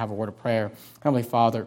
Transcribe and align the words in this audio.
have 0.00 0.10
a 0.10 0.14
word 0.14 0.30
of 0.30 0.38
prayer. 0.38 0.72
Heavenly 1.02 1.22
Father, 1.22 1.66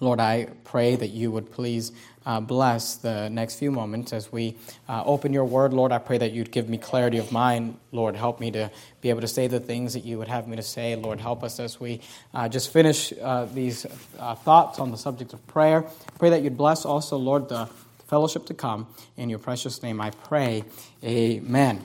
Lord, 0.00 0.18
I 0.18 0.48
pray 0.64 0.96
that 0.96 1.08
you 1.08 1.30
would 1.30 1.52
please 1.52 1.92
uh, 2.24 2.40
bless 2.40 2.96
the 2.96 3.28
next 3.28 3.56
few 3.56 3.70
moments 3.70 4.14
as 4.14 4.32
we 4.32 4.56
uh, 4.88 5.04
open 5.04 5.34
your 5.34 5.44
word. 5.44 5.74
Lord, 5.74 5.92
I 5.92 5.98
pray 5.98 6.16
that 6.16 6.32
you'd 6.32 6.50
give 6.50 6.70
me 6.70 6.78
clarity 6.78 7.18
of 7.18 7.30
mind. 7.30 7.76
Lord, 7.92 8.16
help 8.16 8.40
me 8.40 8.50
to 8.52 8.70
be 9.02 9.10
able 9.10 9.20
to 9.20 9.28
say 9.28 9.46
the 9.46 9.60
things 9.60 9.92
that 9.92 10.06
you 10.06 10.16
would 10.16 10.28
have 10.28 10.48
me 10.48 10.56
to 10.56 10.62
say. 10.62 10.96
Lord, 10.96 11.20
help 11.20 11.44
us 11.44 11.60
as 11.60 11.78
we 11.78 12.00
uh, 12.32 12.48
just 12.48 12.72
finish 12.72 13.12
uh, 13.20 13.44
these 13.44 13.84
uh, 14.18 14.34
thoughts 14.36 14.78
on 14.78 14.90
the 14.90 14.96
subject 14.96 15.34
of 15.34 15.46
prayer. 15.46 15.84
Pray 16.18 16.30
that 16.30 16.42
you'd 16.42 16.56
bless 16.56 16.86
also, 16.86 17.18
Lord, 17.18 17.50
the 17.50 17.68
fellowship 18.08 18.46
to 18.46 18.54
come. 18.54 18.86
In 19.18 19.28
your 19.28 19.38
precious 19.38 19.82
name 19.82 20.00
I 20.00 20.12
pray. 20.12 20.64
Amen. 21.04 21.84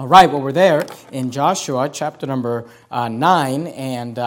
All 0.00 0.08
right, 0.08 0.30
well, 0.32 0.40
we're 0.40 0.50
there 0.50 0.86
in 1.12 1.30
Joshua 1.30 1.90
chapter 1.90 2.26
number 2.26 2.64
uh, 2.90 3.08
9, 3.08 3.66
and 3.66 4.18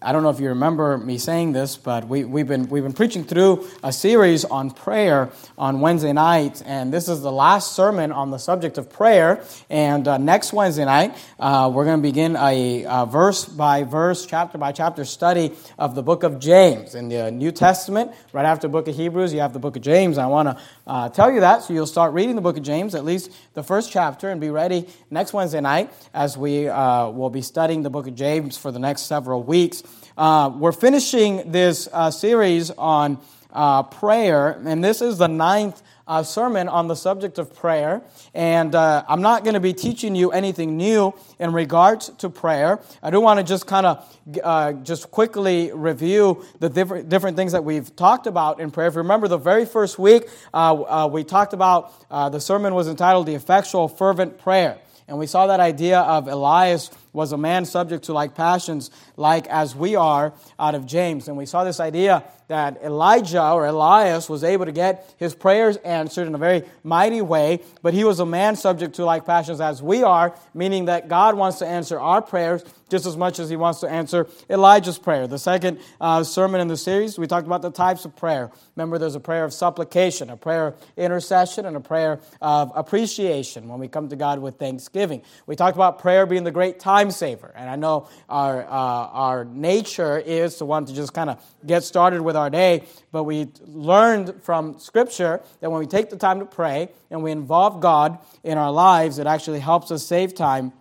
I 0.00 0.12
don't 0.12 0.22
know 0.22 0.30
if 0.30 0.40
you 0.40 0.48
remember 0.48 0.96
me 0.98 1.16
saying 1.18 1.52
this, 1.52 1.76
but 1.76 2.06
we, 2.08 2.24
we've, 2.24 2.46
been, 2.46 2.68
we've 2.68 2.82
been 2.82 2.92
preaching 2.92 3.24
through 3.24 3.66
a 3.82 3.92
series 3.92 4.44
on 4.44 4.70
prayer 4.70 5.30
on 5.58 5.80
Wednesday 5.80 6.12
night, 6.12 6.62
and 6.64 6.92
this 6.92 7.08
is 7.08 7.22
the 7.22 7.32
last 7.32 7.72
sermon 7.72 8.12
on 8.12 8.30
the 8.30 8.38
subject 8.38 8.76
of 8.76 8.90
prayer. 8.90 9.42
And 9.70 10.06
uh, 10.06 10.18
next 10.18 10.52
Wednesday 10.52 10.84
night, 10.84 11.16
uh, 11.38 11.70
we're 11.72 11.84
going 11.84 11.98
to 11.98 12.02
begin 12.02 12.36
a, 12.36 12.84
a, 12.86 13.06
verse 13.06 13.46
by 13.46 13.82
verse, 13.82 14.26
chapter 14.26 14.58
by 14.58 14.72
chapter 14.72 15.04
study 15.06 15.52
of 15.78 15.94
the 15.94 16.02
book 16.02 16.22
of 16.22 16.38
James. 16.38 16.94
In 16.94 17.08
the 17.08 17.30
New 17.30 17.50
Testament, 17.50 18.12
right 18.32 18.44
after 18.44 18.68
the 18.68 18.72
book 18.72 18.88
of 18.88 18.96
Hebrews, 18.96 19.32
you 19.32 19.40
have 19.40 19.52
the 19.54 19.58
book 19.58 19.76
of 19.76 19.82
James. 19.82 20.18
I 20.18 20.26
want 20.26 20.48
to 20.48 20.62
uh, 20.86 21.08
tell 21.08 21.32
you 21.32 21.40
that, 21.40 21.62
so 21.62 21.72
you'll 21.72 21.86
start 21.86 22.12
reading 22.12 22.36
the 22.36 22.42
book 22.42 22.58
of 22.58 22.62
James, 22.62 22.94
at 22.94 23.04
least 23.06 23.30
the 23.54 23.62
first 23.62 23.90
chapter, 23.90 24.28
and 24.28 24.40
be 24.40 24.50
ready 24.50 24.86
next 25.10 25.32
Wednesday 25.32 25.60
night 25.62 25.90
as 26.12 26.36
we 26.36 26.68
uh, 26.68 27.08
will 27.08 27.30
be 27.30 27.42
studying 27.42 27.82
the 27.82 27.90
book 27.90 28.06
of 28.06 28.14
James 28.14 28.58
for 28.58 28.70
the 28.70 28.78
next 28.78 29.02
several 29.02 29.42
weeks. 29.42 29.73
Uh, 30.16 30.48
we're 30.56 30.70
finishing 30.70 31.50
this 31.50 31.88
uh, 31.92 32.08
series 32.08 32.70
on 32.70 33.18
uh, 33.52 33.82
prayer, 33.82 34.50
and 34.64 34.82
this 34.84 35.02
is 35.02 35.18
the 35.18 35.26
ninth 35.26 35.82
uh, 36.06 36.22
sermon 36.22 36.68
on 36.68 36.86
the 36.86 36.94
subject 36.94 37.36
of 37.36 37.52
prayer. 37.52 38.00
And 38.32 38.76
uh, 38.76 39.02
I'm 39.08 39.22
not 39.22 39.42
going 39.42 39.54
to 39.54 39.60
be 39.60 39.72
teaching 39.72 40.14
you 40.14 40.30
anything 40.30 40.76
new 40.76 41.14
in 41.40 41.52
regards 41.52 42.10
to 42.18 42.30
prayer. 42.30 42.78
I 43.02 43.10
do 43.10 43.20
want 43.20 43.40
to 43.40 43.44
just 43.44 43.66
kind 43.66 43.86
of 43.86 44.18
uh, 44.44 44.74
just 44.74 45.10
quickly 45.10 45.72
review 45.72 46.44
the 46.60 46.68
different, 46.68 47.08
different 47.08 47.36
things 47.36 47.50
that 47.50 47.64
we've 47.64 47.96
talked 47.96 48.28
about 48.28 48.60
in 48.60 48.70
prayer. 48.70 48.86
If 48.86 48.94
you 48.94 48.98
remember 48.98 49.26
the 49.26 49.36
very 49.36 49.66
first 49.66 49.98
week, 49.98 50.28
we 50.52 51.24
talked 51.24 51.54
about 51.54 52.08
the 52.08 52.38
sermon 52.38 52.72
was 52.76 52.86
entitled 52.86 53.26
The 53.26 53.34
Effectual 53.34 53.88
Fervent 53.88 54.38
Prayer. 54.38 54.78
And 55.08 55.18
we 55.18 55.26
saw 55.26 55.48
that 55.48 55.60
idea 55.60 56.00
of 56.00 56.28
Elias 56.28 56.90
was 57.14 57.32
a 57.32 57.38
man 57.38 57.64
subject 57.64 58.04
to 58.04 58.12
like 58.12 58.34
passions, 58.34 58.90
like 59.16 59.46
as 59.46 59.74
we 59.74 59.96
are 59.96 60.34
out 60.58 60.74
of 60.74 60.84
James. 60.84 61.28
And 61.28 61.36
we 61.36 61.46
saw 61.46 61.64
this 61.64 61.80
idea 61.80 62.24
that 62.48 62.82
Elijah 62.82 63.42
or 63.52 63.66
Elias 63.66 64.28
was 64.28 64.44
able 64.44 64.66
to 64.66 64.72
get 64.72 65.14
his 65.16 65.34
prayers 65.34 65.76
answered 65.78 66.26
in 66.26 66.34
a 66.34 66.38
very 66.38 66.62
mighty 66.82 67.22
way, 67.22 67.60
but 67.80 67.94
he 67.94 68.04
was 68.04 68.20
a 68.20 68.26
man 68.26 68.54
subject 68.56 68.96
to 68.96 69.04
like 69.04 69.24
passions 69.24 69.60
as 69.60 69.82
we 69.82 70.02
are, 70.02 70.36
meaning 70.52 70.84
that 70.86 71.08
God 71.08 71.36
wants 71.36 71.58
to 71.60 71.66
answer 71.66 71.98
our 71.98 72.20
prayers 72.20 72.62
just 72.90 73.06
as 73.06 73.16
much 73.16 73.38
as 73.38 73.48
he 73.48 73.56
wants 73.56 73.80
to 73.80 73.88
answer 73.88 74.28
Elijah's 74.50 74.98
prayer. 74.98 75.26
The 75.26 75.38
second 75.38 75.80
uh, 76.00 76.22
sermon 76.22 76.60
in 76.60 76.68
the 76.68 76.76
series, 76.76 77.18
we 77.18 77.26
talked 77.26 77.46
about 77.46 77.62
the 77.62 77.70
types 77.70 78.04
of 78.04 78.14
prayer. 78.14 78.50
Remember, 78.76 78.98
there's 78.98 79.14
a 79.14 79.20
prayer 79.20 79.44
of 79.44 79.52
supplication, 79.52 80.30
a 80.30 80.36
prayer 80.36 80.68
of 80.68 80.76
intercession, 80.96 81.64
and 81.64 81.76
a 81.76 81.80
prayer 81.80 82.20
of 82.42 82.72
appreciation 82.74 83.68
when 83.68 83.80
we 83.80 83.88
come 83.88 84.08
to 84.10 84.16
God 84.16 84.38
with 84.38 84.58
thanksgiving. 84.58 85.22
We 85.46 85.56
talked 85.56 85.76
about 85.76 85.98
prayer 85.98 86.26
being 86.26 86.44
the 86.44 86.50
great 86.50 86.78
time 87.04 87.10
saver, 87.10 87.52
and 87.54 87.68
I 87.68 87.76
know 87.76 88.08
our, 88.28 88.64
uh, 88.64 88.68
our 88.68 89.44
nature 89.44 90.18
is 90.18 90.56
to 90.56 90.64
want 90.64 90.88
to 90.88 90.94
just 90.94 91.12
kind 91.12 91.28
of 91.28 91.42
get 91.66 91.84
started 91.84 92.22
with 92.22 92.36
our 92.36 92.48
day, 92.48 92.84
but 93.12 93.24
we 93.24 93.48
learned 93.66 94.42
from 94.42 94.78
Scripture 94.78 95.42
that 95.60 95.70
when 95.70 95.80
we 95.80 95.86
take 95.86 96.08
the 96.08 96.16
time 96.16 96.40
to 96.40 96.46
pray 96.46 96.88
and 97.10 97.22
we 97.22 97.30
involve 97.30 97.80
God 97.80 98.18
in 98.42 98.56
our 98.56 98.72
lives, 98.72 99.18
it 99.18 99.26
actually 99.26 99.60
helps 99.60 99.90
us 99.90 100.02
save 100.02 100.34
time 100.34 100.72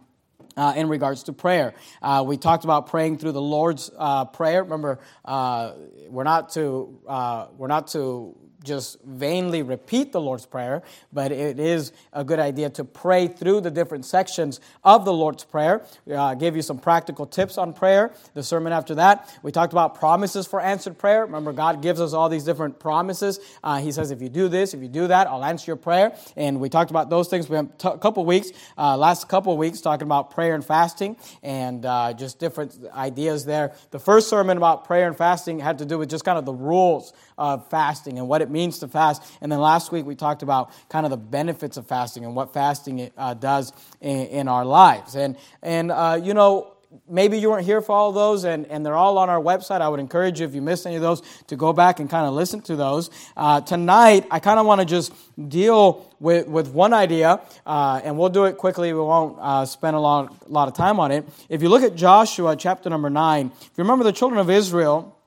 uh, 0.55 0.73
in 0.77 0.87
regards 0.87 1.23
to 1.23 1.33
prayer. 1.33 1.73
Uh, 2.01 2.23
we 2.25 2.37
talked 2.37 2.63
about 2.63 2.87
praying 2.87 3.17
through 3.17 3.33
the 3.33 3.41
Lord's 3.41 3.91
uh, 3.97 4.25
Prayer. 4.25 4.63
Remember, 4.63 4.99
uh, 5.25 5.73
we're 6.07 6.23
not 6.23 6.51
to 6.53 6.99
uh, 7.07 7.47
we're 7.57 7.67
not 7.67 7.87
to 7.89 8.37
just 8.63 9.01
vainly 9.03 9.61
repeat 9.61 10.11
the 10.11 10.21
Lord's 10.21 10.45
Prayer, 10.45 10.81
but 11.11 11.31
it 11.31 11.59
is 11.59 11.91
a 12.13 12.23
good 12.23 12.39
idea 12.39 12.69
to 12.71 12.83
pray 12.83 13.27
through 13.27 13.61
the 13.61 13.71
different 13.71 14.05
sections 14.05 14.59
of 14.83 15.05
the 15.05 15.13
Lord's 15.13 15.43
Prayer. 15.43 15.85
Uh, 16.11 16.33
gave 16.33 16.55
you 16.55 16.61
some 16.61 16.79
practical 16.79 17.25
tips 17.25 17.57
on 17.57 17.73
prayer. 17.73 18.13
The 18.33 18.43
sermon 18.43 18.73
after 18.73 18.95
that, 18.95 19.29
we 19.43 19.51
talked 19.51 19.73
about 19.73 19.95
promises 19.95 20.47
for 20.47 20.61
answered 20.61 20.97
prayer. 20.97 21.25
Remember, 21.25 21.51
God 21.51 21.81
gives 21.81 21.99
us 21.99 22.13
all 22.13 22.29
these 22.29 22.43
different 22.43 22.79
promises. 22.79 23.39
Uh, 23.63 23.79
he 23.79 23.91
says, 23.91 24.11
if 24.11 24.21
you 24.21 24.29
do 24.29 24.47
this, 24.47 24.73
if 24.73 24.81
you 24.81 24.87
do 24.87 25.07
that, 25.07 25.27
I'll 25.27 25.43
answer 25.43 25.69
your 25.69 25.75
prayer. 25.75 26.15
And 26.35 26.59
we 26.59 26.69
talked 26.69 26.91
about 26.91 27.09
those 27.09 27.27
things. 27.27 27.49
We 27.49 27.57
have 27.57 27.69
a 27.83 27.97
couple 27.97 28.25
weeks, 28.25 28.51
uh, 28.77 28.97
last 28.97 29.27
couple 29.27 29.55
weeks, 29.57 29.81
talking 29.81 30.07
about 30.07 30.31
prayer 30.31 30.55
and 30.55 30.63
fasting 30.63 31.17
and 31.41 31.85
uh, 31.85 32.13
just 32.13 32.39
different 32.39 32.77
ideas 32.93 33.45
there. 33.45 33.73
The 33.91 33.99
first 33.99 34.29
sermon 34.29 34.57
about 34.57 34.85
prayer 34.85 35.07
and 35.07 35.17
fasting 35.17 35.59
had 35.59 35.79
to 35.79 35.85
do 35.85 35.97
with 35.97 36.09
just 36.09 36.23
kind 36.23 36.37
of 36.37 36.45
the 36.45 36.53
rules 36.53 37.13
of 37.37 37.67
fasting 37.69 38.19
and 38.19 38.27
what 38.27 38.41
it 38.41 38.49
means 38.53 38.79
to 38.79 38.87
fast. 38.87 39.21
And 39.41 39.51
then 39.51 39.59
last 39.59 39.91
week 39.91 40.05
we 40.05 40.15
talked 40.15 40.43
about 40.43 40.71
kind 40.87 41.05
of 41.05 41.09
the 41.09 41.17
benefits 41.17 41.75
of 41.75 41.87
fasting 41.87 42.23
and 42.23 42.35
what 42.35 42.53
fasting 42.53 43.11
uh, 43.17 43.33
does 43.33 43.73
in, 43.99 44.27
in, 44.27 44.47
our 44.47 44.63
lives. 44.63 45.15
And, 45.15 45.35
and 45.61 45.91
uh, 45.91 46.19
you 46.23 46.33
know, 46.33 46.73
maybe 47.09 47.39
you 47.39 47.49
weren't 47.49 47.65
here 47.65 47.81
for 47.81 47.93
all 47.93 48.11
those, 48.11 48.43
and, 48.43 48.67
and 48.67 48.85
they're 48.85 48.95
all 48.95 49.17
on 49.17 49.29
our 49.29 49.39
website. 49.39 49.81
I 49.81 49.89
would 49.89 49.99
encourage 49.99 50.39
you, 50.39 50.45
if 50.45 50.53
you 50.53 50.61
missed 50.61 50.85
any 50.85 50.95
of 50.95 51.01
those, 51.01 51.21
to 51.47 51.55
go 51.55 51.73
back 51.73 51.99
and 51.99 52.09
kind 52.09 52.27
of 52.27 52.33
listen 52.33 52.61
to 52.61 52.75
those. 52.75 53.09
Uh, 53.35 53.61
tonight, 53.61 54.25
I 54.31 54.39
kind 54.39 54.59
of 54.59 54.65
want 54.65 54.81
to 54.81 54.85
just 54.85 55.13
deal 55.49 56.09
with, 56.19 56.47
with 56.47 56.69
one 56.69 56.93
idea, 56.93 57.41
uh, 57.65 58.01
and 58.03 58.17
we'll 58.17 58.29
do 58.29 58.45
it 58.45 58.57
quickly. 58.57 58.93
We 58.93 58.99
won't 58.99 59.37
uh, 59.39 59.65
spend 59.65 59.95
a 59.95 59.99
lot, 59.99 60.35
a 60.45 60.49
lot 60.49 60.67
of 60.67 60.75
time 60.75 60.99
on 60.99 61.11
it. 61.11 61.25
If 61.49 61.61
you 61.61 61.69
look 61.69 61.83
at 61.83 61.95
Joshua 61.95 62.55
chapter 62.55 62.89
number 62.89 63.09
9, 63.09 63.51
if 63.55 63.71
you 63.77 63.83
remember 63.83 64.03
the 64.03 64.13
children 64.13 64.39
of 64.39 64.49
Israel, 64.49 65.17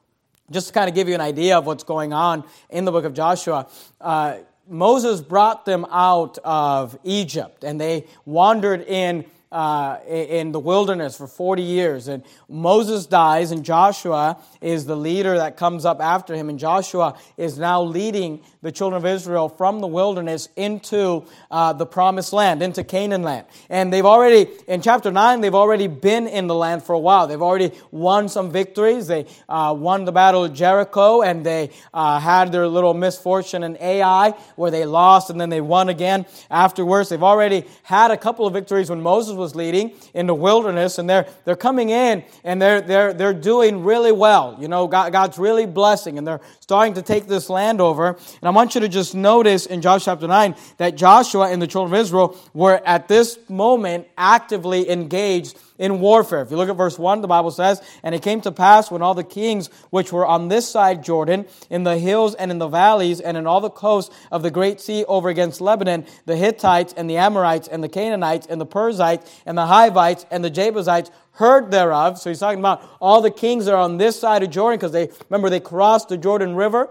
just 0.51 0.69
to 0.69 0.73
kind 0.73 0.89
of 0.89 0.95
give 0.95 1.09
you 1.09 1.15
an 1.15 1.21
idea 1.21 1.59
of 1.59 1.67
what's 1.67 1.85
going 1.85 2.13
on 2.13 2.45
in 2.71 2.85
the 2.85 2.93
book 2.93 3.05
of 3.05 3.15
Joshua, 3.15 3.69
uh, 4.01 4.39
Moses 4.69 5.21
brought 5.21 5.65
them 5.65 5.87
out 5.91 6.39
of 6.45 6.99
Egypt 7.05 7.65
and 7.65 7.81
they 7.81 8.07
wandered 8.25 8.83
in 8.83 9.25
uh, 9.53 9.99
in 10.09 10.53
the 10.53 10.59
wilderness 10.59 11.17
for 11.17 11.27
40 11.27 11.63
years. 11.63 12.09
And 12.09 12.25
Moses 12.49 13.07
dies, 13.07 13.53
and 13.53 13.65
Joshua 13.65 14.39
is 14.61 14.87
the 14.87 14.97
leader 14.97 15.37
that 15.37 15.57
comes 15.57 15.85
up 15.85 16.01
after 16.01 16.35
him. 16.35 16.49
And 16.49 16.59
Joshua 16.59 17.17
is 17.37 17.59
now 17.59 17.83
leading 17.83 18.41
the 18.63 18.73
children 18.73 19.01
of 19.01 19.07
Israel 19.07 19.49
from 19.49 19.81
the 19.81 19.87
wilderness 19.87 20.49
into 20.57 21.25
uh, 21.51 21.73
the 21.73 21.87
promised 21.87 22.33
land, 22.33 22.63
into 22.63 22.83
Canaan 22.83 23.23
land. 23.23 23.47
And 23.71 23.93
they've 23.93 24.05
already, 24.05 24.51
in 24.67 24.83
chapter 24.83 25.13
9, 25.13 25.41
they've 25.41 25.55
already 25.55 25.87
been 25.87 26.27
in 26.27 26.49
the 26.49 26.55
land 26.55 26.83
for 26.83 26.95
a 26.95 26.99
while. 26.99 27.29
They've 27.29 27.41
already 27.41 27.71
won 27.93 28.29
some 28.29 28.51
victories. 28.51 29.07
They 29.07 29.27
uh, 29.49 29.75
won 29.79 30.05
the 30.05 30.13
battle 30.13 30.45
of 30.45 30.53
Jericho, 30.53 31.23
and 31.23 31.47
they 31.47 31.71
uh, 31.95 32.19
had 32.19 32.51
their 32.51 32.67
little 32.67 32.95
misfortune 32.95 33.63
in 33.63 33.77
Ai, 33.81 34.31
where 34.57 34.73
they 34.73 34.85
lost, 34.85 35.31
and 35.31 35.41
then 35.41 35.51
they 35.51 35.61
won 35.61 35.89
again 35.89 36.27
afterwards. 36.51 37.09
They've 37.09 37.23
already 37.23 37.65
had 37.85 38.11
a 38.11 38.17
couple 38.17 38.47
of 38.47 38.53
victories 38.53 38.91
when 38.91 39.01
Moses 39.01 39.36
was 39.37 39.55
leading 39.55 39.93
in 40.15 40.27
the 40.27 40.35
wilderness, 40.35 40.99
and 40.99 41.09
they're, 41.09 41.27
they're 41.45 41.57
coming 41.57 41.91
in 41.91 42.25
and 42.45 42.61
they're, 42.61 42.81
they're, 42.81 43.13
they're 43.13 43.35
doing 43.35 43.85
really 43.85 44.13
well. 44.13 44.57
You 44.59 44.69
know, 44.69 44.87
God, 44.87 45.13
God's 45.13 45.39
really 45.39 45.67
blessing, 45.67 46.19
and 46.19 46.27
they're 46.27 46.41
starting 46.61 46.95
to 46.95 47.03
take 47.03 47.27
this 47.27 47.49
land 47.49 47.81
over. 47.81 48.09
And 48.09 48.43
I 48.43 48.51
want 48.51 48.75
you 48.75 48.81
to 48.81 48.89
just 48.89 49.15
notice 49.15 49.67
in 49.67 49.83
Joshua 49.83 50.15
chapter 50.15 50.27
9 50.27 50.55
that 50.79 50.97
Joshua 50.97 51.51
and 51.51 51.61
the 51.61 51.67
children 51.67 51.95
of 51.95 52.01
Israel 52.01 52.37
were 52.55 52.81
at 52.85 53.09
this 53.09 53.39
moment 53.49 54.07
actively 54.17 54.89
engaged 54.91 55.59
in 55.79 56.01
warfare. 56.01 56.43
If 56.43 56.51
you 56.51 56.57
look 56.57 56.69
at 56.69 56.77
verse 56.77 56.99
1, 56.99 57.21
the 57.21 57.29
Bible 57.29 57.51
says, 57.51 57.83
And 58.03 58.15
it 58.15 58.23
came 58.23 58.41
to 58.43 58.53
pass 58.53 58.91
when 58.91 59.03
all 59.03 59.15
the 59.15 59.25
kings 59.25 59.69
which 59.91 60.13
were 60.13 60.27
on 60.27 60.49
this 60.49 60.69
side 60.69 61.05
Jordan, 61.05 61.47
in 61.71 61.85
the 61.85 61.99
hills 61.99 62.35
and 62.35 62.51
in 62.51 62.59
the 62.59 62.69
valleys, 62.69 63.21
and 63.21 63.37
in 63.37 63.47
all 63.47 63.61
the 63.61 63.71
coasts 63.71 64.15
of 64.31 64.43
the 64.43 64.51
great 64.51 64.81
sea 64.81 65.05
over 65.07 65.29
against 65.29 65.61
Lebanon, 65.61 66.07
the 66.25 66.37
Hittites 66.37 66.95
and 66.97 67.09
the 67.09 67.17
Amorites 67.17 67.69
and 67.69 67.83
the 67.83 67.89
Canaanites 67.89 68.47
and 68.47 68.61
the 68.61 68.67
Perizzites 68.67 69.43
and 69.45 69.57
the 69.57 69.67
Hivites 69.67 70.27
and 70.31 70.45
the 70.45 70.51
Jebusites 70.51 71.11
heard 71.33 71.71
thereof. 71.71 72.19
So 72.19 72.31
he's 72.31 72.41
talking 72.41 72.59
about 72.59 72.83
all 73.01 73.21
the 73.21 73.31
kings 73.31 73.67
that 73.67 73.75
are 73.75 73.81
on 73.81 73.99
this 73.99 74.19
side 74.19 74.43
of 74.43 74.51
Jordan, 74.51 74.79
because 74.79 74.93
they 74.93 75.11
remember 75.29 75.51
they 75.51 75.61
crossed 75.61 76.09
the 76.09 76.17
Jordan 76.17 76.57
River. 76.57 76.89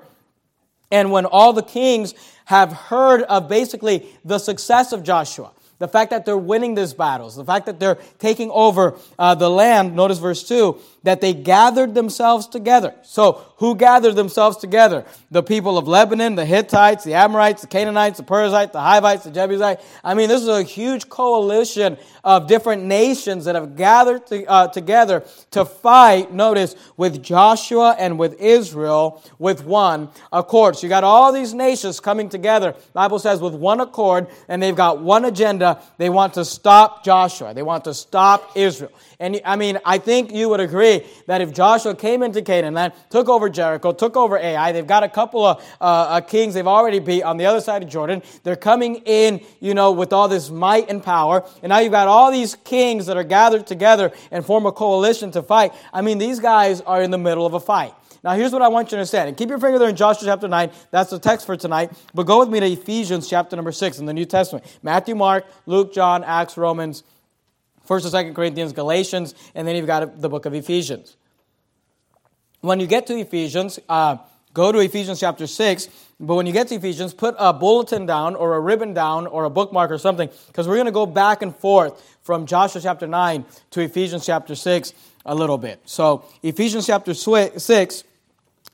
And 0.91 1.11
when 1.11 1.25
all 1.25 1.51
the 1.51 1.63
kings 1.63 2.13
have 2.45 2.71
heard 2.71 3.23
of 3.23 3.49
basically 3.49 4.07
the 4.23 4.37
success 4.37 4.91
of 4.91 5.03
Joshua, 5.03 5.51
the 5.85 5.91
fact 5.91 6.09
that 6.09 6.25
they're 6.25 6.35
winning 6.35 6.73
these 6.73 6.95
battles, 6.95 7.35
the 7.35 7.45
fact 7.45 7.67
that 7.67 7.79
they're 7.79 7.99
taking 8.17 8.49
over 8.49 8.97
uh, 9.19 9.35
the 9.35 9.47
land, 9.47 9.95
notice 9.95 10.17
verse 10.17 10.43
2, 10.47 10.79
that 11.05 11.21
they 11.21 11.33
gathered 11.33 11.93
themselves 11.93 12.47
together. 12.47 12.93
So, 13.03 13.45
who 13.57 13.75
gathered 13.75 14.15
themselves 14.15 14.57
together? 14.57 15.05
The 15.31 15.43
people 15.43 15.77
of 15.77 15.87
Lebanon, 15.87 16.35
the 16.35 16.45
Hittites, 16.45 17.03
the 17.05 17.13
Amorites, 17.13 17.61
the 17.61 17.67
Canaanites, 17.67 18.17
the 18.17 18.23
Perizzites, 18.23 18.73
the 18.73 18.81
Hivites, 18.81 19.23
the 19.23 19.31
Jebusites. 19.31 19.85
I 20.03 20.13
mean, 20.15 20.27
this 20.27 20.41
is 20.41 20.49
a 20.49 20.63
huge 20.63 21.07
coalition 21.07 21.97
of 22.23 22.47
different 22.47 22.83
nations 22.83 23.45
that 23.45 23.55
have 23.55 23.77
gathered 23.77 24.25
to, 24.27 24.45
uh, 24.45 24.67
together 24.67 25.23
to 25.51 25.63
fight, 25.63 26.33
notice, 26.33 26.75
with 26.97 27.23
Joshua 27.23 27.95
and 27.97 28.19
with 28.19 28.41
Israel 28.41 29.23
with 29.37 29.63
one 29.63 30.09
accord. 30.33 30.75
So 30.75 30.87
you 30.87 30.89
got 30.89 31.03
all 31.03 31.31
these 31.31 31.53
nations 31.53 31.99
coming 31.99 32.29
together, 32.29 32.75
Bible 32.93 33.19
says, 33.19 33.39
with 33.39 33.53
one 33.53 33.79
accord, 33.79 34.27
and 34.47 34.61
they've 34.61 34.75
got 34.75 35.01
one 35.01 35.23
agenda. 35.23 35.81
They 35.97 36.09
want 36.09 36.33
to 36.33 36.43
stop 36.43 37.05
Joshua. 37.05 37.53
They 37.53 37.63
want 37.63 37.83
to 37.85 37.93
stop 37.93 38.51
Israel. 38.55 38.91
And 39.19 39.39
I 39.45 39.55
mean, 39.55 39.79
I 39.85 39.97
think 39.97 40.31
you 40.31 40.49
would 40.49 40.59
agree 40.59 41.05
that 41.27 41.41
if 41.41 41.53
Joshua 41.53 41.95
came 41.95 42.23
into 42.23 42.41
Canaan 42.41 42.73
land, 42.73 42.93
took 43.09 43.29
over 43.29 43.49
Jericho, 43.49 43.91
took 43.91 44.15
over 44.15 44.37
Ai, 44.37 44.71
they've 44.71 44.85
got 44.85 45.03
a 45.03 45.09
couple 45.09 45.45
of 45.45 45.63
uh, 45.79 45.83
uh, 45.83 46.21
kings 46.21 46.53
they've 46.53 46.67
already 46.67 46.99
beat 46.99 47.23
on 47.23 47.37
the 47.37 47.45
other 47.45 47.61
side 47.61 47.83
of 47.83 47.89
Jordan. 47.89 48.21
They're 48.43 48.55
coming 48.55 49.01
in, 49.05 49.41
you 49.59 49.73
know, 49.73 49.91
with 49.91 50.13
all 50.13 50.27
this 50.27 50.49
might 50.49 50.89
and 50.89 51.03
power. 51.03 51.45
And 51.61 51.69
now 51.69 51.79
you've 51.79 51.91
got 51.91 52.07
all 52.07 52.31
these 52.31 52.55
kings 52.55 53.05
that 53.05 53.17
are 53.17 53.23
gathered 53.23 53.67
together 53.67 54.11
and 54.31 54.45
form 54.45 54.65
a 54.65 54.71
coalition 54.71 55.31
to 55.31 55.43
fight. 55.43 55.73
I 55.93 56.01
mean, 56.01 56.17
these 56.17 56.39
guys 56.39 56.81
are 56.81 57.01
in 57.01 57.11
the 57.11 57.17
middle 57.17 57.45
of 57.45 57.53
a 57.53 57.59
fight. 57.59 57.93
Now, 58.25 58.33
here's 58.33 58.51
what 58.51 58.63
I 58.63 58.69
want 58.69 58.87
you 58.87 58.89
to 58.91 58.97
understand. 58.97 59.27
And 59.27 59.37
keep 59.37 59.49
your 59.49 59.59
finger 59.59 59.77
there 59.77 59.87
in 59.87 59.95
Joshua 59.95 60.27
chapter 60.27 60.47
9. 60.47 60.71
That's 60.89 61.11
the 61.11 61.19
text 61.19 61.45
for 61.45 61.55
tonight. 61.55 61.91
But 62.15 62.23
go 62.23 62.39
with 62.39 62.49
me 62.49 62.59
to 62.59 62.65
Ephesians 62.65 63.29
chapter 63.29 63.55
number 63.55 63.71
6 63.71 63.99
in 63.99 64.07
the 64.07 64.13
New 64.13 64.25
Testament. 64.25 64.65
Matthew, 64.81 65.13
Mark, 65.13 65.45
Luke, 65.67 65.93
John, 65.93 66.23
Acts, 66.23 66.57
Romans, 66.57 67.03
First 67.85 68.05
and 68.05 68.11
Second 68.11 68.33
Corinthians, 68.33 68.73
Galatians, 68.73 69.35
and 69.53 69.67
then 69.67 69.75
you've 69.75 69.87
got 69.87 70.21
the 70.21 70.29
book 70.29 70.45
of 70.45 70.53
Ephesians. 70.53 71.15
When 72.61 72.79
you 72.79 72.87
get 72.87 73.07
to 73.07 73.17
Ephesians, 73.17 73.79
uh, 73.87 74.17
go 74.55 74.71
to 74.71 74.79
Ephesians 74.79 75.19
chapter 75.19 75.45
6. 75.45 75.89
But 76.19 76.35
when 76.35 76.47
you 76.47 76.53
get 76.53 76.69
to 76.69 76.75
Ephesians, 76.75 77.13
put 77.13 77.35
a 77.37 77.53
bulletin 77.53 78.07
down 78.07 78.35
or 78.35 78.55
a 78.55 78.59
ribbon 78.59 78.93
down 78.93 79.27
or 79.27 79.43
a 79.43 79.49
bookmark 79.49 79.91
or 79.91 79.99
something, 79.99 80.29
because 80.47 80.67
we're 80.67 80.75
going 80.75 80.85
to 80.85 80.91
go 80.91 81.05
back 81.05 81.43
and 81.43 81.55
forth 81.55 82.01
from 82.23 82.47
Joshua 82.47 82.81
chapter 82.81 83.05
9 83.05 83.45
to 83.71 83.81
Ephesians 83.81 84.25
chapter 84.25 84.55
6 84.55 84.93
a 85.25 85.35
little 85.35 85.57
bit. 85.57 85.81
So, 85.85 86.23
Ephesians 86.41 86.87
chapter 86.87 87.13
6, 87.13 88.03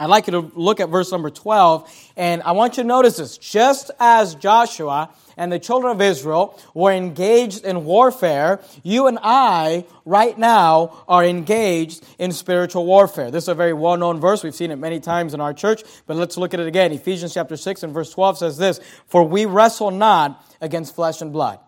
I'd 0.01 0.09
like 0.09 0.25
you 0.25 0.31
to 0.31 0.51
look 0.55 0.79
at 0.79 0.89
verse 0.89 1.11
number 1.11 1.29
12, 1.29 2.11
and 2.17 2.41
I 2.41 2.53
want 2.53 2.75
you 2.75 2.81
to 2.81 2.87
notice 2.87 3.17
this. 3.17 3.37
Just 3.37 3.91
as 3.99 4.33
Joshua 4.33 5.11
and 5.37 5.51
the 5.51 5.59
children 5.59 5.91
of 5.91 6.01
Israel 6.01 6.59
were 6.73 6.91
engaged 6.91 7.65
in 7.65 7.85
warfare, 7.85 8.61
you 8.81 9.05
and 9.05 9.19
I, 9.21 9.85
right 10.03 10.35
now, 10.35 11.03
are 11.07 11.23
engaged 11.23 12.03
in 12.17 12.31
spiritual 12.31 12.87
warfare. 12.87 13.29
This 13.29 13.43
is 13.43 13.49
a 13.49 13.53
very 13.53 13.73
well 13.73 13.95
known 13.95 14.19
verse. 14.19 14.43
We've 14.43 14.55
seen 14.55 14.71
it 14.71 14.77
many 14.77 14.99
times 14.99 15.35
in 15.35 15.39
our 15.39 15.53
church, 15.53 15.83
but 16.07 16.17
let's 16.17 16.35
look 16.35 16.55
at 16.55 16.59
it 16.59 16.65
again. 16.65 16.91
Ephesians 16.91 17.35
chapter 17.35 17.55
6 17.55 17.83
and 17.83 17.93
verse 17.93 18.09
12 18.09 18.39
says 18.39 18.57
this 18.57 18.79
For 19.05 19.21
we 19.21 19.45
wrestle 19.45 19.91
not 19.91 20.43
against 20.61 20.95
flesh 20.95 21.21
and 21.21 21.31
blood, 21.31 21.59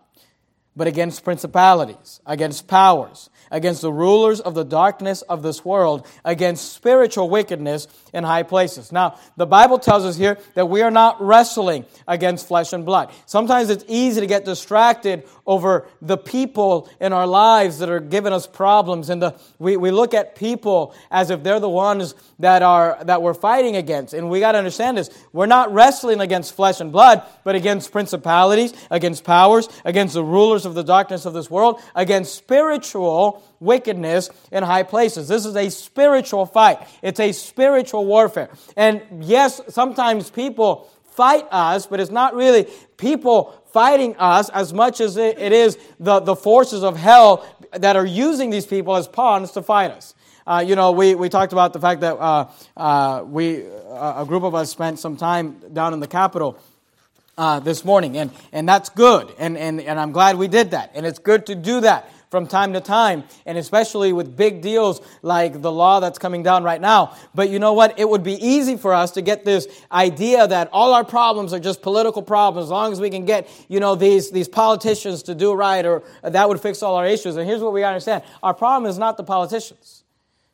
but 0.75 0.87
against 0.87 1.23
principalities, 1.23 2.19
against 2.25 2.67
powers 2.67 3.29
against 3.53 3.83
the 3.83 3.93
rulers 3.93 4.41
of 4.41 4.55
the 4.55 4.65
darkness 4.65 5.21
of 5.21 5.43
this 5.43 5.63
world, 5.63 6.05
against 6.25 6.73
spiritual 6.73 7.29
wickedness 7.29 7.87
in 8.11 8.23
high 8.23 8.43
places. 8.43 8.91
Now, 8.91 9.17
the 9.37 9.45
Bible 9.45 9.77
tells 9.77 10.03
us 10.05 10.17
here 10.17 10.39
that 10.55 10.65
we 10.65 10.81
are 10.81 10.91
not 10.91 11.21
wrestling 11.21 11.85
against 12.07 12.47
flesh 12.47 12.73
and 12.73 12.83
blood. 12.83 13.11
Sometimes 13.27 13.69
it's 13.69 13.85
easy 13.87 14.19
to 14.21 14.27
get 14.27 14.43
distracted 14.43 15.23
over 15.45 15.87
the 16.01 16.17
people 16.17 16.89
in 16.99 17.13
our 17.13 17.27
lives 17.27 17.77
that 17.77 17.89
are 17.89 17.99
giving 17.99 18.33
us 18.33 18.47
problems. 18.47 19.09
And 19.09 19.21
the, 19.21 19.39
we, 19.59 19.77
we 19.77 19.91
look 19.91 20.15
at 20.15 20.35
people 20.35 20.95
as 21.11 21.29
if 21.29 21.43
they're 21.43 21.59
the 21.59 21.69
ones 21.69 22.15
that, 22.43 22.61
are, 22.61 22.97
that 23.05 23.21
we're 23.21 23.33
fighting 23.33 23.77
against. 23.77 24.13
And 24.13 24.29
we 24.29 24.41
got 24.41 24.51
to 24.51 24.57
understand 24.57 24.97
this. 24.97 25.09
We're 25.31 25.45
not 25.45 25.73
wrestling 25.73 26.19
against 26.19 26.53
flesh 26.53 26.81
and 26.81 26.91
blood, 26.91 27.23
but 27.45 27.55
against 27.55 27.93
principalities, 27.93 28.73
against 28.91 29.23
powers, 29.23 29.69
against 29.85 30.13
the 30.13 30.25
rulers 30.25 30.65
of 30.65 30.73
the 30.73 30.83
darkness 30.83 31.25
of 31.25 31.33
this 31.33 31.49
world, 31.49 31.79
against 31.95 32.35
spiritual 32.35 33.41
wickedness 33.61 34.29
in 34.51 34.61
high 34.61 34.83
places. 34.83 35.29
This 35.29 35.45
is 35.45 35.55
a 35.55 35.69
spiritual 35.69 36.45
fight, 36.45 36.85
it's 37.01 37.21
a 37.21 37.31
spiritual 37.31 38.05
warfare. 38.05 38.49
And 38.75 39.01
yes, 39.21 39.61
sometimes 39.69 40.29
people 40.29 40.91
fight 41.11 41.47
us, 41.49 41.85
but 41.85 42.01
it's 42.01 42.11
not 42.11 42.35
really 42.35 42.67
people 42.97 43.57
fighting 43.71 44.17
us 44.17 44.49
as 44.49 44.73
much 44.73 44.99
as 44.99 45.15
it 45.15 45.39
is 45.39 45.77
the, 45.97 46.19
the 46.19 46.35
forces 46.35 46.83
of 46.83 46.97
hell 46.97 47.47
that 47.71 47.95
are 47.95 48.05
using 48.05 48.49
these 48.49 48.65
people 48.65 48.97
as 48.97 49.07
pawns 49.07 49.51
to 49.51 49.61
fight 49.61 49.91
us. 49.91 50.13
Uh, 50.45 50.63
you 50.65 50.75
know, 50.75 50.91
we, 50.91 51.15
we 51.15 51.29
talked 51.29 51.53
about 51.53 51.73
the 51.73 51.79
fact 51.79 52.01
that 52.01 52.15
uh, 52.15 52.49
uh, 52.75 53.23
we, 53.25 53.65
uh, 53.65 54.23
a 54.23 54.25
group 54.25 54.43
of 54.43 54.53
us 54.55 54.69
spent 54.69 54.99
some 54.99 55.15
time 55.15 55.55
down 55.71 55.93
in 55.93 55.99
the 55.99 56.07
Capitol 56.07 56.57
uh, 57.37 57.59
this 57.59 57.85
morning, 57.85 58.17
and, 58.17 58.31
and 58.51 58.67
that's 58.67 58.89
good, 58.89 59.33
and, 59.39 59.57
and, 59.57 59.79
and 59.81 59.99
I'm 59.99 60.11
glad 60.11 60.37
we 60.37 60.47
did 60.47 60.71
that, 60.71 60.91
and 60.93 61.05
it's 61.05 61.19
good 61.19 61.45
to 61.47 61.55
do 61.55 61.81
that 61.81 62.09
from 62.29 62.47
time 62.47 62.73
to 62.73 62.81
time, 62.81 63.23
and 63.45 63.59
especially 63.59 64.11
with 64.11 64.35
big 64.35 64.61
deals 64.61 65.01
like 65.21 65.61
the 65.61 65.71
law 65.71 65.99
that's 65.99 66.17
coming 66.17 66.41
down 66.41 66.63
right 66.63 66.81
now. 66.81 67.15
But 67.35 67.51
you 67.51 67.59
know 67.59 67.73
what? 67.73 67.99
It 67.99 68.09
would 68.09 68.23
be 68.23 68.33
easy 68.33 68.75
for 68.75 68.91
us 68.91 69.11
to 69.11 69.21
get 69.21 69.45
this 69.45 69.67
idea 69.91 70.47
that 70.47 70.69
all 70.73 70.95
our 70.95 71.03
problems 71.05 71.53
are 71.53 71.59
just 71.59 71.83
political 71.83 72.23
problems. 72.23 72.65
As 72.65 72.71
long 72.71 72.91
as 72.91 72.99
we 72.99 73.11
can 73.11 73.25
get, 73.25 73.47
you 73.67 73.79
know, 73.79 73.93
these, 73.93 74.31
these 74.31 74.47
politicians 74.47 75.21
to 75.23 75.35
do 75.35 75.53
right, 75.53 75.85
or 75.85 76.01
that 76.23 76.49
would 76.49 76.59
fix 76.59 76.81
all 76.81 76.95
our 76.95 77.05
issues. 77.05 77.35
And 77.35 77.47
here's 77.47 77.61
what 77.61 77.71
we 77.71 77.83
understand 77.83 78.23
our 78.41 78.55
problem 78.55 78.89
is 78.89 78.97
not 78.97 79.15
the 79.15 79.23
politicians. 79.23 80.02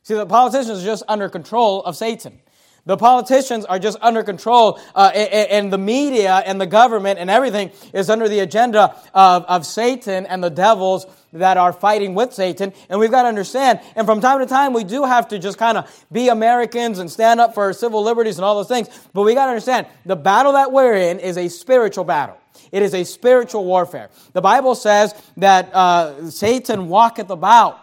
See, 0.02 0.14
the 0.14 0.26
politicians 0.26 0.82
are 0.82 0.84
just 0.84 1.02
under 1.08 1.28
control 1.28 1.82
of 1.82 1.96
Satan. 1.96 2.40
The 2.86 2.96
politicians 2.96 3.66
are 3.66 3.78
just 3.78 3.98
under 4.00 4.22
control, 4.22 4.80
uh, 4.94 5.10
and 5.14 5.70
the 5.70 5.78
media 5.78 6.42
and 6.46 6.58
the 6.58 6.66
government 6.66 7.18
and 7.18 7.28
everything 7.28 7.70
is 7.92 8.08
under 8.08 8.26
the 8.26 8.40
agenda 8.40 8.96
of, 9.12 9.44
of 9.44 9.66
Satan 9.66 10.24
and 10.24 10.42
the 10.42 10.48
devils 10.48 11.06
that 11.34 11.58
are 11.58 11.74
fighting 11.74 12.14
with 12.14 12.32
Satan. 12.32 12.72
And 12.88 12.98
we've 12.98 13.10
got 13.10 13.22
to 13.22 13.28
understand, 13.28 13.80
and 13.94 14.06
from 14.06 14.20
time 14.22 14.40
to 14.40 14.46
time, 14.46 14.72
we 14.72 14.84
do 14.84 15.04
have 15.04 15.28
to 15.28 15.38
just 15.38 15.58
kind 15.58 15.76
of 15.76 16.06
be 16.10 16.28
Americans 16.28 16.98
and 16.98 17.10
stand 17.10 17.38
up 17.38 17.54
for 17.54 17.72
civil 17.74 18.02
liberties 18.02 18.38
and 18.38 18.44
all 18.44 18.56
those 18.56 18.66
things. 18.66 18.88
But 19.12 19.22
we 19.22 19.34
got 19.34 19.44
to 19.44 19.50
understand, 19.50 19.86
the 20.06 20.16
battle 20.16 20.52
that 20.52 20.72
we're 20.72 20.94
in 20.94 21.20
is 21.20 21.36
a 21.36 21.48
spiritual 21.48 22.04
battle. 22.04 22.38
It 22.72 22.82
is 22.82 22.94
a 22.94 23.04
spiritual 23.04 23.66
warfare. 23.66 24.08
The 24.32 24.40
Bible 24.40 24.74
says 24.74 25.14
that 25.36 25.72
uh, 25.74 26.30
Satan 26.30 26.88
walketh 26.88 27.28
about 27.30 27.78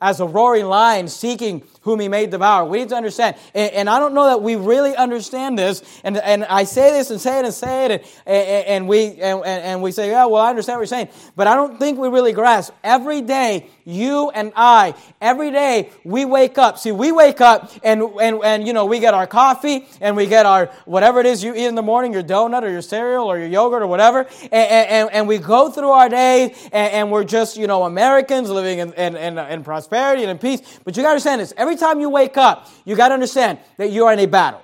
as 0.00 0.20
a 0.20 0.26
roaring 0.26 0.66
lion 0.66 1.08
seeking 1.08 1.62
whom 1.86 2.00
he 2.00 2.08
may 2.08 2.26
devour. 2.26 2.64
We 2.64 2.78
need 2.78 2.88
to 2.88 2.96
understand. 2.96 3.36
And, 3.54 3.72
and, 3.72 3.88
I 3.88 4.00
don't 4.00 4.12
know 4.12 4.26
that 4.26 4.42
we 4.42 4.56
really 4.56 4.96
understand 4.96 5.56
this. 5.56 5.84
And, 6.02 6.16
and 6.16 6.44
I 6.44 6.64
say 6.64 6.90
this 6.90 7.10
and 7.12 7.20
say 7.20 7.38
it 7.38 7.44
and 7.44 7.54
say 7.54 7.86
it, 7.86 8.06
and, 8.26 8.66
and, 8.66 8.88
we, 8.88 9.20
and, 9.20 9.44
and 9.44 9.82
we 9.82 9.92
say, 9.92 10.10
yeah, 10.10 10.26
well, 10.26 10.42
I 10.42 10.50
understand 10.50 10.78
what 10.78 10.80
you're 10.80 10.86
saying. 10.88 11.08
But 11.36 11.46
I 11.46 11.54
don't 11.54 11.78
think 11.78 12.00
we 12.00 12.08
really 12.08 12.32
grasp. 12.32 12.74
Every 12.82 13.20
day, 13.22 13.70
you 13.86 14.30
and 14.30 14.52
I, 14.56 14.94
every 15.20 15.52
day 15.52 15.90
we 16.02 16.24
wake 16.24 16.58
up. 16.58 16.76
See, 16.76 16.90
we 16.90 17.12
wake 17.12 17.40
up 17.40 17.70
and, 17.84 18.02
and, 18.20 18.40
and 18.42 18.66
you 18.66 18.72
know, 18.72 18.84
we 18.84 18.98
get 18.98 19.14
our 19.14 19.28
coffee 19.28 19.86
and 20.00 20.16
we 20.16 20.26
get 20.26 20.44
our, 20.44 20.66
whatever 20.86 21.20
it 21.20 21.26
is 21.26 21.44
you 21.44 21.54
eat 21.54 21.66
in 21.66 21.76
the 21.76 21.82
morning, 21.82 22.12
your 22.12 22.24
donut 22.24 22.64
or 22.64 22.68
your 22.68 22.82
cereal 22.82 23.30
or 23.30 23.38
your 23.38 23.46
yogurt 23.46 23.82
or 23.82 23.86
whatever. 23.86 24.26
And, 24.42 24.52
and, 24.52 25.10
and 25.12 25.28
we 25.28 25.38
go 25.38 25.70
through 25.70 25.90
our 25.90 26.08
day 26.08 26.52
and, 26.72 26.92
and 26.92 27.12
we're 27.12 27.22
just, 27.22 27.56
you 27.56 27.68
know, 27.68 27.84
Americans 27.84 28.50
living 28.50 28.80
in, 28.80 28.92
in, 28.94 29.16
in, 29.16 29.38
in 29.38 29.62
prosperity 29.62 30.22
and 30.22 30.32
in 30.32 30.38
peace. 30.38 30.80
But 30.82 30.96
you 30.96 31.04
got 31.04 31.10
to 31.10 31.12
understand 31.12 31.40
this. 31.40 31.54
Every 31.56 31.75
time 31.76 32.00
you 32.00 32.10
wake 32.10 32.36
up, 32.36 32.68
you 32.84 32.96
got 32.96 33.08
to 33.08 33.14
understand 33.14 33.58
that 33.76 33.90
you 33.90 34.06
are 34.06 34.12
in 34.12 34.18
a 34.18 34.26
battle. 34.26 34.62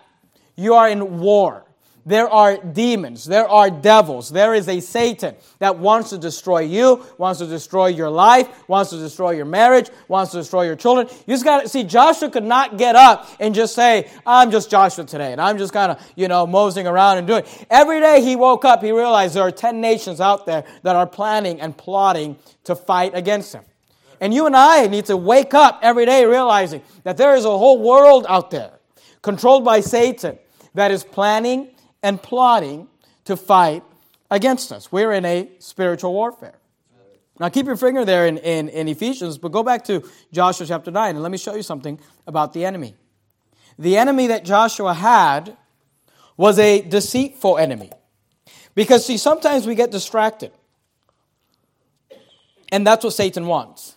You 0.57 0.75
are 0.75 0.89
in 0.89 1.21
war. 1.21 1.65
There 2.05 2.29
are 2.29 2.57
demons. 2.57 3.25
There 3.25 3.49
are 3.49 3.71
devils. 3.71 4.29
There 4.29 4.55
is 4.55 4.69
a 4.69 4.81
Satan 4.81 5.37
that 5.61 5.79
wants 5.79 6.11
to 6.11 6.19
destroy 6.19 6.61
you, 6.61 7.05
wants 7.17 7.39
to 7.39 7.47
destroy 7.47 7.89
your 7.89 8.11
life, 8.11 8.69
wants 8.69 8.91
to 8.91 8.99
destroy 8.99 9.31
your 9.33 9.45
marriage, 9.45 9.89
wants 10.09 10.33
to 10.33 10.39
destroy 10.39 10.65
your 10.65 10.75
children. 10.75 11.07
You 11.27 11.35
just 11.35 11.45
got 11.45 11.63
to 11.63 11.69
see, 11.69 11.85
Joshua 11.85 12.29
could 12.29 12.45
not 12.45 12.77
get 12.77 12.97
up 12.97 13.29
and 13.39 13.55
just 13.55 13.75
say, 13.75 14.11
I'm 14.27 14.51
just 14.51 14.69
Joshua 14.69 15.05
today, 15.05 15.31
and 15.31 15.41
I'm 15.41 15.59
just 15.59 15.73
kind 15.73 15.93
of, 15.93 16.03
you 16.17 16.27
know, 16.27 16.45
moseying 16.45 16.89
around 16.89 17.19
and 17.19 17.27
doing. 17.27 17.45
Every 17.71 18.01
day 18.01 18.21
he 18.21 18.35
woke 18.35 18.65
up, 18.65 18.83
he 18.83 18.91
realized 18.91 19.35
there 19.35 19.45
are 19.45 19.53
10 19.53 19.81
nations 19.81 20.21
out 20.21 20.45
there 20.45 20.65
that 20.83 20.97
are 20.97 21.07
planning 21.07 21.61
and 21.61 21.77
plotting 21.77 22.37
to 22.65 22.75
fight 22.75 23.13
against 23.15 23.53
him. 23.53 23.63
And 24.23 24.33
you 24.33 24.47
and 24.47 24.55
I 24.55 24.87
need 24.87 25.07
to 25.07 25.17
wake 25.17 25.53
up 25.53 25.81
every 25.83 26.07
day 26.07 26.25
realizing 26.25 26.81
that 27.03 27.17
there 27.17 27.35
is 27.35 27.45
a 27.45 27.51
whole 27.51 27.81
world 27.83 28.25
out 28.29 28.53
there 28.53 28.79
controlled 29.21 29.65
by 29.65 29.81
Satan 29.81 30.39
that 30.75 30.93
is 30.93 31.03
planning 31.03 31.71
and 32.05 32.23
plotting 32.23 32.87
to 33.25 33.37
fight 33.37 33.83
against 34.31 34.71
us. 34.71 34.93
We're 34.93 35.11
in 35.11 35.25
a 35.25 35.51
spiritual 35.59 36.13
warfare. 36.13 36.55
Now, 37.41 37.49
keep 37.49 37.67
your 37.67 37.77
finger 37.77 38.05
there 38.05 38.29
in, 38.29 38.39
in, 38.39 38.69
in, 38.69 38.87
Ephesians, 38.87 39.39
but 39.39 39.51
go 39.51 39.65
back 39.65 39.83
to 39.87 40.09
Joshua 40.31 40.69
chapter 40.69 40.93
9 40.93 41.17
and 41.17 41.23
let 41.23 41.33
me 41.33 41.39
show 41.39 41.57
you 41.57 41.65
something 41.65 41.99
about 42.25 42.53
the 42.53 42.65
enemy. 42.65 42.95
The 43.77 43.97
enemy 43.97 44.29
that 44.29 44.45
Joshua 44.45 44.95
had 44.95 45.57
was 46.37 46.61
a 46.61 46.81
deceitful 46.83 47.59
enemy. 47.59 47.91
Because, 48.77 49.05
see, 49.05 49.17
sometimes 49.17 49.67
we 49.67 49.75
get 49.75 49.91
distracted. 49.91 50.53
And 52.71 52.87
that's 52.87 53.03
what 53.03 53.15
Satan 53.15 53.49
wants. 53.49 53.97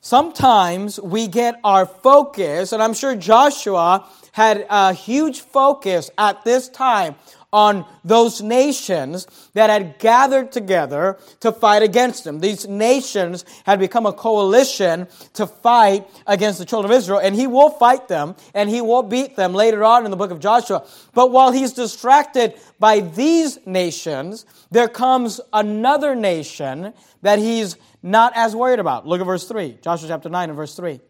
Sometimes 0.00 1.00
we 1.00 1.26
get 1.26 1.58
our 1.64 1.84
focus, 1.84 2.72
and 2.72 2.80
I'm 2.82 2.94
sure 2.94 3.16
Joshua 3.16 4.06
had 4.32 4.64
a 4.70 4.92
huge 4.92 5.40
focus 5.40 6.10
at 6.16 6.44
this 6.44 6.68
time 6.68 7.16
on 7.52 7.84
those 8.04 8.42
nations 8.42 9.26
that 9.54 9.70
had 9.70 9.98
gathered 9.98 10.52
together 10.52 11.18
to 11.40 11.50
fight 11.50 11.82
against 11.82 12.26
him. 12.26 12.40
These 12.40 12.68
nations 12.68 13.44
had 13.64 13.78
become 13.78 14.06
a 14.06 14.12
coalition 14.12 15.08
to 15.32 15.46
fight 15.46 16.06
against 16.26 16.58
the 16.58 16.66
children 16.66 16.92
of 16.92 16.96
Israel, 16.96 17.18
and 17.18 17.34
he 17.34 17.46
will 17.46 17.70
fight 17.70 18.06
them 18.06 18.36
and 18.54 18.68
he 18.68 18.80
will 18.80 19.02
beat 19.02 19.34
them 19.34 19.54
later 19.54 19.82
on 19.82 20.04
in 20.04 20.10
the 20.10 20.16
book 20.16 20.30
of 20.30 20.40
Joshua. 20.40 20.86
But 21.14 21.32
while 21.32 21.50
he's 21.50 21.72
distracted 21.72 22.54
by 22.78 23.00
these 23.00 23.58
nations, 23.66 24.44
there 24.70 24.88
comes 24.88 25.40
another 25.52 26.14
nation 26.14 26.92
that 27.22 27.38
he's 27.38 27.76
not 28.02 28.32
as 28.36 28.54
worried 28.54 28.78
about. 28.78 29.06
Look 29.06 29.20
at 29.20 29.26
verse 29.26 29.46
3, 29.46 29.78
Joshua 29.82 30.08
chapter 30.08 30.28
9 30.28 30.50
and 30.50 30.56
verse 30.56 30.74
3. 30.74 31.00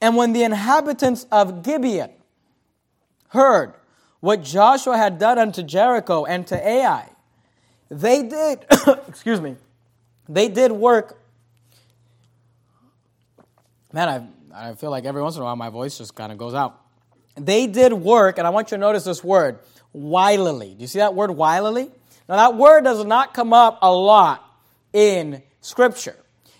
And 0.00 0.16
when 0.16 0.32
the 0.32 0.42
inhabitants 0.42 1.26
of 1.30 1.62
Gibeon 1.62 2.10
heard 3.28 3.74
what 4.20 4.42
Joshua 4.42 4.96
had 4.96 5.18
done 5.18 5.38
unto 5.38 5.62
Jericho 5.62 6.24
and 6.24 6.46
to 6.48 6.68
Ai, 6.68 7.08
they 7.90 8.22
did, 8.22 8.64
excuse 9.08 9.40
me, 9.40 9.56
they 10.28 10.48
did 10.48 10.72
work. 10.72 11.18
Man, 13.92 14.32
I, 14.52 14.70
I 14.70 14.74
feel 14.74 14.90
like 14.90 15.04
every 15.04 15.22
once 15.22 15.36
in 15.36 15.42
a 15.42 15.44
while 15.44 15.56
my 15.56 15.68
voice 15.68 15.98
just 15.98 16.14
kind 16.14 16.32
of 16.32 16.38
goes 16.38 16.54
out. 16.54 16.80
They 17.36 17.66
did 17.66 17.92
work, 17.92 18.38
and 18.38 18.46
I 18.46 18.50
want 18.50 18.70
you 18.70 18.76
to 18.76 18.80
notice 18.80 19.04
this 19.04 19.22
word, 19.24 19.58
wilily. 19.92 20.74
Do 20.74 20.80
you 20.80 20.86
see 20.86 20.98
that 20.98 21.14
word 21.14 21.30
wilily? 21.30 21.90
Now, 22.28 22.36
that 22.36 22.56
word 22.56 22.84
does 22.84 23.04
not 23.04 23.34
come 23.34 23.52
up 23.52 23.78
a 23.82 23.92
lot 23.92 24.44
in 24.92 25.42
Scripture. 25.62 26.16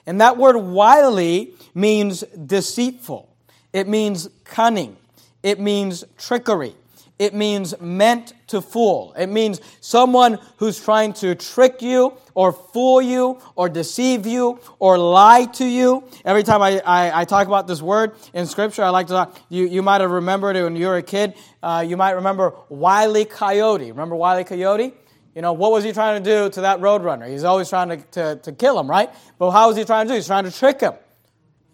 And 0.07 0.21
that 0.21 0.39
word 0.39 0.57
wily 0.57 1.53
means 1.75 2.23
deceitful, 2.23 3.29
it 3.73 3.87
means 3.87 4.31
cunning, 4.45 4.97
it 5.43 5.61
means 5.61 6.05
trickery. 6.17 6.75
It 7.19 7.35
means 7.35 7.81
meant 7.81 8.33
to 8.49 8.61
fool. 8.61 9.15
It 9.17 9.29
means 9.29 9.61
someone 9.81 10.41
who's 10.57 10.83
trying 10.83 11.13
to 11.15 11.37
trick 11.37 11.81
you 11.81 12.15
or 12.35 12.53
fool 12.53 13.01
you 13.01 13.39
or 13.55 13.69
deceive 13.69 14.27
you 14.27 14.59
or 14.81 14.99
lie 14.99 15.45
to 15.45 15.65
you. 15.65 16.03
Every 16.25 16.43
time 16.43 16.63
I, 16.63 16.83
I, 16.85 17.21
I 17.21 17.25
talk 17.25 17.47
about 17.47 17.69
this 17.69 17.81
word 17.81 18.17
in 18.35 18.47
Scripture, 18.47 18.83
I 18.83 18.89
like 18.89 19.07
to 19.07 19.13
talk. 19.13 19.41
You, 19.51 19.67
you 19.69 19.83
might 19.83 20.01
have 20.01 20.11
remembered 20.11 20.57
it 20.57 20.65
when 20.65 20.75
you 20.75 20.89
were 20.89 20.97
a 20.97 21.03
kid. 21.03 21.35
Uh, 21.63 21.85
you 21.87 21.97
might 21.97 22.13
remember 22.13 22.55
Wile 22.69 23.25
Coyote. 23.25 23.93
Remember 23.93 24.17
Wile 24.17 24.43
Coyote? 24.43 24.93
You 25.35 25.43
know, 25.43 25.55
what 25.55 25.73
was 25.73 25.83
he 25.83 25.93
trying 25.93 26.23
to 26.23 26.31
do 26.31 26.51
to 26.51 26.61
that 26.63 26.81
roadrunner? 26.81 27.29
He's 27.29 27.45
always 27.45 27.69
trying 27.69 27.89
to, 27.89 27.97
to, 27.97 28.37
to 28.43 28.53
kill 28.53 28.79
him, 28.79 28.89
right? 28.89 29.11
But 29.39 29.51
how 29.51 29.69
was 29.69 29.77
he 29.77 29.85
trying 29.85 30.07
to 30.07 30.13
do? 30.13 30.17
He's 30.17 30.27
trying 30.27 30.45
to 30.45 30.51
trick 30.51 30.81
him. 30.81 30.93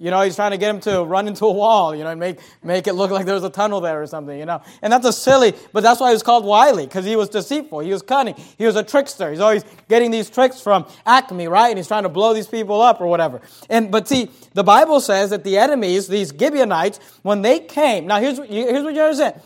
You 0.01 0.13
know, 0.13 0.21
he's 0.23 0.37
trying 0.37 0.53
to 0.53 0.59
get 0.59 0.73
him 0.73 0.81
to 0.83 1.03
run 1.03 1.27
into 1.27 1.45
a 1.45 1.51
wall, 1.51 1.93
you 1.93 2.05
know, 2.05 2.11
and 2.11 2.21
make, 2.21 2.39
make 2.63 2.87
it 2.87 2.93
look 2.93 3.11
like 3.11 3.27
there's 3.27 3.43
a 3.43 3.51
tunnel 3.51 3.81
there 3.81 4.01
or 4.01 4.07
something, 4.07 4.39
you 4.39 4.47
know. 4.47 4.63
And 4.81 4.93
that's 4.93 5.05
a 5.05 5.13
silly, 5.13 5.55
but 5.73 5.83
that's 5.83 5.99
why 5.99 6.11
he 6.11 6.13
was 6.13 6.23
called 6.23 6.45
Wily, 6.45 6.87
because 6.87 7.05
he 7.05 7.17
was 7.17 7.29
deceitful. 7.29 7.81
He 7.81 7.91
was 7.91 8.03
cunning. 8.03 8.37
He 8.59 8.65
was 8.65 8.77
a 8.77 8.85
trickster. 8.85 9.29
He's 9.29 9.41
always 9.41 9.65
getting 9.89 10.13
these 10.13 10.31
tricks 10.31 10.61
from 10.61 10.87
Acme, 11.05 11.49
right? 11.49 11.71
And 11.71 11.79
he's 11.79 11.89
trying 11.89 12.05
to 12.05 12.09
blow 12.09 12.33
these 12.33 12.47
people 12.47 12.81
up 12.81 13.01
or 13.01 13.09
whatever. 13.09 13.41
And, 13.69 13.91
but 13.91 14.07
see, 14.07 14.31
the 14.55 14.63
Bible 14.63 15.01
says 15.01 15.31
that 15.31 15.43
the 15.43 15.59
enemies, 15.59 16.07
these 16.07 16.31
Gibeonites, 16.31 17.01
when 17.23 17.43
they 17.43 17.59
came, 17.59 18.07
now 18.07 18.21
here's, 18.21 18.39
here's 18.39 18.85
what 18.85 18.95
you 18.95 19.03
understand. 19.03 19.41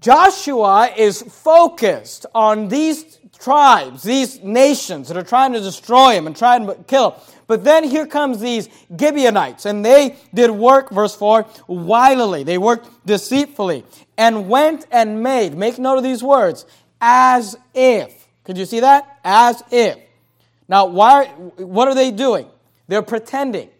Joshua 0.00 0.90
is 0.96 1.22
focused 1.22 2.26
on 2.34 2.68
these 2.68 3.18
tribes, 3.38 4.02
these 4.02 4.42
nations 4.42 5.08
that 5.08 5.16
are 5.16 5.24
trying 5.24 5.52
to 5.52 5.60
destroy 5.60 6.12
him 6.12 6.26
and 6.26 6.36
trying 6.36 6.66
to 6.66 6.74
kill 6.86 7.12
him. 7.12 7.20
But 7.48 7.64
then 7.64 7.82
here 7.82 8.06
comes 8.06 8.40
these 8.40 8.68
Gibeonites, 8.96 9.64
and 9.64 9.84
they 9.84 10.16
did 10.34 10.50
work, 10.50 10.90
verse 10.90 11.16
4, 11.16 11.46
wilily. 11.66 12.44
They 12.44 12.58
worked 12.58 13.06
deceitfully 13.06 13.84
and 14.16 14.48
went 14.48 14.86
and 14.90 15.22
made, 15.22 15.56
make 15.56 15.78
note 15.78 15.96
of 15.96 16.04
these 16.04 16.22
words, 16.22 16.66
as 17.00 17.56
if. 17.74 18.28
Could 18.44 18.58
you 18.58 18.66
see 18.66 18.80
that? 18.80 19.18
As 19.24 19.62
if. 19.70 19.98
Now, 20.68 20.86
why, 20.86 21.26
what 21.56 21.88
are 21.88 21.94
they 21.94 22.10
doing? 22.10 22.48
They're 22.86 23.02
pretending. 23.02 23.70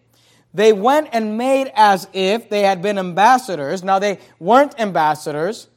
They 0.53 0.73
went 0.73 1.09
and 1.13 1.37
made 1.37 1.71
as 1.75 2.07
if 2.11 2.49
they 2.49 2.63
had 2.63 2.81
been 2.81 2.97
ambassadors. 2.97 3.83
Now, 3.83 3.99
they 3.99 4.19
weren't 4.39 4.79
ambassadors 4.79 5.67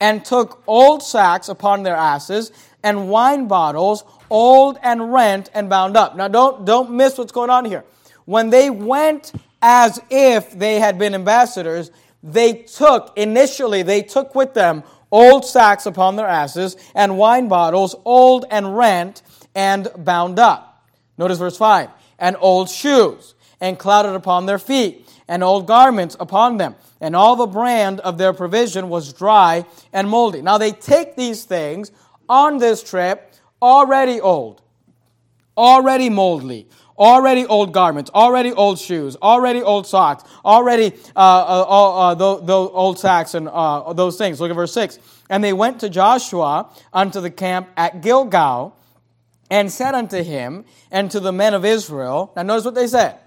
and 0.00 0.24
took 0.24 0.62
old 0.66 1.02
sacks 1.02 1.48
upon 1.48 1.82
their 1.82 1.96
asses 1.96 2.52
and 2.82 3.08
wine 3.08 3.48
bottles, 3.48 4.04
old 4.30 4.78
and 4.82 5.12
rent 5.12 5.50
and 5.54 5.70
bound 5.70 5.96
up. 5.96 6.16
Now, 6.16 6.28
don't, 6.28 6.64
don't 6.64 6.92
miss 6.92 7.16
what's 7.16 7.32
going 7.32 7.50
on 7.50 7.64
here. 7.64 7.84
When 8.24 8.50
they 8.50 8.70
went 8.70 9.32
as 9.62 10.00
if 10.10 10.50
they 10.58 10.78
had 10.80 10.98
been 10.98 11.14
ambassadors, 11.14 11.90
they 12.22 12.54
took, 12.54 13.12
initially, 13.16 13.82
they 13.82 14.02
took 14.02 14.34
with 14.34 14.54
them 14.54 14.82
old 15.10 15.44
sacks 15.44 15.86
upon 15.86 16.16
their 16.16 16.26
asses 16.26 16.76
and 16.94 17.16
wine 17.16 17.48
bottles, 17.48 17.94
old 18.04 18.44
and 18.50 18.76
rent 18.76 19.22
and 19.54 19.88
bound 19.96 20.38
up. 20.38 20.88
Notice 21.16 21.38
verse 21.38 21.56
5 21.56 21.90
and 22.18 22.36
old 22.40 22.68
shoes 22.68 23.34
and 23.60 23.78
clouded 23.78 24.14
upon 24.14 24.46
their 24.46 24.58
feet 24.58 25.08
and 25.28 25.42
old 25.42 25.66
garments 25.66 26.16
upon 26.18 26.56
them 26.56 26.74
and 27.04 27.14
all 27.14 27.36
the 27.36 27.46
brand 27.46 28.00
of 28.00 28.16
their 28.16 28.32
provision 28.32 28.88
was 28.88 29.12
dry 29.12 29.66
and 29.92 30.08
moldy. 30.08 30.40
Now 30.40 30.56
they 30.56 30.72
take 30.72 31.16
these 31.16 31.44
things 31.44 31.92
on 32.30 32.56
this 32.56 32.82
trip 32.82 33.34
already 33.60 34.22
old, 34.22 34.62
already 35.54 36.08
moldy, 36.08 36.66
already 36.98 37.44
old 37.44 37.74
garments, 37.74 38.10
already 38.14 38.52
old 38.52 38.78
shoes, 38.78 39.16
already 39.20 39.60
old 39.60 39.86
socks, 39.86 40.24
already 40.46 40.94
uh, 41.14 41.18
uh, 41.18 42.12
uh, 42.12 42.14
those 42.14 42.70
old 42.72 42.98
sacks 42.98 43.34
and 43.34 43.50
uh, 43.52 43.92
those 43.92 44.16
things. 44.16 44.40
Look 44.40 44.48
at 44.48 44.56
verse 44.56 44.72
6. 44.72 44.98
And 45.28 45.44
they 45.44 45.52
went 45.52 45.80
to 45.80 45.90
Joshua 45.90 46.70
unto 46.90 47.20
the 47.20 47.30
camp 47.30 47.68
at 47.76 48.00
Gilgal 48.00 48.74
and 49.50 49.70
said 49.70 49.94
unto 49.94 50.22
him 50.22 50.64
and 50.90 51.10
to 51.10 51.20
the 51.20 51.32
men 51.32 51.52
of 51.52 51.66
Israel, 51.66 52.32
now 52.34 52.44
notice 52.44 52.64
what 52.64 52.74
they 52.74 52.86
said 52.86 53.18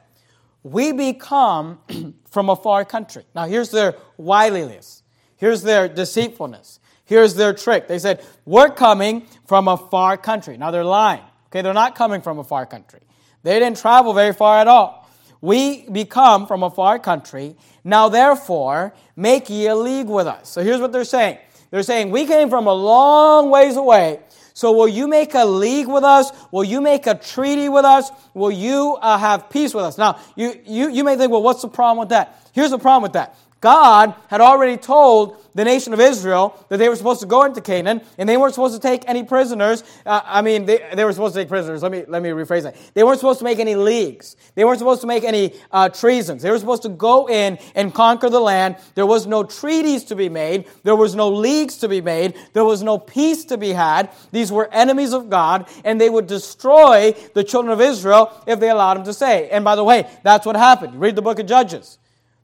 we 0.63 0.91
become 0.91 1.79
from 2.29 2.49
a 2.49 2.55
far 2.55 2.85
country. 2.85 3.23
Now, 3.35 3.45
here's 3.45 3.71
their 3.71 3.95
wiliness. 4.17 5.03
Here's 5.37 5.61
their 5.61 5.87
deceitfulness. 5.87 6.79
Here's 7.05 7.35
their 7.35 7.53
trick. 7.53 7.87
They 7.87 7.99
said, 7.99 8.23
We're 8.45 8.69
coming 8.69 9.27
from 9.45 9.67
a 9.67 9.77
far 9.77 10.17
country. 10.17 10.57
Now, 10.57 10.71
they're 10.71 10.83
lying. 10.83 11.23
Okay, 11.47 11.61
they're 11.61 11.73
not 11.73 11.95
coming 11.95 12.21
from 12.21 12.39
a 12.39 12.43
far 12.43 12.65
country. 12.65 12.99
They 13.43 13.59
didn't 13.59 13.77
travel 13.77 14.13
very 14.13 14.33
far 14.33 14.59
at 14.59 14.67
all. 14.67 15.09
We 15.39 15.87
become 15.89 16.47
from 16.47 16.63
a 16.63 16.69
far 16.69 16.99
country. 16.99 17.55
Now, 17.83 18.09
therefore, 18.09 18.93
make 19.15 19.49
ye 19.49 19.67
a 19.67 19.75
league 19.75 20.07
with 20.07 20.27
us. 20.27 20.49
So 20.49 20.61
here's 20.61 20.81
what 20.81 20.91
they're 20.91 21.05
saying. 21.05 21.37
They're 21.71 21.83
saying, 21.83 22.11
We 22.11 22.25
came 22.25 22.49
from 22.49 22.67
a 22.67 22.73
long 22.73 23.49
ways 23.49 23.77
away 23.77 24.19
so 24.57 24.71
will 24.71 24.87
you 24.87 25.07
make 25.07 25.35
a 25.35 25.45
league 25.45 25.85
with 25.87 26.03
us? 26.03 26.31
Will 26.49 26.63
you 26.63 26.81
make 26.81 27.05
a 27.05 27.13
treaty 27.13 27.69
with 27.69 27.85
us? 27.85 28.09
Will 28.33 28.49
you 28.49 28.97
uh, 28.99 29.15
have 29.15 29.51
peace 29.51 29.71
with 29.71 29.83
us? 29.83 29.99
Now, 29.99 30.19
you, 30.35 30.59
you, 30.65 30.89
you 30.89 31.03
may 31.03 31.15
think, 31.15 31.31
well, 31.31 31.43
what's 31.43 31.61
the 31.61 31.67
problem 31.67 31.99
with 31.99 32.09
that? 32.09 32.41
Here's 32.53 32.71
the 32.71 32.79
problem 32.79 33.03
with 33.03 33.13
that. 33.13 33.37
God 33.61 34.13
had 34.27 34.41
already 34.41 34.77
told 34.77 35.37
the 35.55 35.65
nation 35.65 35.91
of 35.91 35.99
Israel 35.99 36.55
that 36.69 36.77
they 36.77 36.87
were 36.87 36.95
supposed 36.95 37.21
to 37.21 37.25
go 37.25 37.43
into 37.43 37.61
Canaan 37.61 38.01
and 38.19 38.29
they 38.29 38.37
weren't 38.37 38.53
supposed 38.53 38.75
to 38.75 38.79
take 38.79 39.09
any 39.09 39.23
prisoners. 39.23 39.83
Uh, 40.05 40.21
I 40.23 40.43
mean, 40.43 40.65
they, 40.67 40.87
they 40.93 41.03
were 41.03 41.13
supposed 41.13 41.33
to 41.33 41.41
take 41.41 41.49
prisoners. 41.49 41.81
Let 41.81 41.91
me, 41.91 42.03
let 42.07 42.21
me 42.21 42.29
rephrase 42.29 42.63
that. 42.63 42.75
They 42.93 43.03
weren't 43.03 43.19
supposed 43.19 43.39
to 43.39 43.45
make 43.45 43.57
any 43.57 43.75
leagues. 43.75 44.35
They 44.53 44.63
weren't 44.63 44.77
supposed 44.77 45.01
to 45.01 45.07
make 45.07 45.23
any 45.23 45.55
uh, 45.71 45.89
treasons. 45.89 46.43
They 46.43 46.51
were 46.51 46.59
supposed 46.59 46.83
to 46.83 46.89
go 46.89 47.27
in 47.27 47.57
and 47.73 47.91
conquer 47.91 48.29
the 48.29 48.39
land. 48.39 48.77
There 48.93 49.07
was 49.07 49.25
no 49.25 49.43
treaties 49.43 50.03
to 50.05 50.15
be 50.15 50.29
made. 50.29 50.65
There 50.83 50.95
was 50.95 51.15
no 51.15 51.29
leagues 51.29 51.77
to 51.77 51.87
be 51.87 52.01
made. 52.01 52.35
There 52.53 52.65
was 52.65 52.83
no 52.83 52.99
peace 52.99 53.43
to 53.45 53.57
be 53.57 53.69
had. 53.69 54.11
These 54.31 54.51
were 54.51 54.71
enemies 54.71 55.13
of 55.13 55.31
God 55.31 55.67
and 55.83 55.99
they 55.99 56.11
would 56.11 56.27
destroy 56.27 57.15
the 57.33 57.43
children 57.43 57.73
of 57.73 57.81
Israel 57.81 58.31
if 58.45 58.59
they 58.59 58.69
allowed 58.69 58.97
them 58.97 59.05
to 59.05 59.13
stay. 59.13 59.49
And 59.49 59.65
by 59.65 59.75
the 59.75 59.83
way, 59.83 60.07
that's 60.21 60.45
what 60.45 60.55
happened. 60.55 60.99
Read 60.99 61.15
the 61.15 61.23
book 61.23 61.39
of 61.39 61.47
Judges. 61.47 61.97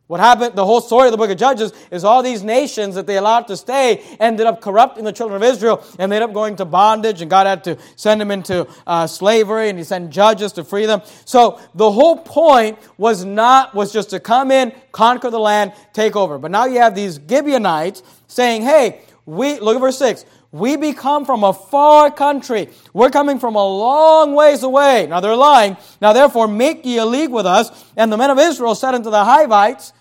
What 0.07 0.19
happened, 0.19 0.55
the 0.55 0.65
whole 0.65 0.81
story 0.81 1.07
of 1.07 1.13
the 1.13 1.17
book 1.17 1.29
of 1.29 1.37
Judges 1.37 1.71
is 1.89 2.03
all 2.03 2.21
these 2.21 2.43
nations 2.43 2.95
that 2.95 3.07
they 3.07 3.15
allowed 3.15 3.47
to 3.47 3.55
stay 3.55 4.03
ended 4.19 4.45
up 4.45 4.59
corrupting 4.59 5.05
the 5.05 5.13
children 5.13 5.41
of 5.41 5.47
Israel 5.49 5.81
and 5.97 6.11
they 6.11 6.17
ended 6.17 6.29
up 6.29 6.33
going 6.33 6.57
to 6.57 6.65
bondage 6.65 7.21
and 7.21 7.31
God 7.31 7.47
had 7.47 7.63
to 7.63 7.77
send 7.95 8.19
them 8.19 8.29
into 8.29 8.67
uh, 8.85 9.07
slavery 9.07 9.69
and 9.69 9.77
he 9.77 9.83
sent 9.85 10.09
judges 10.09 10.51
to 10.53 10.65
free 10.65 10.85
them. 10.85 11.01
So 11.23 11.61
the 11.73 11.89
whole 11.89 12.17
point 12.17 12.79
was 12.97 13.23
not, 13.23 13.73
was 13.73 13.93
just 13.93 14.09
to 14.09 14.19
come 14.19 14.51
in, 14.51 14.73
conquer 14.91 15.29
the 15.29 15.39
land, 15.39 15.71
take 15.93 16.17
over. 16.17 16.37
But 16.37 16.51
now 16.51 16.65
you 16.65 16.79
have 16.79 16.95
these 16.95 17.17
Gibeonites 17.27 18.03
saying, 18.27 18.63
hey, 18.63 19.03
we, 19.25 19.57
look 19.61 19.75
at 19.77 19.79
verse 19.79 19.97
6, 19.99 20.25
we 20.53 20.75
become 20.75 21.25
from 21.25 21.43
a 21.43 21.51
far 21.51 22.11
country. 22.11 22.69
We're 22.93 23.09
coming 23.09 23.39
from 23.39 23.55
a 23.55 23.65
long 23.65 24.35
ways 24.35 24.61
away. 24.61 25.07
Now 25.07 25.19
they're 25.19 25.35
lying. 25.35 25.77
Now 25.99 26.13
therefore 26.13 26.47
make 26.47 26.85
ye 26.85 26.97
a 26.97 27.05
league 27.05 27.31
with 27.31 27.47
us. 27.47 27.71
And 27.97 28.13
the 28.13 28.17
men 28.17 28.29
of 28.29 28.37
Israel 28.37 28.75
said 28.75 28.93
unto 28.93 29.09
the 29.09 29.25
Hivites, 29.25 29.93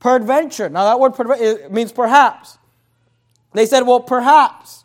peradventure. 0.00 0.68
Now 0.68 0.84
that 0.84 0.98
word 0.98 1.70
means 1.70 1.92
perhaps. 1.92 2.58
They 3.52 3.66
said, 3.66 3.82
well, 3.82 4.00
perhaps. 4.00 4.84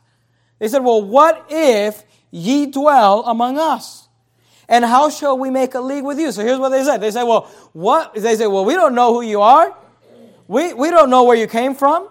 They 0.59 0.67
said, 0.67 0.83
well, 0.83 1.01
what 1.01 1.47
if 1.49 2.03
ye 2.29 2.67
dwell 2.67 3.23
among 3.25 3.57
us? 3.57 4.07
And 4.69 4.85
how 4.85 5.09
shall 5.09 5.39
we 5.39 5.49
make 5.49 5.73
a 5.73 5.81
league 5.81 6.03
with 6.03 6.19
you? 6.19 6.31
So 6.31 6.43
here's 6.43 6.59
what 6.59 6.69
they 6.69 6.83
said. 6.83 6.97
They 6.97 7.11
say, 7.11 7.23
Well, 7.23 7.41
what? 7.73 8.15
They 8.15 8.35
say, 8.35 8.47
Well, 8.47 8.65
we 8.65 8.73
don't 8.73 8.95
know 8.95 9.13
who 9.13 9.21
you 9.21 9.41
are. 9.41 9.77
We, 10.47 10.73
we 10.73 10.89
don't 10.89 11.11
know 11.11 11.23
where 11.23 11.37
you 11.37 11.45
came 11.45 11.75
from. 11.75 12.09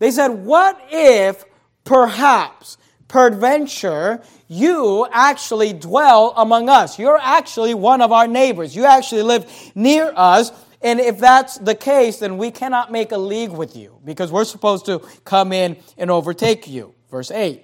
They 0.00 0.10
said, 0.10 0.30
What 0.30 0.80
if 0.90 1.44
perhaps, 1.84 2.76
peradventure, 3.08 4.22
you 4.48 5.06
actually 5.10 5.72
dwell 5.72 6.34
among 6.36 6.68
us? 6.68 6.98
You're 6.98 7.18
actually 7.18 7.74
one 7.74 8.00
of 8.00 8.12
our 8.12 8.26
neighbors. 8.26 8.74
You 8.74 8.84
actually 8.84 9.22
live 9.22 9.50
near 9.74 10.12
us. 10.14 10.52
And 10.80 10.98
if 10.98 11.18
that's 11.18 11.58
the 11.58 11.74
case, 11.74 12.18
then 12.18 12.38
we 12.38 12.50
cannot 12.50 12.90
make 12.90 13.12
a 13.12 13.18
league 13.18 13.52
with 13.52 13.76
you 13.76 13.98
because 14.04 14.32
we're 14.32 14.44
supposed 14.44 14.86
to 14.86 14.98
come 15.24 15.52
in 15.52 15.76
and 15.96 16.10
overtake 16.10 16.66
you. 16.66 16.94
Verse 17.10 17.30
8. 17.30 17.62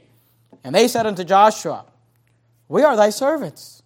And 0.64 0.74
they 0.74 0.88
said 0.88 1.06
unto 1.06 1.24
Joshua, 1.24 1.86
We 2.68 2.82
are 2.82 2.96
thy 2.96 3.10
servants. 3.10 3.82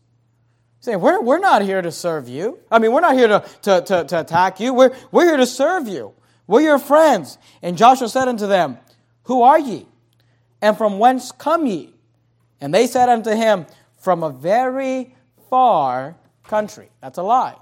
Say, 0.80 0.96
we're, 0.96 1.20
we're 1.20 1.38
not 1.38 1.62
here 1.62 1.80
to 1.80 1.92
serve 1.92 2.28
you. 2.28 2.58
I 2.68 2.80
mean, 2.80 2.92
we're 2.92 3.00
not 3.00 3.14
here 3.14 3.28
to, 3.28 3.44
to, 3.62 3.82
to, 3.82 4.04
to 4.04 4.20
attack 4.20 4.58
you. 4.58 4.74
We're, 4.74 4.92
we're 5.12 5.26
here 5.26 5.36
to 5.36 5.46
serve 5.46 5.86
you. 5.86 6.12
We're 6.48 6.62
your 6.62 6.80
friends. 6.80 7.38
And 7.62 7.78
Joshua 7.78 8.08
said 8.08 8.26
unto 8.26 8.48
them, 8.48 8.78
Who 9.24 9.42
are 9.42 9.60
ye? 9.60 9.86
And 10.62 10.78
from 10.78 10.98
whence 10.98 11.32
come 11.32 11.66
ye? 11.66 11.92
And 12.60 12.72
they 12.72 12.86
said 12.86 13.08
unto 13.08 13.30
him, 13.30 13.66
From 13.98 14.22
a 14.22 14.30
very 14.30 15.14
far 15.50 16.16
country. 16.44 16.88
That's 17.00 17.18
a 17.18 17.22
lie. 17.22 17.56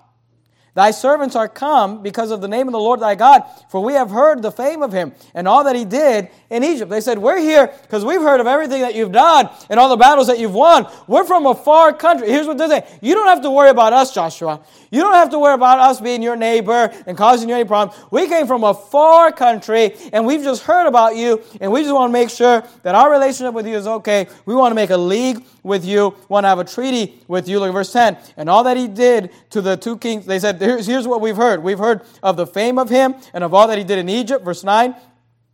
Thy 0.81 0.93
servants 0.93 1.37
are 1.37 1.47
come 1.47 2.03
because 2.03 2.31
of 2.31 2.41
the 2.41 2.49
name 2.49 2.67
of 2.67 2.73
the 2.73 2.81
Lord 2.81 3.01
thy 3.01 3.15
God, 3.15 3.43
for 3.69 3.83
we 3.83 3.93
have 3.93 4.11
heard 4.11 4.41
the 4.41 4.51
fame 4.51 4.83
of 4.83 4.95
him 4.95 5.13
and 5.35 5.47
all 5.47 5.63
that 5.65 5.77
he 5.77 5.85
did 5.85 6.31
in 6.49 6.65
Egypt. 6.65 6.91
They 6.91 7.03
said, 7.03 7.19
We're 7.19 7.39
here 7.39 7.71
because 7.83 8.03
we've 8.03 8.23
heard 8.23 8.41
of 8.41 8.47
everything 8.47 8.81
that 8.81 8.95
you've 8.95 9.13
done 9.13 9.51
and 9.69 9.79
all 9.79 9.91
the 9.91 9.99
battles 9.99 10.29
that 10.29 10.39
you've 10.39 10.55
won. 10.55 10.87
We're 11.07 11.25
from 11.25 11.45
a 11.45 11.55
far 11.55 11.93
country. 11.93 12.29
Here's 12.31 12.47
what 12.47 12.57
they 12.57 12.67
say 12.67 12.89
You 13.03 13.13
don't 13.13 13.27
have 13.27 13.43
to 13.43 13.51
worry 13.51 13.69
about 13.69 13.93
us, 13.93 14.15
Joshua. 14.15 14.63
You 14.91 15.03
don't 15.03 15.13
have 15.13 15.29
to 15.33 15.39
worry 15.39 15.53
about 15.53 15.81
us 15.81 16.01
being 16.01 16.23
your 16.23 16.35
neighbor 16.35 16.91
and 17.07 17.15
causing 17.15 17.51
you 17.51 17.57
any 17.57 17.65
problems. 17.67 18.03
We 18.11 18.27
came 18.27 18.47
from 18.47 18.65
a 18.65 18.73
far 18.73 19.33
country 19.33 19.95
and 20.15 20.25
we've 20.25 20.43
just 20.43 20.63
heard 20.63 20.87
about 20.87 21.15
you 21.15 21.43
and 21.61 21.71
we 21.71 21.83
just 21.83 21.93
want 21.93 22.09
to 22.09 22.13
make 22.15 22.31
sure 22.31 22.65
that 22.85 22.95
our 22.95 23.11
relationship 23.11 23.53
with 23.53 23.67
you 23.67 23.77
is 23.77 23.87
okay. 23.87 24.29
We 24.47 24.55
want 24.55 24.73
to 24.73 24.77
make 24.77 24.89
a 24.89 24.97
league 24.97 25.45
with 25.63 25.85
you, 25.85 26.15
want 26.29 26.45
to 26.45 26.49
have 26.49 26.59
a 26.59 26.65
treaty 26.65 27.21
with 27.29 27.49
you. 27.49 27.61
Look 27.61 27.69
at 27.69 27.73
verse 27.73 27.93
10. 27.93 28.17
And 28.37 28.49
all 28.49 28.65
that 28.65 28.77
he 28.77 28.89
did 28.89 29.31
to 29.51 29.61
the 29.61 29.77
two 29.77 29.97
kings, 29.99 30.27
they 30.27 30.39
said, 30.39 30.61
here's, 30.61 30.87
here's 30.87 31.07
what 31.07 31.21
we've 31.21 31.37
heard. 31.37 31.63
We've 31.63 31.79
heard 31.79 32.03
of 32.23 32.37
the 32.37 32.47
fame 32.47 32.79
of 32.79 32.89
him 32.89 33.15
and 33.35 33.45
of 33.45 33.55
all 33.55 33.69
that 33.69 33.79
he 33.79 33.85
did 33.85 33.99
in 33.99 34.09
Egypt. 34.09 34.45
Verse 34.45 34.65
9 34.65 34.95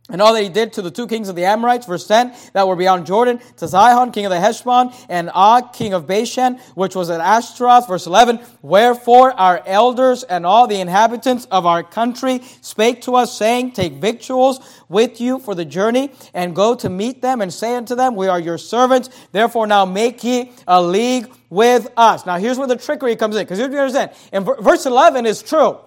and 0.09 0.21
all 0.21 0.33
that 0.33 0.43
he 0.43 0.49
did 0.49 0.73
to 0.73 0.81
the 0.81 0.91
two 0.91 1.07
kings 1.07 1.29
of 1.29 1.35
the 1.35 1.45
Amorites, 1.45 1.85
verse 1.85 2.07
10, 2.07 2.33
that 2.53 2.67
were 2.67 2.75
beyond 2.75 3.05
Jordan, 3.05 3.39
to 3.57 3.67
Sihon, 3.67 4.11
king 4.11 4.25
of 4.25 4.31
the 4.31 4.39
Heshbon, 4.39 4.93
and 5.09 5.29
Og, 5.33 5.73
king 5.73 5.93
of 5.93 6.07
Bashan, 6.07 6.59
which 6.75 6.95
was 6.95 7.09
at 7.09 7.19
Ashtaroth, 7.19 7.87
verse 7.87 8.07
11, 8.07 8.39
wherefore 8.61 9.33
our 9.33 9.61
elders 9.65 10.23
and 10.23 10.45
all 10.45 10.67
the 10.67 10.79
inhabitants 10.79 11.45
of 11.51 11.65
our 11.65 11.83
country 11.83 12.41
spake 12.61 13.01
to 13.03 13.15
us, 13.15 13.37
saying, 13.37 13.71
Take 13.71 13.93
victuals 13.93 14.59
with 14.87 15.19
you 15.19 15.39
for 15.39 15.55
the 15.55 15.65
journey, 15.65 16.11
and 16.33 16.55
go 16.55 16.75
to 16.75 16.89
meet 16.89 17.21
them, 17.21 17.41
and 17.41 17.53
say 17.53 17.75
unto 17.75 17.95
them, 17.95 18.15
We 18.15 18.27
are 18.27 18.39
your 18.39 18.57
servants, 18.57 19.09
therefore 19.31 19.67
now 19.67 19.85
make 19.85 20.23
ye 20.23 20.51
a 20.67 20.81
league 20.81 21.31
with 21.49 21.91
us. 21.97 22.25
Now 22.25 22.37
here's 22.37 22.57
where 22.57 22.67
the 22.67 22.75
trickery 22.75 23.15
comes 23.15 23.35
in, 23.35 23.43
because 23.43 23.59
you 23.59 23.65
understand, 23.65 24.11
and 24.31 24.45
verse 24.45 24.85
11 24.85 25.25
is 25.25 25.41
true. 25.41 25.79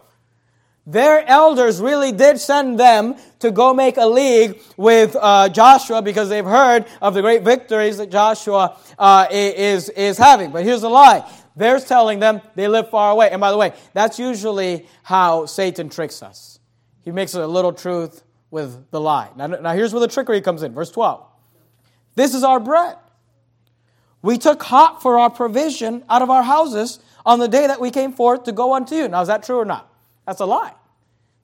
Their 0.90 1.24
elders 1.28 1.80
really 1.80 2.10
did 2.10 2.40
send 2.40 2.80
them 2.80 3.14
to 3.38 3.52
go 3.52 3.72
make 3.72 3.96
a 3.96 4.06
league 4.06 4.60
with 4.76 5.14
uh, 5.14 5.48
Joshua 5.48 6.02
because 6.02 6.28
they've 6.28 6.44
heard 6.44 6.84
of 7.00 7.14
the 7.14 7.22
great 7.22 7.42
victories 7.42 7.98
that 7.98 8.10
Joshua 8.10 8.76
uh, 8.98 9.28
is, 9.30 9.88
is 9.90 10.18
having. 10.18 10.50
But 10.50 10.64
here's 10.64 10.80
the 10.80 10.88
lie 10.88 11.30
they're 11.54 11.78
telling 11.78 12.18
them 12.18 12.40
they 12.56 12.66
live 12.66 12.90
far 12.90 13.12
away. 13.12 13.30
And 13.30 13.40
by 13.40 13.52
the 13.52 13.56
way, 13.56 13.72
that's 13.92 14.18
usually 14.18 14.88
how 15.04 15.46
Satan 15.46 15.90
tricks 15.90 16.24
us. 16.24 16.58
He 17.02 17.12
makes 17.12 17.34
a 17.34 17.46
little 17.46 17.72
truth 17.72 18.24
with 18.50 18.90
the 18.90 19.00
lie. 19.00 19.30
Now, 19.36 19.46
now 19.46 19.74
here's 19.74 19.92
where 19.92 20.00
the 20.00 20.08
trickery 20.08 20.40
comes 20.40 20.64
in. 20.64 20.74
Verse 20.74 20.90
12. 20.90 21.24
This 22.16 22.34
is 22.34 22.42
our 22.42 22.58
bread. 22.58 22.96
We 24.22 24.38
took 24.38 24.60
hot 24.60 25.02
for 25.02 25.20
our 25.20 25.30
provision 25.30 26.04
out 26.08 26.22
of 26.22 26.30
our 26.30 26.42
houses 26.42 26.98
on 27.24 27.38
the 27.38 27.48
day 27.48 27.68
that 27.68 27.80
we 27.80 27.92
came 27.92 28.12
forth 28.12 28.44
to 28.44 28.52
go 28.52 28.74
unto 28.74 28.96
you. 28.96 29.06
Now, 29.06 29.20
is 29.20 29.28
that 29.28 29.44
true 29.44 29.58
or 29.58 29.64
not? 29.64 29.88
That's 30.26 30.40
a 30.40 30.46
lie. 30.46 30.72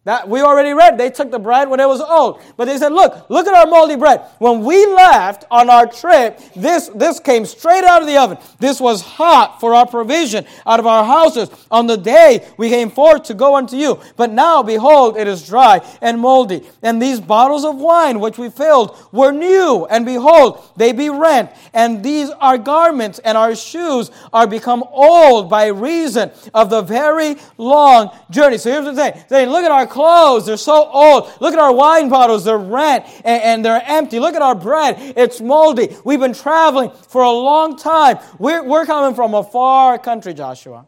That 0.07 0.29
we 0.29 0.41
already 0.41 0.73
read. 0.73 0.97
They 0.99 1.11
took 1.11 1.33
the 1.33 1.41
bread 1.41 1.69
when 1.69 1.81
it 1.81 1.89
was 1.89 2.01
old. 2.01 2.41
But 2.57 2.67
they 2.67 2.79
said, 2.79 2.93
look, 2.93 3.29
look 3.29 3.49
at 3.49 3.55
our 3.55 3.67
moldy 3.67 3.97
bread. 3.97 4.23
When 4.39 4.65
we 4.65 4.87
left 4.87 5.45
on 5.51 5.69
our 5.69 5.85
trip, 5.85 6.41
this, 6.55 6.89
this 6.95 7.19
came 7.19 7.45
straight 7.45 7.83
out 7.83 8.03
of 8.03 8.07
the 8.07 8.17
oven. 8.17 8.39
This 8.61 8.81
was 8.81 9.03
hot 9.03 9.59
for 9.59 9.75
our 9.75 9.85
provision 9.85 10.47
out 10.65 10.79
of 10.79 10.87
our 10.87 11.05
houses 11.05 11.51
on 11.73 11.89
the 11.89 11.97
day 11.97 12.47
we 12.57 12.69
came 12.69 12.89
forth 12.89 13.25
to 13.25 13.35
go 13.35 13.57
unto 13.57 13.75
you. 13.77 13.99
But 14.17 14.31
now, 14.31 14.63
behold, 14.63 15.17
it 15.17 15.27
is 15.27 15.45
dry 15.45 15.81
and 16.01 16.21
moldy. 16.21 16.63
And 16.85 17.03
these 17.03 17.21
bottles 17.21 17.65
of 17.65 17.75
wine 17.75 18.21
which 18.21 18.39
we 18.39 18.49
filled 18.49 18.97
were 19.11 19.33
new. 19.33 19.87
And 19.91 20.07
behold, 20.07 20.63
they 20.77 20.93
be 20.93 21.11
rent. 21.11 21.51
And 21.75 22.05
these 22.05 22.31
our 22.41 22.59
garments 22.59 23.19
and 23.19 23.37
our 23.37 23.57
shoes 23.57 24.13
are 24.33 24.47
become 24.47 24.85
old 24.93 25.51
by 25.51 25.67
reason 25.67 26.31
of 26.55 26.71
the 26.71 26.83
very 26.83 27.35
long 27.59 28.17
journey. 28.31 28.59
So 28.59 28.71
here's 28.71 28.85
what 28.85 28.95
they 28.95 29.11
say. 29.11 29.25
Saying, 29.29 29.49
look 29.49 29.65
at 29.65 29.73
our 29.73 29.96
clothes, 29.97 30.47
they're 30.47 30.57
so 30.57 30.89
old. 30.89 31.33
Look 31.41 31.55
at 31.55 31.59
our 31.59 31.73
wine 31.73 32.09
bottles, 32.09 32.45
they're 32.45 32.59
rent 32.59 33.07
and, 33.25 33.43
and 33.43 33.65
they're 33.65 33.83
empty. 33.85 34.21
Look 34.21 34.35
at 34.35 34.43
our 34.43 34.55
bread, 34.55 35.15
it's 35.17 35.41
moldy. 35.41 35.97
We've 36.05 36.21
been 36.21 36.35
traveling 36.35 36.91
for 37.09 37.23
a 37.23 37.31
long 37.33 37.79
time. 37.79 38.19
We're, 38.39 38.63
we're 38.63 38.85
coming 38.85 39.15
from 39.15 39.35
a 39.35 39.43
far 39.43 39.99
country, 39.99 40.35
Joshua. 40.35 40.87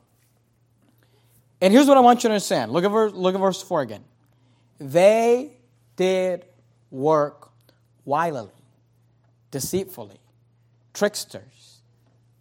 And 1.61 1.73
here's 1.73 1.87
what 1.87 1.97
I 1.97 2.01
want 2.01 2.23
you 2.23 2.29
to 2.29 2.35
understand. 2.35 2.71
Look 2.71 2.85
at 2.85 2.90
verse, 2.90 3.12
look 3.12 3.35
at 3.35 3.40
verse 3.40 3.62
4 3.62 3.81
again. 3.81 4.05
They 4.79 5.57
did 5.97 6.44
work 6.90 7.51
wilily, 8.05 8.53
deceitfully, 9.51 10.21
tricksters. 10.92 11.81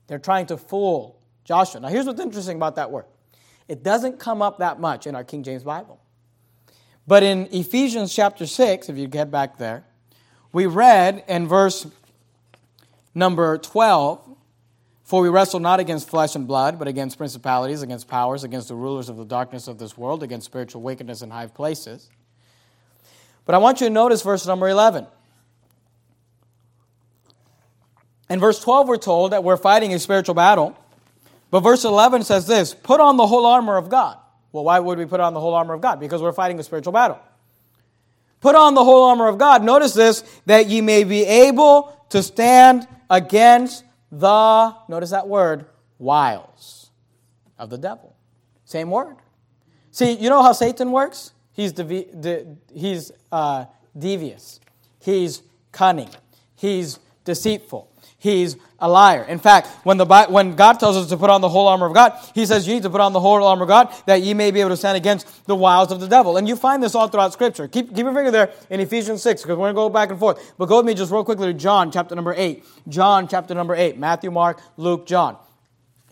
They're 0.07 0.19
trying 0.19 0.45
to 0.47 0.57
fool 0.57 1.19
Joshua. 1.45 1.79
Now, 1.81 1.87
here's 1.87 2.05
what's 2.05 2.19
interesting 2.19 2.57
about 2.57 2.75
that 2.75 2.91
word 2.91 3.05
it 3.67 3.83
doesn't 3.83 4.19
come 4.19 4.41
up 4.41 4.59
that 4.59 4.79
much 4.79 5.07
in 5.07 5.15
our 5.15 5.23
King 5.23 5.43
James 5.43 5.63
Bible. 5.63 5.99
But 7.07 7.23
in 7.23 7.47
Ephesians 7.51 8.13
chapter 8.13 8.45
6, 8.45 8.89
if 8.89 8.97
you 8.97 9.07
get 9.07 9.31
back 9.31 9.57
there, 9.57 9.85
we 10.51 10.65
read 10.65 11.23
in 11.27 11.47
verse 11.47 11.87
number 13.15 13.57
12 13.57 14.21
For 15.05 15.21
we 15.21 15.29
wrestle 15.29 15.61
not 15.61 15.79
against 15.79 16.09
flesh 16.09 16.35
and 16.35 16.45
blood, 16.45 16.77
but 16.77 16.89
against 16.89 17.17
principalities, 17.17 17.81
against 17.81 18.09
powers, 18.09 18.43
against 18.43 18.67
the 18.67 18.75
rulers 18.75 19.07
of 19.07 19.15
the 19.15 19.23
darkness 19.23 19.69
of 19.69 19.77
this 19.77 19.97
world, 19.97 20.21
against 20.21 20.45
spiritual 20.45 20.81
wickedness 20.81 21.21
in 21.21 21.29
high 21.29 21.47
places. 21.47 22.09
But 23.45 23.55
I 23.55 23.59
want 23.59 23.79
you 23.79 23.87
to 23.87 23.93
notice 23.93 24.21
verse 24.21 24.45
number 24.45 24.67
11. 24.67 25.07
In 28.29 28.41
verse 28.41 28.59
12, 28.59 28.89
we're 28.89 28.97
told 28.97 29.31
that 29.31 29.45
we're 29.45 29.55
fighting 29.55 29.93
a 29.93 29.99
spiritual 29.99 30.35
battle. 30.35 30.77
But 31.49 31.61
verse 31.61 31.85
11 31.85 32.23
says 32.23 32.45
this 32.47 32.73
Put 32.73 32.99
on 32.99 33.15
the 33.15 33.27
whole 33.27 33.45
armor 33.45 33.77
of 33.77 33.87
God 33.87 34.17
well, 34.57 34.63
why 34.63 34.79
would 34.79 34.97
we 34.97 35.05
put 35.05 35.19
on 35.19 35.35
the 35.35 35.39
whole 35.39 35.53
armor 35.53 35.75
of 35.75 35.81
God? 35.81 35.99
Because 35.99 36.19
we're 36.19 36.31
fighting 36.33 36.59
a 36.59 36.63
spiritual 36.63 36.91
battle. 36.91 37.19
Put 38.41 38.55
on 38.55 38.73
the 38.73 38.83
whole 38.83 39.03
armor 39.03 39.27
of 39.27 39.37
God. 39.37 39.63
Notice 39.63 39.93
this, 39.93 40.23
that 40.47 40.65
ye 40.65 40.81
may 40.81 41.03
be 41.03 41.23
able 41.23 41.95
to 42.09 42.23
stand 42.23 42.87
against 43.07 43.83
the, 44.11 44.75
notice 44.87 45.11
that 45.11 45.27
word, 45.27 45.67
wiles 45.99 46.89
of 47.59 47.69
the 47.69 47.77
devil. 47.77 48.15
Same 48.65 48.89
word. 48.89 49.17
See, 49.91 50.13
you 50.13 50.27
know 50.27 50.41
how 50.41 50.53
Satan 50.53 50.91
works? 50.91 51.33
He's, 51.51 51.71
devi- 51.71 52.07
de- 52.19 52.47
he's 52.73 53.11
uh, 53.31 53.65
devious, 53.95 54.59
he's 54.99 55.43
cunning, 55.71 56.09
he's 56.55 56.97
deceitful, 57.25 57.91
he's 58.17 58.57
a 58.79 58.89
liar. 58.89 59.23
In 59.23 59.39
fact, 59.39 59.67
when, 59.83 59.97
the, 59.97 60.05
when 60.29 60.55
God 60.55 60.79
tells 60.79 60.97
us 60.97 61.09
to 61.09 61.17
put 61.17 61.29
on 61.29 61.41
the 61.41 61.49
whole 61.49 61.67
armor 61.67 61.87
of 61.87 61.93
God, 61.93 62.13
He 62.35 62.45
says 62.45 62.67
you 62.67 62.75
need 62.75 62.83
to 62.83 62.89
put 62.89 63.01
on 63.01 63.13
the 63.13 63.19
whole 63.19 63.43
armor 63.43 63.63
of 63.63 63.69
God 63.69 63.93
that 64.05 64.21
ye 64.21 64.33
may 64.33 64.51
be 64.51 64.59
able 64.59 64.69
to 64.71 64.77
stand 64.77 64.97
against 64.97 65.45
the 65.47 65.55
wiles 65.55 65.91
of 65.91 65.99
the 65.99 66.07
devil. 66.07 66.37
And 66.37 66.47
you 66.47 66.55
find 66.55 66.81
this 66.81 66.95
all 66.95 67.07
throughout 67.07 67.33
Scripture. 67.33 67.67
Keep, 67.67 67.89
keep 67.89 68.03
your 68.03 68.13
finger 68.13 68.31
there 68.31 68.51
in 68.69 68.79
Ephesians 68.79 69.23
6 69.23 69.41
because 69.41 69.57
we're 69.57 69.71
going 69.71 69.73
to 69.73 69.75
go 69.75 69.89
back 69.89 70.09
and 70.09 70.19
forth. 70.19 70.53
But 70.57 70.67
go 70.67 70.77
with 70.77 70.85
me 70.85 70.93
just 70.93 71.11
real 71.11 71.23
quickly 71.23 71.47
to 71.47 71.53
John 71.53 71.91
chapter 71.91 72.15
number 72.15 72.33
8. 72.35 72.63
John 72.87 73.27
chapter 73.27 73.53
number 73.53 73.75
8. 73.75 73.97
Matthew, 73.97 74.31
Mark, 74.31 74.61
Luke, 74.77 75.07
John. 75.07 75.37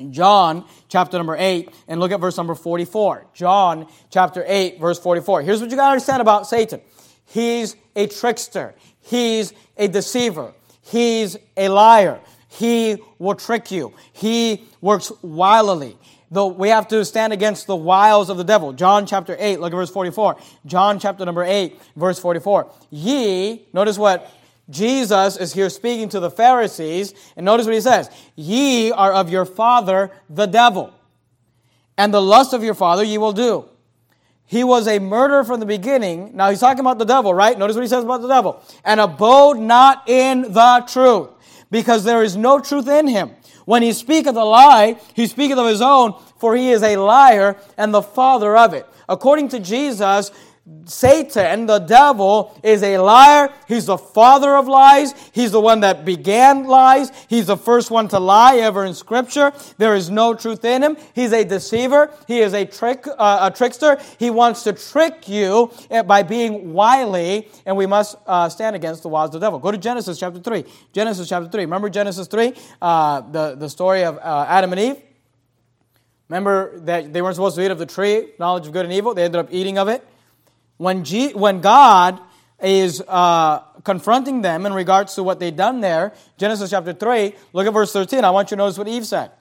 John 0.10 0.66
chapter 0.90 1.18
number 1.18 1.38
8, 1.38 1.70
and 1.88 2.00
look 2.00 2.12
at 2.12 2.20
verse 2.20 2.36
number 2.36 2.54
44. 2.54 3.28
John 3.34 3.88
chapter 4.10 4.44
8, 4.46 4.80
verse 4.80 5.00
44. 5.00 5.42
Here's 5.42 5.62
what 5.62 5.70
you 5.70 5.78
got 5.78 5.86
to 5.86 5.92
understand 5.92 6.22
about 6.22 6.48
Satan 6.48 6.82
he's 7.28 7.76
a 7.96 8.08
trickster, 8.08 8.76
he's 9.00 9.54
a 9.78 9.88
deceiver, 9.88 10.54
he's 10.86 11.38
a 11.58 11.70
liar. 11.70 12.20
He 12.48 12.98
will 13.20 13.36
trick 13.36 13.72
you. 13.72 13.94
He 14.14 14.64
works 14.82 15.12
wilily. 15.22 15.98
Though 16.32 16.48
we 16.48 16.70
have 16.70 16.88
to 16.90 17.06
stand 17.06 17.34
against 17.34 17.68
the 17.68 17.76
wiles 17.76 18.30
of 18.30 18.38
the 18.38 18.44
devil. 18.44 18.74
John 18.74 19.06
chapter 19.06 19.36
8, 19.38 19.60
look 19.60 19.74
at 19.74 19.76
verse 19.76 19.90
44. 19.90 20.38
John 20.66 21.00
chapter 21.00 21.26
number 21.26 21.44
8, 21.44 21.80
verse 21.96 22.20
44. 22.20 22.72
Ye, 22.90 23.68
notice 23.74 23.98
what 23.98 24.32
Jesus 24.70 25.38
is 25.38 25.54
here 25.54 25.70
speaking 25.70 26.10
to 26.10 26.20
the 26.20 26.32
Pharisees, 26.32 27.14
and 27.36 27.46
notice 27.46 27.66
what 27.66 27.76
he 27.76 27.82
says 27.82 28.10
Ye 28.36 28.92
are 28.92 29.14
of 29.14 29.30
your 29.30 29.46
father, 29.46 30.12
the 30.30 30.48
devil, 30.48 30.94
and 31.98 32.14
the 32.14 32.22
lust 32.22 32.54
of 32.54 32.64
your 32.64 32.74
father 32.74 33.04
ye 33.04 33.18
will 33.18 33.34
do. 33.34 33.70
He 34.48 34.64
was 34.64 34.88
a 34.88 35.00
murderer 35.00 35.44
from 35.44 35.60
the 35.60 35.66
beginning. 35.66 36.36
Now 36.36 36.50
he's 36.50 36.60
talking 36.60 36.82
about 36.82 37.00
the 37.00 37.06
devil, 37.06 37.34
right? 37.34 37.58
Notice 37.58 37.76
what 37.76 37.82
he 37.82 37.88
says 37.88 38.04
about 38.04 38.22
the 38.22 38.28
devil. 38.28 38.62
And 38.84 39.00
abode 39.00 39.58
not 39.58 40.08
in 40.08 40.54
the 40.54 40.84
truth, 40.88 41.30
because 41.72 42.04
there 42.04 42.22
is 42.22 42.38
no 42.38 42.60
truth 42.60 42.88
in 42.88 43.08
him. 43.08 43.32
When 43.66 43.82
he 43.82 43.94
speaketh 43.94 44.36
a 44.36 44.44
lie, 44.44 45.00
he 45.16 45.26
speaketh 45.26 45.58
of 45.58 45.68
his 45.68 45.82
own, 45.82 46.14
for 46.38 46.56
he 46.56 46.70
is 46.70 46.84
a 46.84 46.98
liar 46.98 47.58
and 47.78 47.92
the 47.94 48.04
father 48.04 48.56
of 48.56 48.74
it. 48.74 48.86
According 49.10 49.50
to 49.50 49.60
Jesus, 49.60 50.32
Satan, 50.86 51.68
the 51.68 51.78
devil, 51.78 52.60
is 52.64 52.82
a 52.82 52.98
liar. 52.98 53.54
He's 53.68 53.86
the 53.86 54.00
father 54.00 54.56
of 54.56 54.68
lies. 54.68 55.14
He's 55.32 55.52
the 55.52 55.62
one 55.62 55.82
that 55.82 56.06
began 56.06 56.66
lies. 56.66 57.12
He's 57.28 57.46
the 57.46 57.58
first 57.58 57.92
one 57.92 58.08
to 58.08 58.20
lie 58.20 58.58
ever 58.58 58.84
in 58.84 58.96
Scripture. 58.96 59.54
There 59.78 59.94
is 59.94 60.10
no 60.10 60.34
truth 60.34 60.66
in 60.66 60.82
him. 60.82 60.98
He's 61.14 61.34
a 61.34 61.44
deceiver. 61.44 62.12
He 62.28 62.40
is 62.40 62.54
a 62.54 62.66
trick, 62.66 63.06
uh, 63.08 63.50
a 63.52 63.56
trickster. 63.56 64.00
He 64.18 64.32
wants 64.32 64.64
to 64.64 64.74
trick 64.74 65.30
you 65.30 65.72
eh, 65.92 66.02
by 66.02 66.24
being 66.24 66.74
wily, 66.74 67.48
and 67.68 67.78
we 67.78 67.86
must 67.86 68.16
uh, 68.26 68.50
stand 68.50 68.76
against 68.76 69.04
the 69.04 69.10
wiles 69.10 69.36
of 69.36 69.42
the 69.42 69.46
devil. 69.46 69.60
Go 69.60 69.70
to 69.70 69.78
Genesis 69.78 70.20
chapter 70.20 70.40
three. 70.40 70.66
Genesis 70.94 71.30
chapter 71.30 71.48
three. 71.48 71.62
Remember 71.62 71.90
Genesis 71.92 72.28
three, 72.28 72.54
uh, 72.82 73.22
the 73.22 73.54
the 73.54 73.70
story 73.70 74.04
of 74.04 74.18
uh, 74.18 74.46
Adam 74.50 74.72
and 74.74 74.82
Eve. 74.82 74.98
Remember 76.28 76.80
that 76.80 77.14
they 77.14 77.22
weren't 77.22 77.36
supposed 77.36 77.56
to 77.56 77.64
eat 77.64 77.70
of 77.70 77.78
the 77.78 77.86
tree, 77.86 78.30
knowledge 78.40 78.66
of 78.66 78.74
good 78.74 78.86
and 78.86 78.94
evil. 78.94 79.14
They 79.14 79.26
ended 79.26 79.40
up 79.40 79.50
eating 79.52 79.78
of 79.78 79.90
it. 79.90 80.04
When, 80.78 81.04
G, 81.04 81.34
when 81.34 81.62
God 81.62 82.20
is 82.62 83.02
uh, 83.08 83.60
confronting 83.84 84.42
them 84.42 84.66
in 84.66 84.74
regards 84.74 85.16
to 85.16 85.24
what 85.24 85.40
they've 85.40 85.56
done 85.56 85.82
there, 85.82 86.14
Genesis 86.38 86.70
chapter 86.70 86.94
3, 86.94 87.34
look 87.54 87.68
at 87.68 87.74
verse 87.74 87.94
13. 87.94 88.24
I 88.24 88.32
want 88.32 88.52
you 88.52 88.56
to 88.56 88.60
notice 88.60 88.78
what 88.78 88.88
Eve 88.88 89.06
said. 89.06 89.32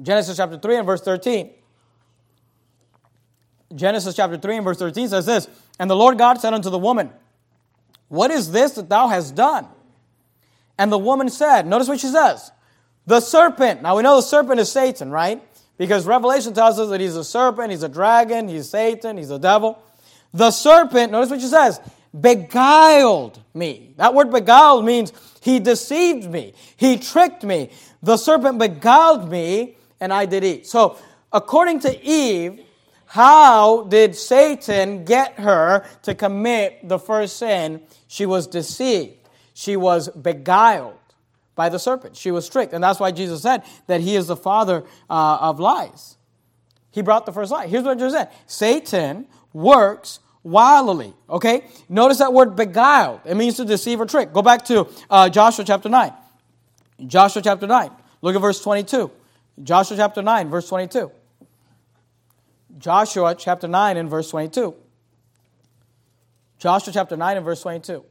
Genesis 0.00 0.36
chapter 0.36 0.58
3 0.58 0.76
and 0.76 0.86
verse 0.86 1.00
13. 1.00 1.50
Genesis 3.74 4.14
chapter 4.14 4.36
3 4.36 4.56
and 4.56 4.64
verse 4.64 4.78
13 4.78 5.08
says 5.08 5.26
this 5.26 5.48
And 5.78 5.90
the 5.90 5.96
Lord 5.96 6.18
God 6.18 6.40
said 6.40 6.54
unto 6.54 6.70
the 6.70 6.78
woman, 6.78 7.10
What 8.08 8.30
is 8.30 8.52
this 8.52 8.72
that 8.72 8.88
thou 8.88 9.08
hast 9.08 9.34
done? 9.34 9.66
And 10.78 10.92
the 10.92 10.98
woman 10.98 11.28
said, 11.28 11.66
Notice 11.66 11.88
what 11.88 12.00
she 12.00 12.08
says, 12.08 12.52
The 13.06 13.20
serpent. 13.20 13.82
Now 13.82 13.96
we 13.96 14.02
know 14.02 14.16
the 14.16 14.22
serpent 14.22 14.60
is 14.60 14.70
Satan, 14.70 15.10
right? 15.10 15.42
Because 15.78 16.06
Revelation 16.06 16.54
tells 16.54 16.78
us 16.78 16.88
that 16.90 17.00
he's 17.00 17.16
a 17.16 17.24
serpent, 17.24 17.70
he's 17.70 17.82
a 17.82 17.88
dragon, 17.88 18.48
he's 18.48 18.70
Satan, 18.70 19.18
he's 19.18 19.30
a 19.30 19.38
devil. 19.38 19.78
The 20.36 20.50
serpent, 20.50 21.12
notice 21.12 21.30
what 21.30 21.40
she 21.40 21.46
says, 21.46 21.80
beguiled 22.18 23.40
me. 23.54 23.94
That 23.96 24.12
word 24.12 24.30
beguiled 24.30 24.84
means 24.84 25.12
he 25.40 25.58
deceived 25.58 26.30
me, 26.30 26.52
he 26.76 26.98
tricked 26.98 27.42
me. 27.42 27.70
The 28.02 28.18
serpent 28.18 28.58
beguiled 28.58 29.30
me, 29.30 29.76
and 29.98 30.12
I 30.12 30.26
did 30.26 30.44
eat. 30.44 30.66
So, 30.66 30.98
according 31.32 31.80
to 31.80 32.04
Eve, 32.04 32.60
how 33.06 33.84
did 33.84 34.14
Satan 34.14 35.04
get 35.04 35.38
her 35.38 35.86
to 36.02 36.14
commit 36.14 36.86
the 36.86 36.98
first 36.98 37.38
sin? 37.38 37.80
She 38.06 38.26
was 38.26 38.46
deceived. 38.46 39.16
She 39.54 39.76
was 39.76 40.10
beguiled 40.10 40.98
by 41.54 41.70
the 41.70 41.78
serpent. 41.78 42.14
She 42.14 42.30
was 42.30 42.46
tricked. 42.46 42.74
And 42.74 42.84
that's 42.84 43.00
why 43.00 43.10
Jesus 43.10 43.40
said 43.40 43.62
that 43.86 44.02
he 44.02 44.16
is 44.16 44.26
the 44.26 44.36
father 44.36 44.84
uh, 45.08 45.38
of 45.40 45.58
lies. 45.60 46.16
He 46.90 47.00
brought 47.00 47.24
the 47.24 47.32
first 47.32 47.50
lie. 47.50 47.68
Here's 47.68 47.84
what 47.84 47.98
Jesus 47.98 48.12
said 48.12 48.30
Satan 48.46 49.26
works 49.54 50.18
wilily. 50.46 51.12
Okay? 51.28 51.64
Notice 51.88 52.18
that 52.18 52.32
word 52.32 52.56
beguiled. 52.56 53.20
It 53.24 53.36
means 53.36 53.56
to 53.56 53.64
deceive 53.64 54.00
or 54.00 54.06
trick. 54.06 54.32
Go 54.32 54.42
back 54.42 54.64
to 54.66 54.88
uh, 55.10 55.28
Joshua 55.28 55.64
chapter 55.64 55.88
9. 55.88 56.12
Joshua 57.06 57.42
chapter 57.42 57.66
9. 57.66 57.90
Look 58.22 58.34
at 58.34 58.40
verse 58.40 58.62
22. 58.62 59.10
Joshua 59.62 59.96
chapter 59.96 60.22
9, 60.22 60.48
verse 60.48 60.68
22. 60.68 61.10
Joshua 62.78 63.34
chapter 63.36 63.66
9 63.66 63.96
and 63.96 64.08
verse 64.08 64.30
22. 64.30 64.74
Joshua 66.58 66.92
chapter 66.92 67.16
9 67.16 67.36
and 67.36 67.44
verse 67.44 67.62
22. 67.62 68.04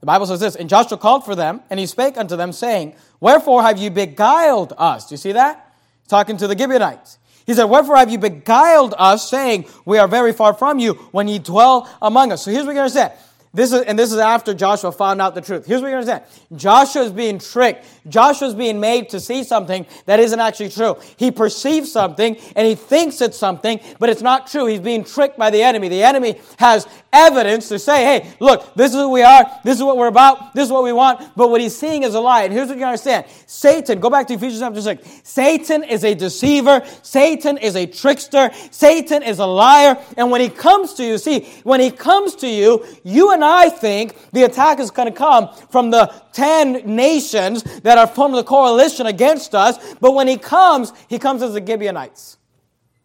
The 0.00 0.06
Bible 0.06 0.26
says 0.26 0.40
this, 0.40 0.56
And 0.56 0.68
Joshua 0.68 0.98
called 0.98 1.24
for 1.24 1.34
them, 1.34 1.60
and 1.70 1.78
he 1.78 1.86
spake 1.86 2.16
unto 2.18 2.36
them, 2.36 2.52
saying, 2.52 2.96
Wherefore 3.20 3.62
have 3.62 3.78
you 3.78 3.90
beguiled 3.90 4.72
us? 4.76 5.08
Do 5.08 5.14
you 5.14 5.16
see 5.16 5.32
that? 5.32 5.74
Talking 6.08 6.36
to 6.38 6.48
the 6.48 6.58
Gibeonites. 6.58 7.18
He 7.46 7.54
said, 7.54 7.64
Wherefore 7.64 7.96
have 7.96 8.10
you 8.10 8.18
beguiled 8.18 8.94
us, 8.98 9.28
saying, 9.28 9.66
We 9.84 9.98
are 9.98 10.08
very 10.08 10.32
far 10.32 10.54
from 10.54 10.78
you, 10.78 10.94
when 11.12 11.28
ye 11.28 11.38
dwell 11.38 11.88
among 12.00 12.32
us? 12.32 12.44
So 12.44 12.50
here's 12.50 12.64
what 12.64 12.74
you're 12.74 12.86
going 12.86 12.90
to 12.90 12.94
say. 12.94 13.12
This 13.54 13.70
is, 13.70 13.82
and 13.82 13.98
this 13.98 14.12
is 14.12 14.18
after 14.18 14.54
Joshua 14.54 14.90
found 14.92 15.20
out 15.20 15.34
the 15.34 15.42
truth. 15.42 15.66
Here's 15.66 15.82
what 15.82 15.90
to 15.90 16.06
say. 16.06 16.22
Joshua 16.56 17.02
is 17.02 17.12
being 17.12 17.38
tricked. 17.38 17.84
Joshua 18.08 18.48
is 18.48 18.54
being 18.54 18.80
made 18.80 19.10
to 19.10 19.20
see 19.20 19.44
something 19.44 19.84
that 20.06 20.20
isn't 20.20 20.40
actually 20.40 20.70
true. 20.70 20.96
He 21.18 21.30
perceives 21.30 21.92
something 21.92 22.38
and 22.56 22.66
he 22.66 22.74
thinks 22.74 23.20
it's 23.20 23.36
something, 23.36 23.78
but 23.98 24.08
it's 24.08 24.22
not 24.22 24.46
true. 24.46 24.64
He's 24.66 24.80
being 24.80 25.04
tricked 25.04 25.36
by 25.36 25.50
the 25.50 25.62
enemy. 25.62 25.88
The 25.88 26.02
enemy 26.02 26.40
has 26.58 26.86
evidence 27.12 27.68
to 27.68 27.78
say, 27.78 28.04
hey, 28.04 28.30
look, 28.40 28.74
this 28.74 28.92
is 28.92 28.96
who 28.96 29.10
we 29.10 29.22
are. 29.22 29.44
This 29.64 29.76
is 29.76 29.84
what 29.84 29.98
we're 29.98 30.06
about. 30.06 30.54
This 30.54 30.64
is 30.64 30.72
what 30.72 30.82
we 30.82 30.94
want. 30.94 31.20
But 31.36 31.50
what 31.50 31.60
he's 31.60 31.76
seeing 31.76 32.04
is 32.04 32.14
a 32.14 32.20
lie. 32.20 32.44
And 32.44 32.54
here's 32.54 32.68
what 32.68 32.78
you 32.78 32.84
understand. 32.84 33.26
Satan, 33.46 34.00
go 34.00 34.08
back 34.08 34.28
to 34.28 34.34
Ephesians 34.34 34.60
chapter 34.60 34.80
6. 34.80 35.20
Satan 35.24 35.84
is 35.84 36.04
a 36.04 36.14
deceiver. 36.14 36.82
Satan 37.02 37.58
is 37.58 37.76
a 37.76 37.84
trickster. 37.84 38.50
Satan 38.70 39.22
is 39.22 39.40
a 39.40 39.46
liar. 39.46 39.98
And 40.16 40.30
when 40.30 40.40
he 40.40 40.48
comes 40.48 40.94
to 40.94 41.04
you, 41.04 41.18
see, 41.18 41.44
when 41.64 41.80
he 41.80 41.90
comes 41.90 42.34
to 42.36 42.48
you, 42.48 42.86
you 43.04 43.30
and 43.30 43.41
I 43.42 43.68
think 43.68 44.16
the 44.32 44.44
attack 44.44 44.80
is 44.80 44.90
going 44.90 45.10
to 45.10 45.16
come 45.16 45.54
from 45.70 45.90
the 45.90 46.12
10 46.32 46.94
nations 46.94 47.62
that 47.80 47.98
are 47.98 48.06
from 48.06 48.32
the 48.32 48.44
coalition 48.44 49.06
against 49.06 49.54
us. 49.54 49.94
But 50.00 50.12
when 50.12 50.28
he 50.28 50.36
comes, 50.36 50.92
he 51.08 51.18
comes 51.18 51.42
as 51.42 51.54
the 51.54 51.64
Gibeonites 51.64 52.38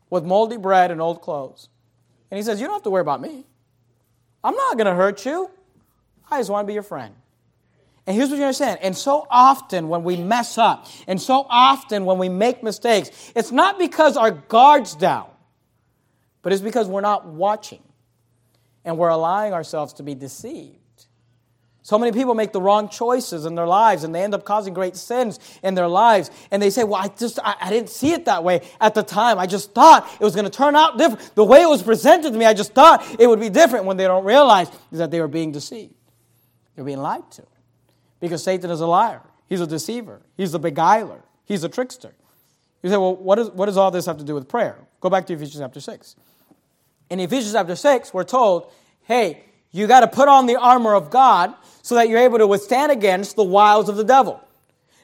with 0.09 0.23
moldy 0.23 0.57
bread 0.57 0.91
and 0.91 1.01
old 1.01 1.21
clothes. 1.21 1.69
And 2.31 2.37
he 2.37 2.43
says, 2.43 2.59
You 2.59 2.67
don't 2.67 2.75
have 2.75 2.83
to 2.83 2.89
worry 2.89 3.01
about 3.01 3.21
me. 3.21 3.45
I'm 4.43 4.55
not 4.55 4.77
going 4.77 4.87
to 4.87 4.95
hurt 4.95 5.25
you. 5.25 5.49
I 6.29 6.39
just 6.39 6.49
want 6.49 6.65
to 6.65 6.67
be 6.67 6.73
your 6.73 6.83
friend. 6.83 7.13
And 8.05 8.15
here's 8.15 8.29
what 8.29 8.37
you 8.37 8.43
understand. 8.43 8.79
And 8.81 8.95
so 8.95 9.27
often 9.29 9.89
when 9.89 10.03
we 10.03 10.15
mess 10.15 10.57
up, 10.57 10.87
and 11.07 11.21
so 11.21 11.45
often 11.49 12.05
when 12.05 12.17
we 12.17 12.29
make 12.29 12.63
mistakes, 12.63 13.33
it's 13.35 13.51
not 13.51 13.77
because 13.77 14.15
our 14.15 14.31
guard's 14.31 14.95
down, 14.95 15.29
but 16.41 16.53
it's 16.53 16.61
because 16.61 16.87
we're 16.87 17.01
not 17.01 17.25
watching 17.25 17.81
and 18.87 18.97
we're 18.97 19.09
allowing 19.09 19.51
ourselves 19.51 19.91
to 19.93 20.03
be 20.03 20.15
deceived. 20.15 20.77
So 21.83 21.99
many 21.99 22.13
people 22.13 22.35
make 22.35 22.53
the 22.53 22.61
wrong 22.61 22.87
choices 22.87 23.45
in 23.45 23.53
their 23.53 23.67
lives 23.67 24.05
and 24.05 24.15
they 24.15 24.23
end 24.23 24.33
up 24.33 24.45
causing 24.45 24.73
great 24.73 24.95
sins 24.95 25.39
in 25.61 25.75
their 25.75 25.89
lives. 25.89 26.31
And 26.51 26.61
they 26.61 26.69
say, 26.69 26.85
Well, 26.85 27.01
I 27.01 27.09
just, 27.09 27.37
I, 27.43 27.55
I 27.61 27.69
didn't 27.69 27.89
see 27.89 28.13
it 28.13 28.25
that 28.25 28.45
way 28.45 28.61
at 28.79 28.93
the 28.93 29.03
time. 29.03 29.39
I 29.39 29.45
just 29.45 29.73
thought 29.73 30.09
it 30.19 30.23
was 30.23 30.35
going 30.35 30.45
to 30.45 30.51
turn 30.51 30.75
out 30.75 30.97
different. 30.97 31.35
The 31.35 31.43
way 31.43 31.61
it 31.61 31.69
was 31.69 31.83
presented 31.83 32.31
to 32.31 32.39
me, 32.39 32.45
I 32.45 32.53
just 32.53 32.73
thought 32.73 33.05
it 33.19 33.27
would 33.27 33.41
be 33.41 33.49
different 33.49 33.85
when 33.85 33.97
they 33.97 34.05
don't 34.05 34.23
realize 34.25 34.69
is 34.91 34.99
that 34.99 35.11
they 35.11 35.19
were 35.19 35.27
being 35.27 35.51
deceived. 35.51 35.93
They're 36.75 36.85
being 36.85 36.99
lied 36.99 37.29
to. 37.31 37.43
Because 38.21 38.41
Satan 38.43 38.71
is 38.71 38.79
a 38.79 38.87
liar, 38.87 39.21
he's 39.47 39.61
a 39.61 39.67
deceiver, 39.67 40.21
he's 40.37 40.53
a 40.53 40.59
beguiler, 40.59 41.23
he's 41.45 41.63
a 41.63 41.69
trickster. 41.69 42.13
You 42.83 42.89
say, 42.89 42.97
Well, 42.97 43.15
what, 43.15 43.37
is, 43.37 43.49
what 43.49 43.65
does 43.65 43.77
all 43.77 43.91
this 43.91 44.05
have 44.05 44.17
to 44.17 44.25
do 44.25 44.33
with 44.33 44.47
prayer? 44.47 44.77
Go 45.01 45.09
back 45.09 45.25
to 45.27 45.33
Ephesians 45.33 45.59
chapter 45.59 45.81
6. 45.81 46.15
In 47.09 47.19
Ephesians 47.19 47.53
chapter 47.53 47.75
6, 47.75 48.13
we're 48.13 48.23
told, 48.23 48.71
Hey, 49.03 49.43
you 49.71 49.87
got 49.87 50.01
to 50.01 50.07
put 50.07 50.27
on 50.27 50.45
the 50.45 50.57
armor 50.57 50.93
of 50.93 51.09
God 51.09 51.53
so 51.81 51.95
that 51.95 52.09
you're 52.09 52.19
able 52.19 52.37
to 52.39 52.47
withstand 52.47 52.91
against 52.91 53.35
the 53.35 53.43
wiles 53.43 53.89
of 53.89 53.95
the 53.95 54.03
devil. 54.03 54.41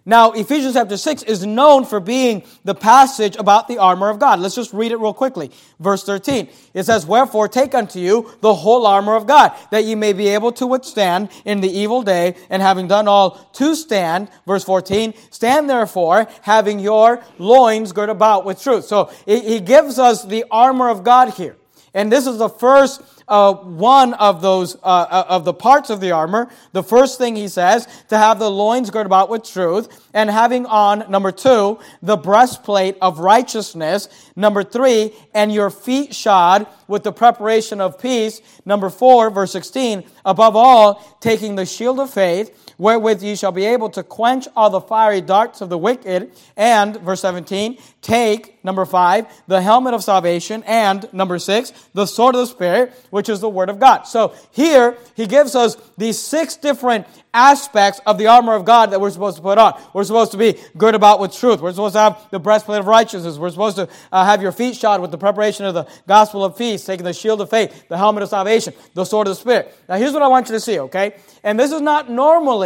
Now, 0.06 0.34
Ephesians 0.34 0.74
chapter 0.74 0.98
6 0.98 1.24
is 1.24 1.46
known 1.46 1.86
for 1.86 2.02
being 2.02 2.44
the 2.66 2.76
passage 2.76 3.38
about 3.38 3.70
the 3.70 3.78
armor 3.78 4.10
of 4.10 4.20
God. 4.20 4.42
Let's 4.42 4.56
just 4.56 4.74
read 4.74 4.92
it 4.92 4.98
real 4.98 5.13
quickly. 5.13 5.50
Verse 5.80 6.04
13. 6.04 6.50
It 6.74 6.84
says, 6.84 7.06
Wherefore 7.06 7.48
take 7.48 7.74
unto 7.74 8.00
you 8.00 8.30
the 8.42 8.54
whole 8.54 8.86
armor 8.86 9.16
of 9.16 9.28
God, 9.28 9.54
that 9.72 9.86
ye 9.86 9.96
may 9.96 10.12
be 10.12 10.28
able 10.28 10.52
to 10.54 10.68
withstand 10.68 11.30
in 11.46 11.62
the 11.62 11.70
evil 11.70 12.02
day, 12.02 12.36
and 12.50 12.62
having 12.62 12.89
done 12.89 13.08
all 13.08 13.50
to 13.54 13.76
stand. 13.76 14.28
Verse 14.46 14.66
14. 14.66 15.13
Stand 15.32 15.70
therefore, 15.70 16.28
having 16.42 16.80
your 16.80 17.24
loins 17.38 17.94
girt 17.94 18.10
about 18.10 18.44
with 18.44 18.62
truth. 18.62 18.84
So 18.84 19.10
he 19.26 19.62
gives 19.62 20.00
us 20.00 20.26
the 20.26 20.44
armor 20.52 20.89
of 20.89 21.06
God 21.06 21.30
here. 21.36 21.56
And 21.93 22.12
this 22.12 22.25
is 22.25 22.38
the 22.39 22.49
first 22.49 23.01
uh, 23.27 23.53
one 23.53 24.13
of 24.15 24.41
those 24.41 24.75
uh, 24.75 24.79
uh, 24.84 25.25
of 25.29 25.45
the 25.45 25.53
parts 25.53 25.89
of 25.89 26.01
the 26.01 26.12
armor. 26.12 26.49
The 26.71 26.84
first 26.84 27.17
thing 27.17 27.36
he 27.36 27.47
says 27.47 27.88
to 28.10 28.17
have 28.17 28.39
the 28.39 28.49
loins 28.49 28.89
girded 28.89 29.06
about 29.06 29.29
with 29.29 29.43
truth, 29.43 30.10
and 30.13 30.29
having 30.29 30.65
on 30.65 31.10
number 31.10 31.32
two 31.32 31.79
the 32.01 32.17
breastplate 32.17 32.97
of 33.01 33.19
righteousness. 33.19 34.10
Number 34.36 34.63
three, 34.63 35.13
and 35.34 35.53
your 35.53 35.69
feet 35.69 36.13
shod 36.13 36.67
with 36.88 37.03
the 37.03 37.13
preparation 37.13 37.79
of 37.79 37.99
peace. 37.99 38.41
Number 38.65 38.89
4, 38.89 39.29
verse 39.29 39.51
16. 39.51 40.03
Above 40.25 40.56
all, 40.56 41.17
taking 41.19 41.56
the 41.56 41.65
shield 41.65 41.99
of 41.99 42.10
faith 42.10 42.62
wherewith 42.78 43.22
ye 43.24 43.36
shall 43.36 43.52
be 43.52 43.66
able 43.66 43.90
to 43.90 44.04
quench 44.04 44.48
all 44.56 44.70
the 44.70 44.82
fiery 44.82 45.22
darts 45.22 45.62
of 45.62 45.70
the 45.70 45.78
wicked. 45.78 46.32
And, 46.56 46.98
verse 46.98 47.22
17, 47.22 47.78
take, 48.02 48.64
number 48.64 48.86
five, 48.86 49.28
the 49.48 49.62
helmet 49.62 49.94
of 49.94 50.04
salvation. 50.04 50.64
And, 50.66 51.12
number 51.14 51.40
six, 51.40 51.72
the 51.94 52.06
sword 52.06 52.36
of 52.36 52.42
the 52.42 52.48
Spirit, 52.48 52.94
which 53.10 53.30
is 53.30 53.40
the 53.40 53.50
word 53.50 53.70
of 53.70 53.80
God. 53.80 54.04
So 54.04 54.34
here, 54.52 54.98
he 55.16 55.28
gives 55.28 55.56
us 55.56 55.78
these 55.98 56.20
six 56.20 56.56
different 56.56 57.08
aspects 57.34 58.00
of 58.06 58.18
the 58.18 58.28
armor 58.28 58.54
of 58.54 58.64
God 58.64 58.92
that 58.92 59.02
we're 59.02 59.10
supposed 59.10 59.38
to 59.38 59.44
put 59.44 59.58
on. 59.58 59.80
We're 59.94 60.04
supposed 60.04 60.32
to 60.32 60.38
be 60.38 60.56
good 60.78 60.94
about 60.94 61.20
with 61.20 61.34
truth. 61.34 61.62
We're 61.62 61.72
supposed 61.72 61.96
to 61.96 62.00
have 62.00 62.28
the 62.30 62.40
breastplate 62.40 62.80
of 62.80 62.86
righteousness. 62.86 63.38
We're 63.38 63.50
supposed 63.50 63.78
to 63.78 63.90
uh, 64.12 64.26
have 64.26 64.42
your 64.42 64.52
feet 64.52 64.76
shod 64.76 65.02
with 65.02 65.12
the 65.12 65.18
preparation 65.18 65.66
of 65.66 65.74
the 65.74 65.88
gospel 66.08 66.46
of 66.46 66.58
peace, 66.58 66.86
taking 66.86 67.06
the 67.06 67.14
shield 67.14 67.42
of 67.42 67.50
faith, 67.50 67.88
the 67.90 67.98
helmet 67.98 68.24
of 68.24 68.30
salvation, 68.30 68.74
the 68.94 69.04
sword 69.04 69.28
of 69.28 69.32
the 69.32 69.40
Spirit. 69.40 69.76
Now, 69.90 69.96
here's 69.96 70.14
what 70.14 70.22
I 70.22 70.28
want 70.28 70.48
you 70.48 70.54
to 70.54 70.60
see, 70.60 70.80
okay? 70.80 71.16
And 71.44 71.60
this 71.60 71.72
is 71.72 71.82
not 71.82 72.10
normally 72.10 72.62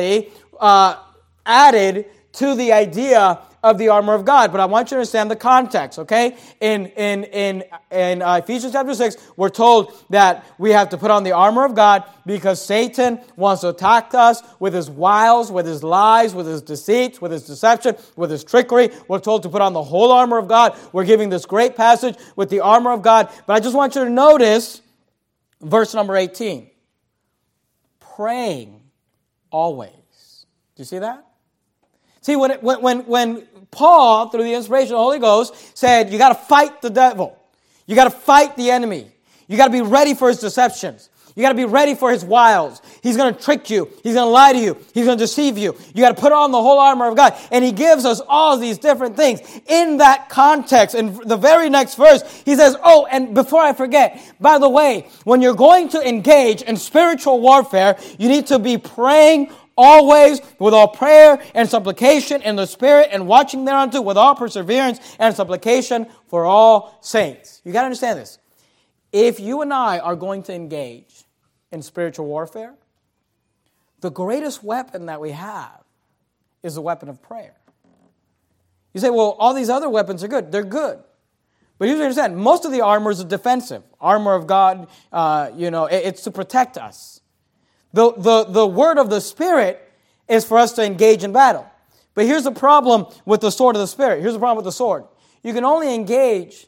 uh, 0.60 0.96
added 1.46 2.06
to 2.34 2.56
the 2.56 2.72
idea 2.72 3.40
of 3.64 3.78
the 3.78 3.90
armor 3.90 4.14
of 4.14 4.24
God. 4.24 4.52
But 4.52 4.62
I 4.62 4.66
want 4.66 4.88
you 4.88 4.90
to 4.92 4.96
understand 4.98 5.32
the 5.32 5.36
context, 5.36 6.00
okay? 6.00 6.38
In, 6.62 6.88
in, 6.88 7.24
in, 7.26 7.64
in 7.92 8.22
uh, 8.22 8.42
Ephesians 8.44 8.74
chapter 8.74 8.94
6, 8.94 9.18
we're 9.36 9.50
told 9.50 9.94
that 10.10 10.46
we 10.58 10.72
have 10.72 10.90
to 10.90 10.98
put 10.98 11.12
on 11.12 11.24
the 11.24 11.32
armor 11.32 11.66
of 11.66 11.76
God 11.76 12.04
because 12.26 12.64
Satan 12.64 13.20
wants 13.36 13.62
to 13.62 13.70
attack 13.70 14.14
us 14.14 14.44
with 14.60 14.74
his 14.74 14.90
wiles, 14.90 15.52
with 15.52 15.66
his 15.66 15.84
lies, 15.84 16.36
with 16.36 16.46
his 16.46 16.62
deceits, 16.62 17.20
with 17.20 17.32
his 17.32 17.44
deception, 17.44 17.96
with 18.16 18.30
his 18.30 18.44
trickery. 18.44 18.90
We're 19.08 19.20
told 19.20 19.44
to 19.44 19.50
put 19.50 19.62
on 19.62 19.74
the 19.74 19.84
whole 19.84 20.12
armor 20.12 20.38
of 20.38 20.48
God. 20.48 20.78
We're 20.94 21.06
giving 21.06 21.30
this 21.30 21.46
great 21.46 21.76
passage 21.76 22.16
with 22.36 22.50
the 22.50 22.60
armor 22.60 22.92
of 22.92 23.02
God. 23.02 23.32
But 23.48 23.54
I 23.54 23.60
just 23.60 23.76
want 23.76 23.96
you 23.96 24.04
to 24.04 24.10
notice 24.10 24.82
verse 25.62 25.94
number 25.94 26.16
18 26.16 26.70
praying 28.18 28.77
always. 29.52 29.92
Do 30.76 30.82
you 30.82 30.86
see 30.86 31.00
that? 31.00 31.26
See, 32.22 32.36
when, 32.36 32.52
it, 32.52 32.64
when, 32.64 32.82
when, 32.82 33.00
when 33.02 33.48
Paul, 33.72 34.30
through 34.30 34.44
the 34.44 34.54
inspiration 34.54 34.94
of 34.94 34.98
the 35.00 35.04
Holy 35.04 35.20
Ghost, 35.20 35.78
said, 35.78 36.12
You 36.12 36.18
got 36.18 36.30
to 36.30 36.36
fight 36.36 36.82
the 36.82 36.90
devil, 36.90 37.38
you 37.86 37.96
got 37.96 38.06
to 38.06 38.12
fight 38.12 38.56
the 38.56 38.72
enemy, 38.72 39.12
you 39.48 39.58
got 39.58 39.68
to 39.68 39.72
be 39.72 39.82
ready 39.82 40.14
for 40.14 40.28
his 40.28 40.40
deceptions. 40.40 41.10
You 41.36 41.44
got 41.44 41.50
to 41.50 41.56
be 41.56 41.66
ready 41.66 41.94
for 41.94 42.12
his 42.12 42.26
wiles. 42.26 42.82
He's 43.08 43.16
going 43.16 43.34
to 43.34 43.42
trick 43.42 43.70
you. 43.70 43.90
He's 44.04 44.16
going 44.16 44.26
to 44.26 44.32
lie 44.32 44.52
to 44.52 44.60
you. 44.60 44.78
He's 44.94 45.06
going 45.06 45.18
to 45.18 45.24
deceive 45.24 45.58
you. 45.58 45.78
You 45.96 46.02
got 46.02 46.14
to 46.18 46.22
put 46.22 46.34
on 46.34 46.52
the 46.52 46.62
whole 46.62 46.78
armor 46.78 47.08
of 47.08 47.16
God. 47.16 47.38
And 47.52 47.64
he 47.64 47.72
gives 47.72 48.04
us 48.04 48.20
all 48.28 48.58
these 48.58 48.78
different 48.78 49.16
things. 49.16 49.40
In 49.66 49.96
that 50.00 50.28
context, 50.28 50.94
in 50.94 51.18
the 51.26 51.38
very 51.38 51.70
next 51.70 51.96
verse, 51.96 52.22
he 52.44 52.54
says, 52.58 52.76
Oh, 52.84 53.08
and 53.10 53.34
before 53.34 53.62
I 53.62 53.72
forget, 53.72 54.22
by 54.42 54.58
the 54.58 54.68
way, 54.68 55.08
when 55.24 55.42
you're 55.42 55.56
going 55.56 55.88
to 55.90 56.06
engage 56.06 56.62
in 56.64 56.76
spiritual 56.76 57.40
warfare, 57.40 57.98
you 58.20 58.28
need 58.28 58.48
to 58.48 58.60
be 58.60 58.78
praying 58.78 59.54
always 59.78 60.42
with 60.60 60.74
all 60.74 60.90
prayer 60.90 61.42
and 61.54 61.70
supplication 61.70 62.42
in 62.42 62.58
the 62.58 62.66
Spirit, 62.66 63.08
and 63.14 63.26
watching 63.26 63.64
thereunto 63.64 64.02
with 64.02 64.18
all 64.18 64.36
perseverance 64.36 65.00
and 65.18 65.34
supplication 65.34 66.08
for 66.28 66.44
all 66.44 66.98
saints. 67.00 67.62
You 67.64 67.72
got 67.72 67.84
to 67.84 67.86
understand 67.86 68.20
this. 68.20 68.38
If 69.14 69.40
you 69.40 69.62
and 69.62 69.74
I 69.74 70.00
are 70.00 70.18
going 70.18 70.44
to 70.44 70.54
engage 70.54 71.24
in 71.72 71.82
spiritual 71.82 72.26
warfare, 72.26 72.74
the 74.02 74.12
greatest 74.12 74.64
weapon 74.64 75.08
that 75.08 75.20
we 75.20 75.32
have 75.32 75.84
is 76.64 76.76
the 76.76 76.82
weapon 76.82 77.10
of 77.10 77.22
prayer. 77.22 77.56
You 78.94 79.02
say, 79.02 79.10
well, 79.10 79.36
all 79.40 79.54
these 79.54 79.70
other 79.70 79.90
weapons 79.90 80.24
are 80.24 80.28
good. 80.28 80.52
They're 80.52 80.64
good. 80.64 81.00
But 81.78 81.88
you 81.88 81.96
understand, 81.96 82.38
most 82.38 82.66
of 82.66 82.72
the 82.72 82.82
armor 82.82 83.12
is 83.12 83.24
defensive. 83.24 83.84
Armor 84.02 84.34
of 84.34 84.48
God, 84.48 84.88
uh, 85.12 85.52
you 85.56 85.70
know, 85.70 85.86
it's 85.86 86.24
to 86.24 86.32
protect 86.32 86.78
us. 86.78 87.22
The, 87.94 88.14
the, 88.14 88.44
the 88.46 88.68
word 88.68 88.98
of 88.98 89.10
the 89.10 89.22
Spirit 89.22 89.82
is 90.28 90.44
for 90.44 90.58
us 90.58 90.74
to 90.74 90.84
engage 90.84 91.24
in 91.24 91.32
battle. 91.32 91.70
But 92.16 92.26
here's 92.26 92.44
the 92.44 92.52
problem 92.52 93.06
with 93.26 93.42
the 93.42 93.52
sword 93.52 93.76
of 93.76 93.80
the 93.80 93.88
Spirit. 93.88 94.22
Here's 94.22 94.34
the 94.34 94.40
problem 94.40 94.58
with 94.58 94.66
the 94.66 94.72
sword. 94.72 95.06
You 95.44 95.54
can 95.54 95.64
only 95.64 95.94
engage 95.94 96.66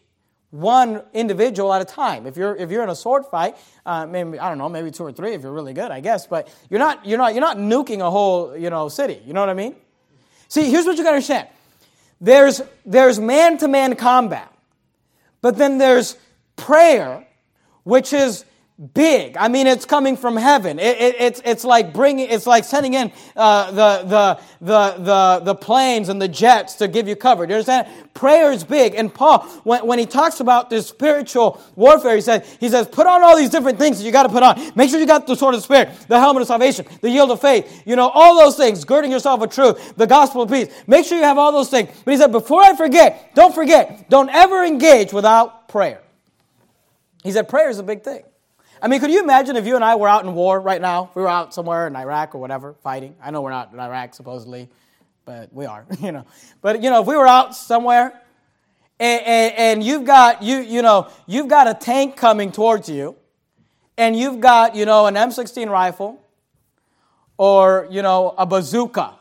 one 0.51 1.03
individual 1.13 1.73
at 1.73 1.81
a 1.81 1.85
time. 1.85 2.25
If 2.25 2.35
you're 2.35 2.55
if 2.55 2.71
you're 2.71 2.83
in 2.83 2.89
a 2.89 2.95
sword 2.95 3.25
fight, 3.25 3.55
uh, 3.85 4.05
maybe 4.05 4.39
I 4.39 4.49
don't 4.49 4.57
know, 4.57 4.69
maybe 4.69 4.91
two 4.91 5.03
or 5.03 5.12
three 5.12 5.33
if 5.33 5.43
you're 5.43 5.51
really 5.51 5.73
good, 5.73 5.91
I 5.91 5.99
guess. 5.99 6.27
But 6.27 6.53
you're 6.69 6.79
not 6.79 7.05
you're 7.05 7.17
not 7.17 7.33
you're 7.33 7.41
not 7.41 7.57
nuking 7.57 7.99
a 7.99 8.09
whole 8.09 8.57
you 8.57 8.69
know 8.69 8.89
city. 8.89 9.21
You 9.25 9.33
know 9.33 9.41
what 9.41 9.49
I 9.49 9.53
mean? 9.53 9.75
See, 10.47 10.69
here's 10.71 10.85
what 10.85 10.97
you 10.97 11.03
got 11.03 11.12
to 11.12 11.15
understand. 11.15 11.47
There's 12.19 12.62
there's 12.85 13.19
man 13.19 13.57
to 13.59 13.67
man 13.67 13.95
combat, 13.95 14.51
but 15.41 15.57
then 15.57 15.77
there's 15.77 16.17
prayer, 16.55 17.27
which 17.83 18.12
is 18.12 18.43
big. 18.93 19.35
I 19.35 19.49
mean, 19.49 19.67
it's 19.67 19.83
coming 19.85 20.15
from 20.15 20.37
heaven. 20.37 20.79
It, 20.79 20.97
it, 20.97 21.15
it's, 21.19 21.41
it's 21.43 21.65
like 21.65 21.93
bringing, 21.93 22.29
it's 22.29 22.47
like 22.47 22.63
sending 22.63 22.93
in 22.93 23.11
uh, 23.35 23.71
the, 23.71 24.07
the, 24.07 24.39
the, 24.61 25.03
the, 25.03 25.39
the 25.43 25.55
planes 25.55 26.07
and 26.07 26.21
the 26.21 26.29
jets 26.29 26.75
to 26.75 26.87
give 26.87 27.05
you 27.07 27.17
cover. 27.17 27.45
Do 27.45 27.51
you 27.51 27.55
understand? 27.57 27.87
Prayer 28.13 28.53
is 28.53 28.63
big. 28.63 28.95
And 28.95 29.13
Paul, 29.13 29.41
when, 29.63 29.85
when 29.85 29.99
he 29.99 30.05
talks 30.05 30.39
about 30.39 30.69
this 30.69 30.87
spiritual 30.87 31.61
warfare, 31.75 32.15
he 32.15 32.21
says, 32.21 32.57
he 32.59 32.69
says, 32.69 32.87
put 32.87 33.05
on 33.05 33.21
all 33.21 33.35
these 33.35 33.49
different 33.49 33.79
things 33.79 33.99
that 33.99 34.05
you 34.05 34.13
got 34.13 34.23
to 34.23 34.29
put 34.29 34.43
on. 34.43 34.57
Make 34.75 34.89
sure 34.89 34.99
you 34.99 35.05
got 35.05 35.27
the 35.27 35.35
sword 35.35 35.55
of 35.55 35.59
the 35.59 35.63
Spirit, 35.63 35.89
the 36.07 36.19
helmet 36.19 36.41
of 36.41 36.47
salvation, 36.47 36.85
the 37.01 37.09
yield 37.09 37.31
of 37.31 37.41
faith, 37.41 37.83
you 37.85 37.97
know, 37.97 38.09
all 38.09 38.37
those 38.37 38.55
things, 38.55 38.85
girding 38.85 39.11
yourself 39.11 39.41
with 39.41 39.51
truth, 39.51 39.95
the 39.97 40.07
gospel 40.07 40.43
of 40.43 40.49
peace. 40.49 40.69
Make 40.87 41.05
sure 41.05 41.17
you 41.17 41.25
have 41.25 41.37
all 41.37 41.51
those 41.51 41.69
things. 41.69 41.89
But 42.05 42.11
he 42.11 42.17
said, 42.17 42.31
before 42.31 42.63
I 42.63 42.75
forget, 42.77 43.35
don't 43.35 43.53
forget, 43.53 44.09
don't 44.09 44.29
ever 44.29 44.63
engage 44.63 45.11
without 45.11 45.67
prayer. 45.67 46.01
He 47.23 47.33
said, 47.33 47.49
prayer 47.49 47.69
is 47.69 47.79
a 47.79 47.83
big 47.83 48.03
thing. 48.03 48.23
I 48.81 48.87
mean, 48.87 48.99
could 48.99 49.11
you 49.11 49.21
imagine 49.21 49.55
if 49.55 49.67
you 49.67 49.75
and 49.75 49.83
I 49.83 49.95
were 49.95 50.07
out 50.07 50.23
in 50.23 50.33
war 50.33 50.59
right 50.59 50.81
now? 50.81 51.11
We 51.13 51.21
were 51.21 51.27
out 51.27 51.53
somewhere 51.53 51.87
in 51.87 51.95
Iraq 51.95 52.33
or 52.33 52.37
whatever, 52.37 52.75
fighting. 52.81 53.15
I 53.21 53.31
know 53.31 53.41
we're 53.41 53.49
not 53.49 53.73
in 53.73 53.79
Iraq, 53.79 54.13
supposedly, 54.13 54.69
but 55.25 55.51
we 55.53 55.65
are, 55.65 55.85
you 56.01 56.11
know. 56.11 56.25
But, 56.61 56.81
you 56.81 56.89
know, 56.89 57.01
if 57.01 57.07
we 57.07 57.15
were 57.17 57.27
out 57.27 57.55
somewhere 57.55 58.21
and, 58.99 59.21
and, 59.25 59.53
and 59.57 59.83
you've 59.83 60.05
got, 60.05 60.43
you, 60.43 60.59
you 60.59 60.81
know, 60.81 61.09
you've 61.27 61.47
got 61.47 61.67
a 61.67 61.73
tank 61.73 62.15
coming 62.15 62.51
towards 62.51 62.87
you 62.87 63.15
and 63.97 64.15
you've 64.15 64.39
got, 64.39 64.75
you 64.75 64.85
know, 64.85 65.07
an 65.07 65.15
M16 65.15 65.69
rifle 65.69 66.21
or, 67.37 67.87
you 67.91 68.01
know, 68.01 68.33
a 68.37 68.45
bazooka. 68.45 69.15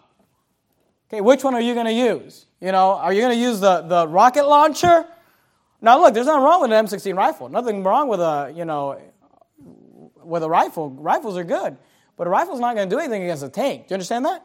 Okay, 1.08 1.20
which 1.20 1.42
one 1.42 1.54
are 1.54 1.60
you 1.60 1.74
going 1.74 1.86
to 1.86 1.92
use? 1.92 2.46
You 2.60 2.70
know, 2.70 2.92
are 2.92 3.12
you 3.12 3.22
going 3.22 3.34
to 3.34 3.40
use 3.40 3.60
the, 3.60 3.82
the 3.82 4.06
rocket 4.06 4.46
launcher? 4.46 5.06
Now, 5.80 6.00
look, 6.00 6.14
there's 6.14 6.26
nothing 6.26 6.42
wrong 6.42 6.60
with 6.60 6.72
an 6.72 6.86
M16 6.86 7.16
rifle. 7.16 7.48
Nothing 7.48 7.82
wrong 7.82 8.08
with 8.08 8.20
a, 8.20 8.52
you 8.54 8.64
know, 8.64 9.00
with 10.28 10.42
a 10.42 10.48
rifle, 10.48 10.90
rifles 10.90 11.36
are 11.36 11.44
good, 11.44 11.76
but 12.16 12.26
a 12.26 12.30
rifle's 12.30 12.60
not 12.60 12.76
going 12.76 12.88
to 12.88 12.94
do 12.94 13.00
anything 13.00 13.22
against 13.22 13.42
a 13.42 13.48
tank. 13.48 13.88
Do 13.88 13.92
you 13.92 13.94
understand 13.94 14.24
that? 14.26 14.44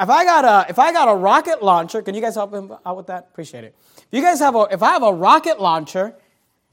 If 0.00 0.10
I 0.10 0.24
got 0.24 0.44
a 0.44 0.68
if 0.68 0.78
I 0.78 0.92
got 0.92 1.08
a 1.08 1.14
rocket 1.14 1.62
launcher, 1.62 2.02
can 2.02 2.14
you 2.14 2.20
guys 2.20 2.34
help 2.34 2.52
him 2.52 2.72
out 2.84 2.96
with 2.96 3.06
that? 3.06 3.28
Appreciate 3.30 3.62
it. 3.62 3.76
If 3.96 4.06
you 4.10 4.20
guys 4.20 4.40
have 4.40 4.56
a 4.56 4.66
if 4.70 4.82
I 4.82 4.92
have 4.92 5.02
a 5.02 5.12
rocket 5.12 5.60
launcher, 5.60 6.16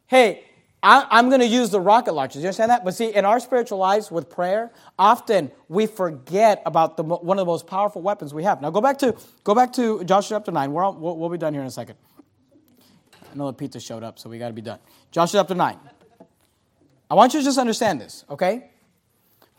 hey, 0.08 0.45
I, 0.82 1.19
am 1.19 1.30
going 1.30 1.41
to 1.41 1.48
use 1.48 1.69
the 1.69 1.80
rocket 1.80 2.13
launcher. 2.13 2.36
Do 2.36 2.39
you 2.39 2.48
understand 2.48 2.72
that? 2.72 2.86
But 2.86 2.95
see, 2.95 3.13
in 3.13 3.26
our 3.26 3.39
spiritual 3.39 3.78
lives 3.78 4.10
with 4.10 4.30
prayer, 4.30 4.72
often 4.98 5.52
we 5.67 5.86
forget 5.86 6.63
about 6.65 6.95
the 6.98 7.04
one 7.04 7.38
of 7.38 7.45
the 7.45 7.52
most 7.52 7.67
powerful 7.67 8.02
weapons 8.02 8.34
we 8.34 8.43
have. 8.43 8.62
Now 8.62 8.72
go 8.72 8.82
back 8.82 8.98
to 9.00 9.15
go 9.43 9.54
back 9.54 9.74
to 9.74 10.04
Joshua 10.06 10.38
chapter 10.38 10.52
nine. 10.52 10.72
All, 10.76 10.93
we'll, 10.93 11.17
we'll 11.17 11.30
be 11.30 11.38
done 11.38 11.54
here 11.54 11.62
in 11.62 11.67
a 11.67 11.72
second. 11.72 11.98
I 13.32 13.36
know 13.36 13.48
the 13.48 13.54
pizza 13.54 13.80
showed 13.80 14.04
up, 14.04 14.17
so 14.17 14.30
we 14.30 14.39
got 14.39 14.48
to 14.48 14.54
be 14.54 14.62
done. 14.62 14.80
Joshua 15.12 15.41
chapter 15.41 15.56
nine. 15.56 15.78
I 17.10 17.15
want 17.15 17.34
you 17.34 17.39
to 17.39 17.43
just 17.43 17.58
understand 17.58 18.00
this, 18.00 18.24
okay? 18.30 18.69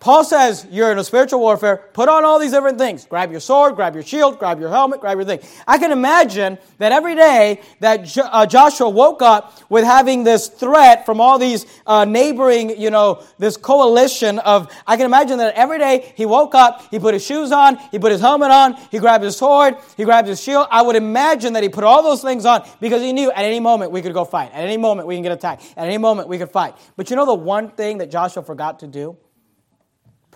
Paul 0.01 0.25
says 0.25 0.67
you're 0.71 0.91
in 0.91 0.99
a 0.99 1.05
spiritual 1.05 1.41
warfare. 1.41 1.77
Put 1.93 2.09
on 2.09 2.25
all 2.25 2.39
these 2.39 2.53
different 2.53 2.79
things. 2.79 3.05
Grab 3.05 3.31
your 3.31 3.41
sword, 3.41 3.77
grab 3.77 3.93
your 3.93 4.03
shield, 4.03 4.39
grab 4.39 4.59
your 4.59 4.71
helmet, 4.71 4.99
grab 4.99 5.19
your 5.19 5.27
thing. 5.27 5.41
I 5.69 5.77
can 5.77 5.93
imagine 5.93 6.57
that 6.79 6.91
every 6.91 7.15
day 7.15 7.61
that 7.81 8.05
jo- 8.05 8.23
uh, 8.23 8.47
Joshua 8.47 8.89
woke 8.89 9.21
up 9.21 9.53
with 9.69 9.85
having 9.85 10.25
this 10.25 10.49
threat 10.49 11.05
from 11.05 11.21
all 11.21 11.39
these 11.39 11.67
uh, 11.87 12.07
neighboring, 12.07 12.81
you 12.81 12.91
know, 12.91 13.23
this 13.39 13.59
coalition 13.59 14.39
of. 14.39 14.73
I 14.87 14.97
can 14.97 15.05
imagine 15.05 15.37
that 15.37 15.55
every 15.55 15.79
day 15.79 16.15
he 16.17 16.25
woke 16.25 16.55
up, 16.55 16.83
he 16.91 16.99
put 16.99 17.13
his 17.13 17.23
shoes 17.23 17.53
on, 17.53 17.77
he 17.91 17.99
put 17.99 18.11
his 18.11 18.23
helmet 18.23 18.51
on, 18.51 18.77
he 18.91 19.01
grabbed 19.01 19.23
his 19.23 19.37
sword, 19.37 19.77
he 19.99 20.05
grabbed 20.05 20.29
his 20.29 20.43
shield. 20.43 20.67
I 20.71 20.81
would 20.81 20.97
imagine 20.97 21.53
that 21.53 21.63
he 21.63 21.69
put 21.69 21.85
all 21.85 22.03
those 22.03 22.23
things 22.23 22.47
on 22.47 22.67
because 22.81 23.03
he 23.03 23.13
knew 23.13 23.31
at 23.33 23.45
any 23.45 23.61
moment 23.61 23.93
we 23.93 24.01
could 24.01 24.15
go 24.15 24.25
fight. 24.25 24.51
At 24.55 24.65
any 24.65 24.79
moment 24.79 25.09
we 25.09 25.15
can 25.15 25.23
get 25.23 25.33
attacked. 25.33 25.75
At 25.77 25.85
any 25.85 25.99
moment 25.99 26.27
we 26.29 26.39
could 26.39 26.51
fight. 26.51 26.75
But 26.97 27.11
you 27.11 27.17
know 27.17 27.27
the 27.27 27.35
one 27.35 27.69
thing 27.69 27.99
that 27.99 28.11
Joshua 28.11 28.43
forgot 28.43 28.79
to 28.79 28.87
do? 28.87 29.19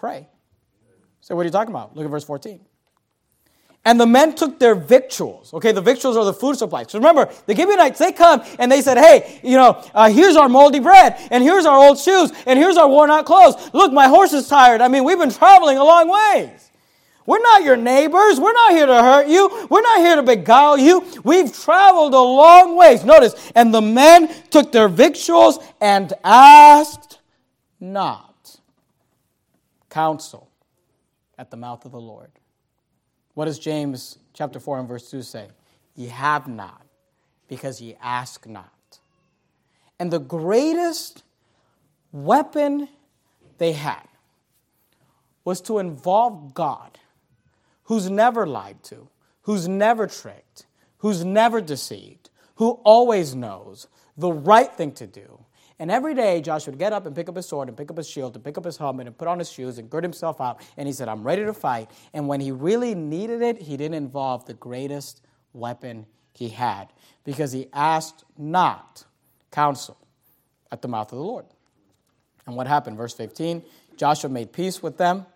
Pray. 0.05 0.29
So, 1.23 1.35
what 1.35 1.43
are 1.43 1.45
you 1.47 1.51
talking 1.51 1.73
about? 1.73 1.97
Look 1.97 2.05
at 2.05 2.11
verse 2.11 2.25
14. 2.25 2.61
And 3.87 3.99
the 3.99 4.07
men 4.07 4.35
took 4.35 4.59
their 4.59 4.75
victuals. 4.75 5.55
Okay, 5.55 5.73
the 5.73 5.81
victuals 5.81 6.15
are 6.19 6.27
the 6.27 6.35
food 6.35 6.57
supplies. 6.59 6.91
So 6.91 6.99
remember, 6.99 7.33
the 7.47 7.57
Gibeonites, 7.57 7.99
they 7.99 8.13
come 8.13 8.43
and 8.59 8.71
they 8.71 8.83
said, 8.83 8.99
hey, 8.99 9.41
you 9.43 9.57
know, 9.57 9.83
uh, 9.95 10.11
here's 10.11 10.37
our 10.37 10.49
moldy 10.51 10.81
bread, 10.81 11.17
and 11.31 11.43
here's 11.43 11.65
our 11.65 11.79
old 11.79 11.99
shoes, 11.99 12.33
and 12.47 12.59
here's 12.59 12.77
our 12.77 12.87
worn 12.87 13.11
out 13.11 13.25
clothes. 13.25 13.57
Look, 13.73 13.95
my 13.95 14.09
horse 14.09 14.35
is 14.35 14.47
tired. 14.47 14.83
I 14.83 14.89
mean, 14.89 15.05
we've 15.05 15.19
been 15.19 15.33
traveling 15.33 15.79
a 15.79 15.85
long 15.85 16.09
ways. 16.09 16.71
We're 17.25 17.41
not 17.41 17.63
your 17.63 17.77
neighbors. 17.77 18.39
We're 18.39 18.53
not 18.53 18.73
here 18.73 18.87
to 18.87 19.03
hurt 19.03 19.29
you. 19.29 19.67
We're 19.71 19.81
not 19.81 20.01
here 20.01 20.17
to 20.17 20.23
beguile 20.23 20.77
you. 20.77 21.03
We've 21.25 21.51
traveled 21.59 22.13
a 22.13 22.21
long 22.21 22.77
ways. 22.77 23.05
Notice, 23.05 23.53
and 23.55 23.73
the 23.73 23.81
men 23.81 24.29
took 24.51 24.71
their 24.71 24.89
victuals 24.89 25.59
and 25.81 26.13
asked 26.23 27.21
not 27.81 28.34
counsel 29.95 30.51
at 31.39 31.53
the 31.53 31.57
mouth 31.57 31.85
of 31.85 31.93
the 31.93 32.01
Lord. 32.01 32.33
What 33.35 33.45
does 33.45 33.61
James 33.61 34.19
chapter 34.33 34.59
4 34.59 34.81
and 34.81 34.89
verse 34.89 35.09
2 35.09 35.23
say? 35.23 35.49
Ye 35.95 36.09
have 36.09 36.49
not, 36.49 36.85
because 37.47 37.81
ye 37.81 37.97
ask 38.03 38.45
not. 38.45 38.99
And 40.01 40.11
the 40.11 40.19
greatest 40.19 41.23
weapon 42.11 42.89
they 43.59 43.73
had 43.73 44.09
was 45.45 45.61
to 45.63 45.79
involve 45.79 46.55
God, 46.55 46.99
who's 47.85 48.11
never 48.11 48.47
lied 48.47 48.83
to, 48.85 49.09
who's 49.43 49.69
never 49.69 50.09
tricked, 50.09 50.67
who's 50.99 51.25
never 51.25 51.61
deceived, 51.61 52.31
who 52.57 52.81
always 52.83 53.37
knows 53.37 53.87
the 54.17 54.33
right 54.33 54.73
thing 54.73 54.91
to 54.93 55.07
do. 55.07 55.44
And 55.79 55.91
every 55.91 56.15
day, 56.15 56.41
Joshua 56.41 56.71
would 56.71 56.79
get 56.79 56.93
up 56.93 57.05
and 57.07 57.17
pick 57.17 57.29
up 57.29 57.37
his 57.37 57.47
sword 57.47 57.69
and 57.69 57.77
pick 57.77 57.91
up 57.91 57.97
his 57.97 58.09
shield 58.09 58.37
and 58.37 58.45
pick 58.45 58.57
up 58.57 58.65
his 58.65 58.77
helmet 58.77 59.07
and 59.07 59.17
put 59.19 59.27
on 59.27 59.39
his 59.39 59.51
shoes 59.51 59.79
and 59.79 59.91
gird 59.91 60.05
himself 60.05 60.41
out. 60.41 60.61
And 60.77 60.87
he 60.87 60.93
said, 60.93 61.09
I'm 61.09 61.25
ready 61.25 61.45
to 61.45 61.53
fight. 61.53 61.91
And 62.13 62.29
when 62.29 62.41
he 62.41 62.53
really 62.53 62.95
needed 62.95 63.43
it, 63.43 63.61
he 63.61 63.77
didn't 63.77 63.95
involve 63.95 64.47
the 64.47 64.55
greatest 64.55 65.21
weapon 65.53 66.07
he 66.33 66.49
had 66.49 66.93
because 67.25 67.53
he 67.53 67.69
asked 67.73 68.25
not 68.37 69.05
counsel 69.51 69.97
at 70.71 70.83
the 70.83 70.89
mouth 70.89 71.13
of 71.13 71.19
the 71.19 71.25
Lord. 71.25 71.47
And 72.47 72.57
what 72.57 72.67
happened? 72.67 72.97
Verse 72.97 73.15
15 73.15 73.63
Joshua 73.97 74.29
made 74.31 74.53
peace 74.53 74.83
with 74.83 74.99
them 74.99 75.27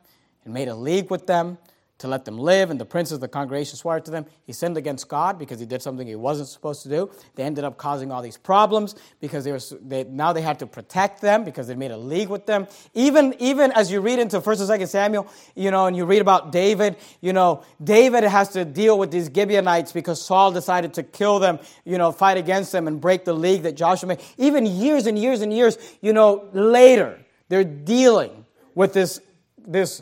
and 0.45 0.53
made 0.53 0.69
a 0.69 0.75
league 0.75 1.11
with 1.11 1.27
them 1.27 1.59
to 1.99 2.07
let 2.07 2.25
them 2.25 2.39
live, 2.39 2.71
and 2.71 2.81
the 2.81 2.85
princes 2.85 3.15
of 3.15 3.21
the 3.21 3.29
congregation 3.29 3.77
swore 3.77 3.99
to 3.99 4.11
them. 4.11 4.25
He 4.45 4.53
sinned 4.53 4.77
against 4.77 5.09
God 5.09 5.37
because 5.37 5.59
he 5.59 5.67
did 5.67 5.83
something 5.83 6.07
he 6.07 6.15
wasn't 6.15 6.49
supposed 6.49 6.85
to 6.85 6.89
do. 6.89 7.11
They 7.35 7.43
ended 7.43 7.65
up 7.65 7.77
causing 7.77 8.13
all 8.13 8.23
these 8.23 8.37
problems 8.37 8.95
because 9.21 9.45
they 9.45 9.51
were, 9.51 9.61
they, 9.83 10.05
now 10.05 10.33
they 10.33 10.41
had 10.41 10.61
to 10.61 10.67
protect 10.67 11.21
them 11.21 11.43
because 11.43 11.67
they 11.67 11.75
made 11.75 11.91
a 11.91 11.97
league 11.97 12.29
with 12.29 12.47
them. 12.47 12.69
Even, 12.95 13.35
even 13.41 13.73
as 13.73 13.91
you 13.91 14.01
read 14.01 14.21
into 14.21 14.41
1st 14.41 14.71
and 14.71 14.81
2nd 14.81 14.89
Samuel, 14.89 15.27
you 15.57 15.73
know, 15.73 15.87
and 15.87 15.97
you 15.97 16.05
read 16.05 16.21
about 16.21 16.53
David, 16.53 16.97
you 17.21 17.33
know, 17.33 17.65
David 17.83 18.23
has 18.23 18.51
to 18.51 18.65
deal 18.65 18.97
with 18.97 19.11
these 19.11 19.29
Gibeonites 19.35 19.91
because 19.91 20.25
Saul 20.25 20.53
decided 20.53 20.95
to 20.95 21.03
kill 21.03 21.41
them, 21.41 21.59
you 21.85 21.99
know, 21.99 22.13
fight 22.13 22.37
against 22.37 22.71
them 22.71 22.87
and 22.87 23.01
break 23.01 23.25
the 23.25 23.35
league 23.35 23.63
that 23.63 23.77
Joshua 23.77 24.11
made. 24.11 24.21
Even 24.37 24.67
years 24.67 25.07
and 25.07 25.19
years 25.19 25.41
and 25.41 25.53
years, 25.53 25.77
you 26.01 26.13
know, 26.13 26.49
later, 26.53 27.19
they're 27.49 27.65
dealing 27.65 28.45
with 28.77 28.93
this, 28.93 29.21
this 29.67 30.01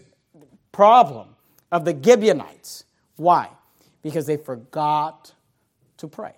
problem 0.73 1.29
of 1.73 1.85
the 1.85 1.99
Gibeonites. 2.01 2.85
Why? 3.17 3.51
Because 4.03 4.27
they 4.27 4.37
forgot 4.37 5.33
to 5.99 6.09
pray. 6.09 6.35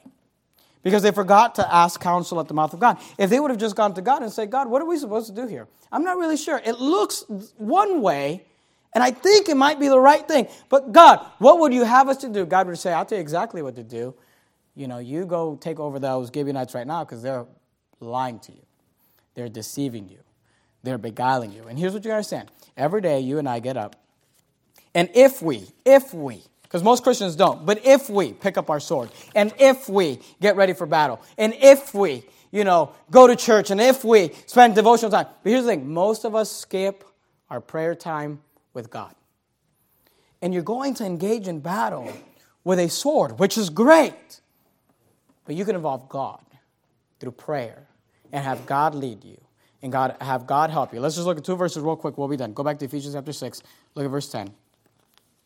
Because 0.83 1.03
they 1.03 1.11
forgot 1.11 1.57
to 1.57 1.75
ask 1.75 2.01
counsel 2.01 2.41
at 2.41 2.49
the 2.49 2.55
mouth 2.55 2.73
of 2.73 2.81
God. 2.81 2.99
If 3.19 3.31
they 3.31 3.41
would 3.41 3.51
have 3.51 3.61
just 3.61 3.77
gone 3.77 3.95
to 3.95 4.01
God 4.01 4.23
and 4.23 4.33
said, 4.33 4.51
God, 4.51 4.69
what 4.69 4.81
are 4.81 4.87
we 4.87 4.97
supposed 4.97 5.27
to 5.27 5.35
do 5.35 5.47
here? 5.47 5.67
I'm 5.91 6.05
not 6.05 6.17
really 6.17 6.37
sure. 6.37 6.61
It 6.65 6.79
looks 6.79 7.25
one 7.57 8.01
way, 8.01 8.45
and 8.95 9.03
I 9.03 9.11
think 9.11 9.49
it 9.49 9.57
might 9.57 9.81
be 9.81 9.89
the 9.89 9.99
right 9.99 10.27
thing. 10.27 10.49
But 10.69 10.93
God, 10.93 11.27
what 11.39 11.59
would 11.59 11.75
you 11.75 11.85
have 11.85 12.09
us 12.09 12.19
to 12.19 12.29
do? 12.29 12.47
God 12.47 12.69
would 12.69 12.79
say, 12.79 12.93
I'll 12.93 13.05
tell 13.05 13.19
you 13.19 13.23
exactly 13.23 13.61
what 13.61 13.75
to 13.77 13.83
do. 13.83 14.15
You 14.77 14.87
know, 14.87 14.99
you 14.99 15.27
go 15.27 15.57
take 15.57 15.81
over 15.81 15.99
those 15.99 16.31
Gibeonites 16.33 16.75
right 16.75 16.87
now 16.87 17.05
because 17.05 17.23
they're 17.23 17.47
lying 18.01 18.39
to 18.41 18.53
you, 18.53 18.63
they're 19.35 19.49
deceiving 19.49 20.09
you, 20.09 20.21
they're 20.85 20.99
beguiling 20.99 21.53
you. 21.53 21.65
And 21.65 21.77
here's 21.79 21.93
what 21.93 22.05
you 22.05 22.13
understand 22.13 22.51
every 22.77 23.01
day 23.01 23.19
you 23.19 23.39
and 23.39 23.49
I 23.49 23.59
get 23.59 23.77
up 23.77 23.97
and 24.95 25.09
if 25.15 25.43
we, 25.43 25.67
if 25.85 26.13
we, 26.15 26.43
because 26.63 26.83
most 26.83 27.03
Christians 27.03 27.37
don't, 27.37 27.65
but 27.65 27.85
if 27.85 28.11
we 28.11 28.33
pick 28.33 28.59
up 28.59 28.71
our 28.71 28.81
sword, 28.81 29.11
and 29.35 29.53
if 29.59 29.89
we 29.89 30.19
get 30.41 30.57
ready 30.57 30.73
for 30.73 30.87
battle, 30.87 31.21
and 31.37 31.55
if 31.55 31.95
we, 31.95 32.25
you 32.51 32.65
know, 32.65 32.93
go 33.11 33.27
to 33.27 33.37
church, 33.37 33.71
and 33.71 33.81
if 33.81 34.05
we 34.05 34.33
spend 34.47 34.75
devotional 34.75 35.11
time. 35.11 35.27
But 35.43 35.51
here's 35.51 35.65
the 35.65 35.71
thing 35.71 35.93
most 35.93 36.25
of 36.25 36.35
us 36.35 36.51
skip 36.51 37.05
our 37.51 37.61
prayer 37.61 37.95
time 37.95 38.41
with 38.75 38.91
God. 38.91 39.15
And 40.41 40.55
you're 40.55 40.63
going 40.63 40.95
to 40.95 41.05
engage 41.05 41.49
in 41.49 41.61
battle 41.61 42.13
with 42.65 42.79
a 42.79 42.89
sword, 42.89 43.39
which 43.39 43.59
is 43.59 43.71
great. 43.71 44.41
But 45.45 45.57
you 45.57 45.65
can 45.65 45.75
involve 45.75 46.09
God 46.09 46.45
through 47.19 47.33
prayer 47.33 47.89
and 48.33 48.45
have 48.45 48.67
God 48.67 48.95
lead 48.95 49.25
you 49.25 49.41
and 49.83 49.93
God 49.93 50.17
have 50.21 50.47
God 50.47 50.71
help 50.71 50.93
you. 50.93 51.01
Let's 51.01 51.15
just 51.15 51.27
look 51.27 51.39
at 51.39 51.45
two 51.45 51.57
verses 51.57 51.83
real 51.83 51.97
quick. 51.97 52.19
We'll 52.19 52.29
be 52.29 52.37
done. 52.37 52.53
Go 52.53 52.63
back 52.63 52.79
to 52.81 52.85
Ephesians 52.85 53.15
chapter 53.15 53.33
6. 53.33 53.63
Look 53.95 54.05
at 54.05 54.11
verse 54.11 54.29
10. 54.31 54.53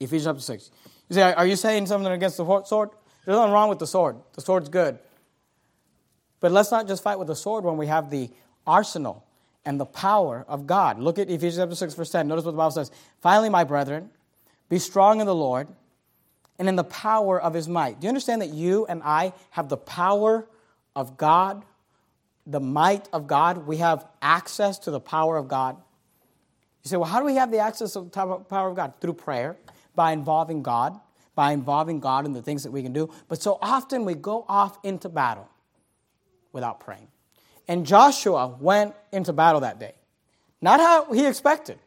Ephesians 0.04 0.24
chapter 0.26 0.40
6. 0.40 0.70
You 1.08 1.14
say, 1.14 1.22
are 1.32 1.46
you 1.46 1.56
saying 1.56 1.86
something 1.86 2.10
against 2.10 2.36
the 2.36 2.62
sword? 2.64 2.90
There's 3.24 3.36
nothing 3.36 3.52
wrong 3.52 3.68
with 3.68 3.78
the 3.78 3.86
sword. 3.86 4.16
The 4.34 4.40
sword's 4.40 4.68
good. 4.68 4.98
But 6.40 6.52
let's 6.52 6.70
not 6.70 6.88
just 6.88 7.02
fight 7.02 7.18
with 7.18 7.28
the 7.28 7.36
sword 7.36 7.64
when 7.64 7.76
we 7.76 7.86
have 7.86 8.10
the 8.10 8.30
arsenal 8.66 9.24
and 9.64 9.78
the 9.78 9.86
power 9.86 10.44
of 10.48 10.66
God. 10.66 10.98
Look 10.98 11.18
at 11.18 11.28
Ephesians 11.28 11.58
chapter 11.58 11.74
6, 11.76 11.94
verse 11.94 12.10
10. 12.10 12.26
Notice 12.26 12.44
what 12.44 12.50
the 12.50 12.56
Bible 12.56 12.72
says. 12.72 12.90
Finally, 13.20 13.48
my 13.48 13.62
brethren, 13.62 14.10
be 14.68 14.78
strong 14.78 15.20
in 15.20 15.26
the 15.26 15.34
Lord 15.34 15.68
and 16.58 16.68
in 16.68 16.76
the 16.76 16.84
power 16.84 17.40
of 17.40 17.54
his 17.54 17.68
might. 17.68 18.00
Do 18.00 18.06
you 18.06 18.08
understand 18.08 18.42
that 18.42 18.50
you 18.50 18.86
and 18.86 19.02
I 19.04 19.32
have 19.50 19.68
the 19.68 19.76
power 19.76 20.46
of 20.96 21.16
God, 21.16 21.64
the 22.46 22.60
might 22.60 23.08
of 23.12 23.26
God? 23.28 23.66
We 23.66 23.76
have 23.76 24.06
access 24.20 24.80
to 24.80 24.90
the 24.90 25.00
power 25.00 25.36
of 25.36 25.46
God. 25.46 25.76
You 26.82 26.88
say, 26.88 26.96
well, 26.96 27.08
how 27.08 27.20
do 27.20 27.26
we 27.26 27.36
have 27.36 27.52
the 27.52 27.58
access 27.58 27.92
to 27.92 28.00
the 28.00 28.08
power 28.08 28.68
of 28.68 28.74
God? 28.74 28.94
Through 29.00 29.12
prayer 29.14 29.56
by 29.94 30.12
involving 30.12 30.62
God, 30.62 30.98
by 31.34 31.52
involving 31.52 32.00
God 32.00 32.26
in 32.26 32.32
the 32.32 32.42
things 32.42 32.62
that 32.62 32.70
we 32.70 32.82
can 32.82 32.92
do. 32.92 33.10
But 33.28 33.42
so 33.42 33.58
often 33.62 34.04
we 34.04 34.14
go 34.14 34.44
off 34.48 34.78
into 34.82 35.08
battle 35.08 35.48
without 36.52 36.80
praying. 36.80 37.08
And 37.68 37.86
Joshua 37.86 38.56
went 38.60 38.94
into 39.12 39.32
battle 39.32 39.60
that 39.60 39.78
day. 39.78 39.94
Not 40.60 40.80
how 40.80 41.12
he 41.12 41.26
expected. 41.26 41.78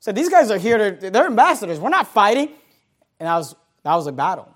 Said, 0.00 0.14
These 0.14 0.28
guys 0.28 0.50
are 0.50 0.58
here, 0.58 0.96
to, 0.96 1.10
they're 1.10 1.26
ambassadors. 1.26 1.78
We're 1.78 1.88
not 1.88 2.08
fighting. 2.08 2.48
And 3.20 3.26
that 3.26 3.36
was, 3.36 3.54
that 3.82 3.94
was 3.94 4.06
a 4.06 4.12
battle. 4.12 4.48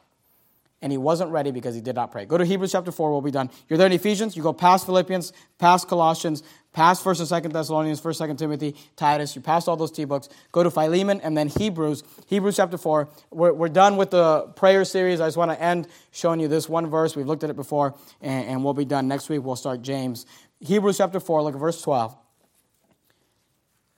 And 0.83 0.93
he 0.93 0.99
wasn't 0.99 1.31
ready 1.31 1.53
because 1.53 1.75
he 1.75 1.81
did 1.81 1.95
not 1.95 2.11
pray. 2.11 2.27
Go 2.27 2.37
to 2.37 2.45
Hebrews 2.45 2.73
chapter 2.73 2.93
4, 2.93 3.11
we'll 3.11 3.21
be 3.21 3.31
done. 3.31 3.51
You're 3.69 3.79
there 3.79 3.87
in 3.87 3.93
Ephesians, 3.93 4.37
you 4.37 4.43
go 4.43 4.53
past 4.53 4.85
Philippians, 4.85 5.33
past 5.59 5.89
Colossians, 5.89 6.43
past 6.73 7.05
1st 7.05 7.33
and 7.33 7.45
2nd 7.45 7.53
Thessalonians, 7.53 8.01
1st, 8.01 8.29
2nd 8.29 8.39
Timothy, 8.39 8.77
Titus. 8.97 9.37
You 9.37 9.43
pass 9.43 9.69
all 9.69 9.77
those 9.77 9.91
T 9.91 10.05
books. 10.05 10.29
Go 10.51 10.63
to 10.63 10.71
Philemon 10.71 11.21
and 11.21 11.37
then 11.37 11.49
Hebrews. 11.49 12.03
Hebrews 12.27 12.57
chapter 12.57 12.79
4. 12.79 13.09
We're, 13.31 13.53
we're 13.53 13.69
done 13.69 13.97
with 13.97 14.11
the 14.11 14.53
prayer 14.57 14.85
series. 14.85 15.21
I 15.21 15.27
just 15.27 15.37
want 15.37 15.51
to 15.51 15.63
end 15.63 15.89
showing 16.11 16.41
you 16.41 16.49
this 16.49 16.69
one 16.69 16.89
verse. 16.89 17.15
We've 17.15 17.27
looked 17.27 17.45
at 17.45 17.51
it 17.51 17.57
before, 17.57 17.95
and, 18.21 18.49
and 18.49 18.65
we'll 18.65 18.75
be 18.75 18.85
done. 18.85 19.07
Next 19.09 19.29
week, 19.29 19.43
we'll 19.45 19.57
start 19.57 19.83
James. 19.83 20.27
Hebrews 20.61 20.99
chapter 20.99 21.21
4, 21.21 21.43
look 21.43 21.55
at 21.55 21.61
verse 21.61 21.81
12. 21.83 22.17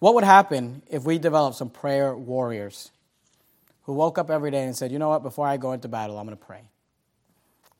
What 0.01 0.15
would 0.15 0.25
happen 0.25 0.83
if 0.91 1.05
we 1.05 1.19
developed 1.19 1.57
some 1.57 1.71
prayer 1.71 2.15
warriors 2.15 2.91
who 3.85 3.95
woke 3.95 4.19
up 4.19 4.31
every 4.31 4.51
day 4.51 4.65
and 4.65 4.77
said, 4.77 4.91
you 4.91 4.99
know 4.99 5.09
what, 5.09 5.23
before 5.23 5.47
I 5.47 5.57
go 5.57 5.73
into 5.73 5.89
battle, 5.89 6.19
I'm 6.19 6.27
going 6.27 6.37
to 6.37 6.45
pray? 6.45 6.69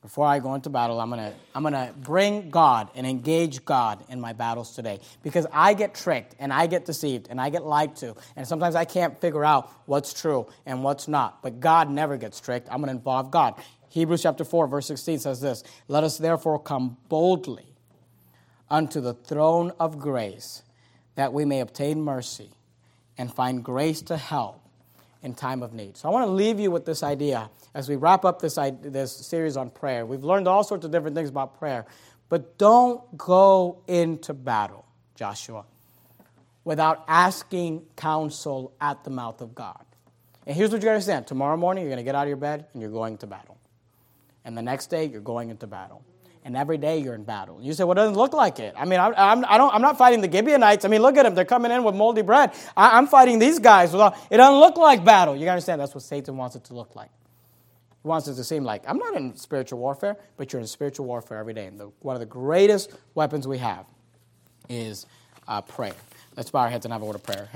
Before 0.05 0.27
I 0.27 0.37
go 0.37 0.53
into 0.53 0.69
battle, 0.69 1.01
I'm 1.01 1.09
to 1.09 1.33
I'm 1.55 1.63
to 1.63 1.91
bring 1.97 2.51
God 2.51 2.91
and 2.93 3.07
engage 3.07 3.65
God 3.65 4.03
in 4.07 4.21
my 4.21 4.33
battles 4.33 4.75
today 4.75 4.99
because 5.23 5.47
I 5.51 5.73
get 5.73 5.95
tricked 5.95 6.35
and 6.37 6.53
I 6.53 6.67
get 6.67 6.85
deceived 6.85 7.25
and 7.31 7.41
I 7.41 7.49
get 7.49 7.65
lied 7.65 7.95
to 7.97 8.13
and 8.35 8.47
sometimes 8.47 8.75
I 8.75 8.85
can't 8.85 9.19
figure 9.19 9.43
out 9.43 9.71
what's 9.87 10.13
true 10.13 10.45
and 10.67 10.83
what's 10.83 11.07
not. 11.07 11.41
But 11.41 11.59
God 11.59 11.89
never 11.89 12.17
gets 12.17 12.39
tricked. 12.39 12.67
I'm 12.69 12.83
to 12.83 12.91
involve 12.91 13.31
God. 13.31 13.55
Hebrews 13.89 14.21
chapter 14.21 14.45
4 14.45 14.67
verse 14.67 14.85
16 14.85 15.17
says 15.17 15.41
this, 15.41 15.63
"Let 15.87 16.03
us 16.03 16.19
therefore 16.19 16.59
come 16.59 16.97
boldly 17.09 17.73
unto 18.69 19.01
the 19.01 19.15
throne 19.15 19.71
of 19.79 19.97
grace 19.97 20.61
that 21.15 21.33
we 21.33 21.45
may 21.45 21.61
obtain 21.61 21.99
mercy 21.99 22.51
and 23.17 23.33
find 23.33 23.63
grace 23.63 24.03
to 24.03 24.17
help 24.17 24.64
in 25.25 25.33
time 25.33 25.61
of 25.61 25.73
need." 25.73 25.97
So 25.97 26.07
I 26.07 26.11
want 26.11 26.25
to 26.27 26.31
leave 26.31 26.59
you 26.59 26.71
with 26.71 26.85
this 26.85 27.03
idea 27.03 27.49
as 27.73 27.89
we 27.89 27.97
wrap 27.97 28.23
up 28.23 28.39
this, 28.39 28.55
this 28.81 29.11
series 29.11 29.57
on 29.57 29.69
prayer. 29.69 30.05
We've 30.05 30.23
learned 30.23 30.47
all 30.47 30.63
sorts 30.63 30.85
of 30.85 30.91
different 30.91 31.15
things 31.15 31.29
about 31.29 31.59
prayer, 31.59 31.85
but 32.29 32.57
don't 32.57 33.17
go 33.17 33.81
into 33.87 34.33
battle, 34.33 34.85
Joshua, 35.15 35.65
without 36.63 37.03
asking 37.07 37.85
counsel 37.97 38.71
at 38.79 39.03
the 39.03 39.09
mouth 39.09 39.41
of 39.41 39.53
God. 39.53 39.83
And 40.45 40.55
here's 40.55 40.71
what 40.71 40.83
you 40.83 40.89
understand 40.89 41.27
tomorrow 41.27 41.57
morning, 41.57 41.83
you're 41.83 41.91
going 41.91 41.97
to 41.97 42.03
get 42.03 42.15
out 42.15 42.23
of 42.23 42.29
your 42.29 42.37
bed 42.37 42.67
and 42.73 42.81
you're 42.81 42.91
going 42.91 43.17
to 43.17 43.27
battle. 43.27 43.57
And 44.45 44.55
the 44.55 44.61
next 44.61 44.87
day, 44.87 45.05
you're 45.05 45.21
going 45.21 45.49
into 45.49 45.65
battle. 45.65 46.03
And 46.45 46.55
every 46.55 46.77
day 46.77 46.99
you're 46.99 47.15
in 47.15 47.23
battle. 47.23 47.59
You 47.59 47.73
say, 47.73 47.83
well, 47.83 47.93
it 47.93 47.95
doesn't 47.95 48.15
look 48.15 48.31
like 48.31 48.59
it. 48.59 48.75
I 48.77 48.85
mean, 48.85 48.99
I'm, 48.99 49.15
I'm, 49.17 49.45
I 49.45 49.57
don't, 49.57 49.73
I'm 49.73 49.81
not 49.81 49.97
fighting 49.97 50.21
the 50.21 50.31
Gibeonites. 50.31 50.85
I 50.85 50.87
mean, 50.87 51.01
look 51.01 51.17
at 51.17 51.23
them. 51.23 51.33
They're 51.33 51.43
coming 51.43 51.71
in 51.71 51.83
with 51.83 51.95
moldy 51.95 52.21
bread. 52.21 52.53
I, 52.77 52.99
am 52.99 53.07
fighting 53.07 53.39
these 53.39 53.57
guys. 53.57 53.95
It 53.95 53.97
doesn't 53.97 54.59
look 54.59 54.77
like 54.77 55.03
battle. 55.03 55.35
You 55.35 55.41
gotta 55.41 55.53
understand? 55.53 55.81
That's 55.81 55.95
what 55.95 56.03
Satan 56.03 56.37
wants 56.37 56.55
it 56.55 56.63
to 56.65 56.75
look 56.75 56.95
like. 56.95 57.09
He 58.03 58.07
wants 58.07 58.27
it 58.27 58.35
to 58.35 58.43
seem 58.43 58.63
like 58.63 58.83
I'm 58.87 58.99
not 58.99 59.15
in 59.15 59.35
spiritual 59.35 59.79
warfare, 59.79 60.17
but 60.37 60.53
you're 60.53 60.59
in 60.61 60.67
spiritual 60.67 61.07
warfare 61.07 61.39
every 61.39 61.55
day. 61.55 61.65
And 61.65 61.79
the, 61.79 61.91
one 62.01 62.15
of 62.15 62.19
the 62.19 62.27
greatest 62.27 62.91
weapons 63.15 63.47
we 63.47 63.57
have 63.57 63.87
is 64.69 65.07
uh, 65.47 65.61
prayer. 65.61 65.95
Let's 66.37 66.51
bow 66.51 66.59
our 66.59 66.69
heads 66.69 66.85
and 66.85 66.93
have 66.93 67.01
a 67.01 67.05
word 67.05 67.15
of 67.15 67.23
prayer. 67.23 67.49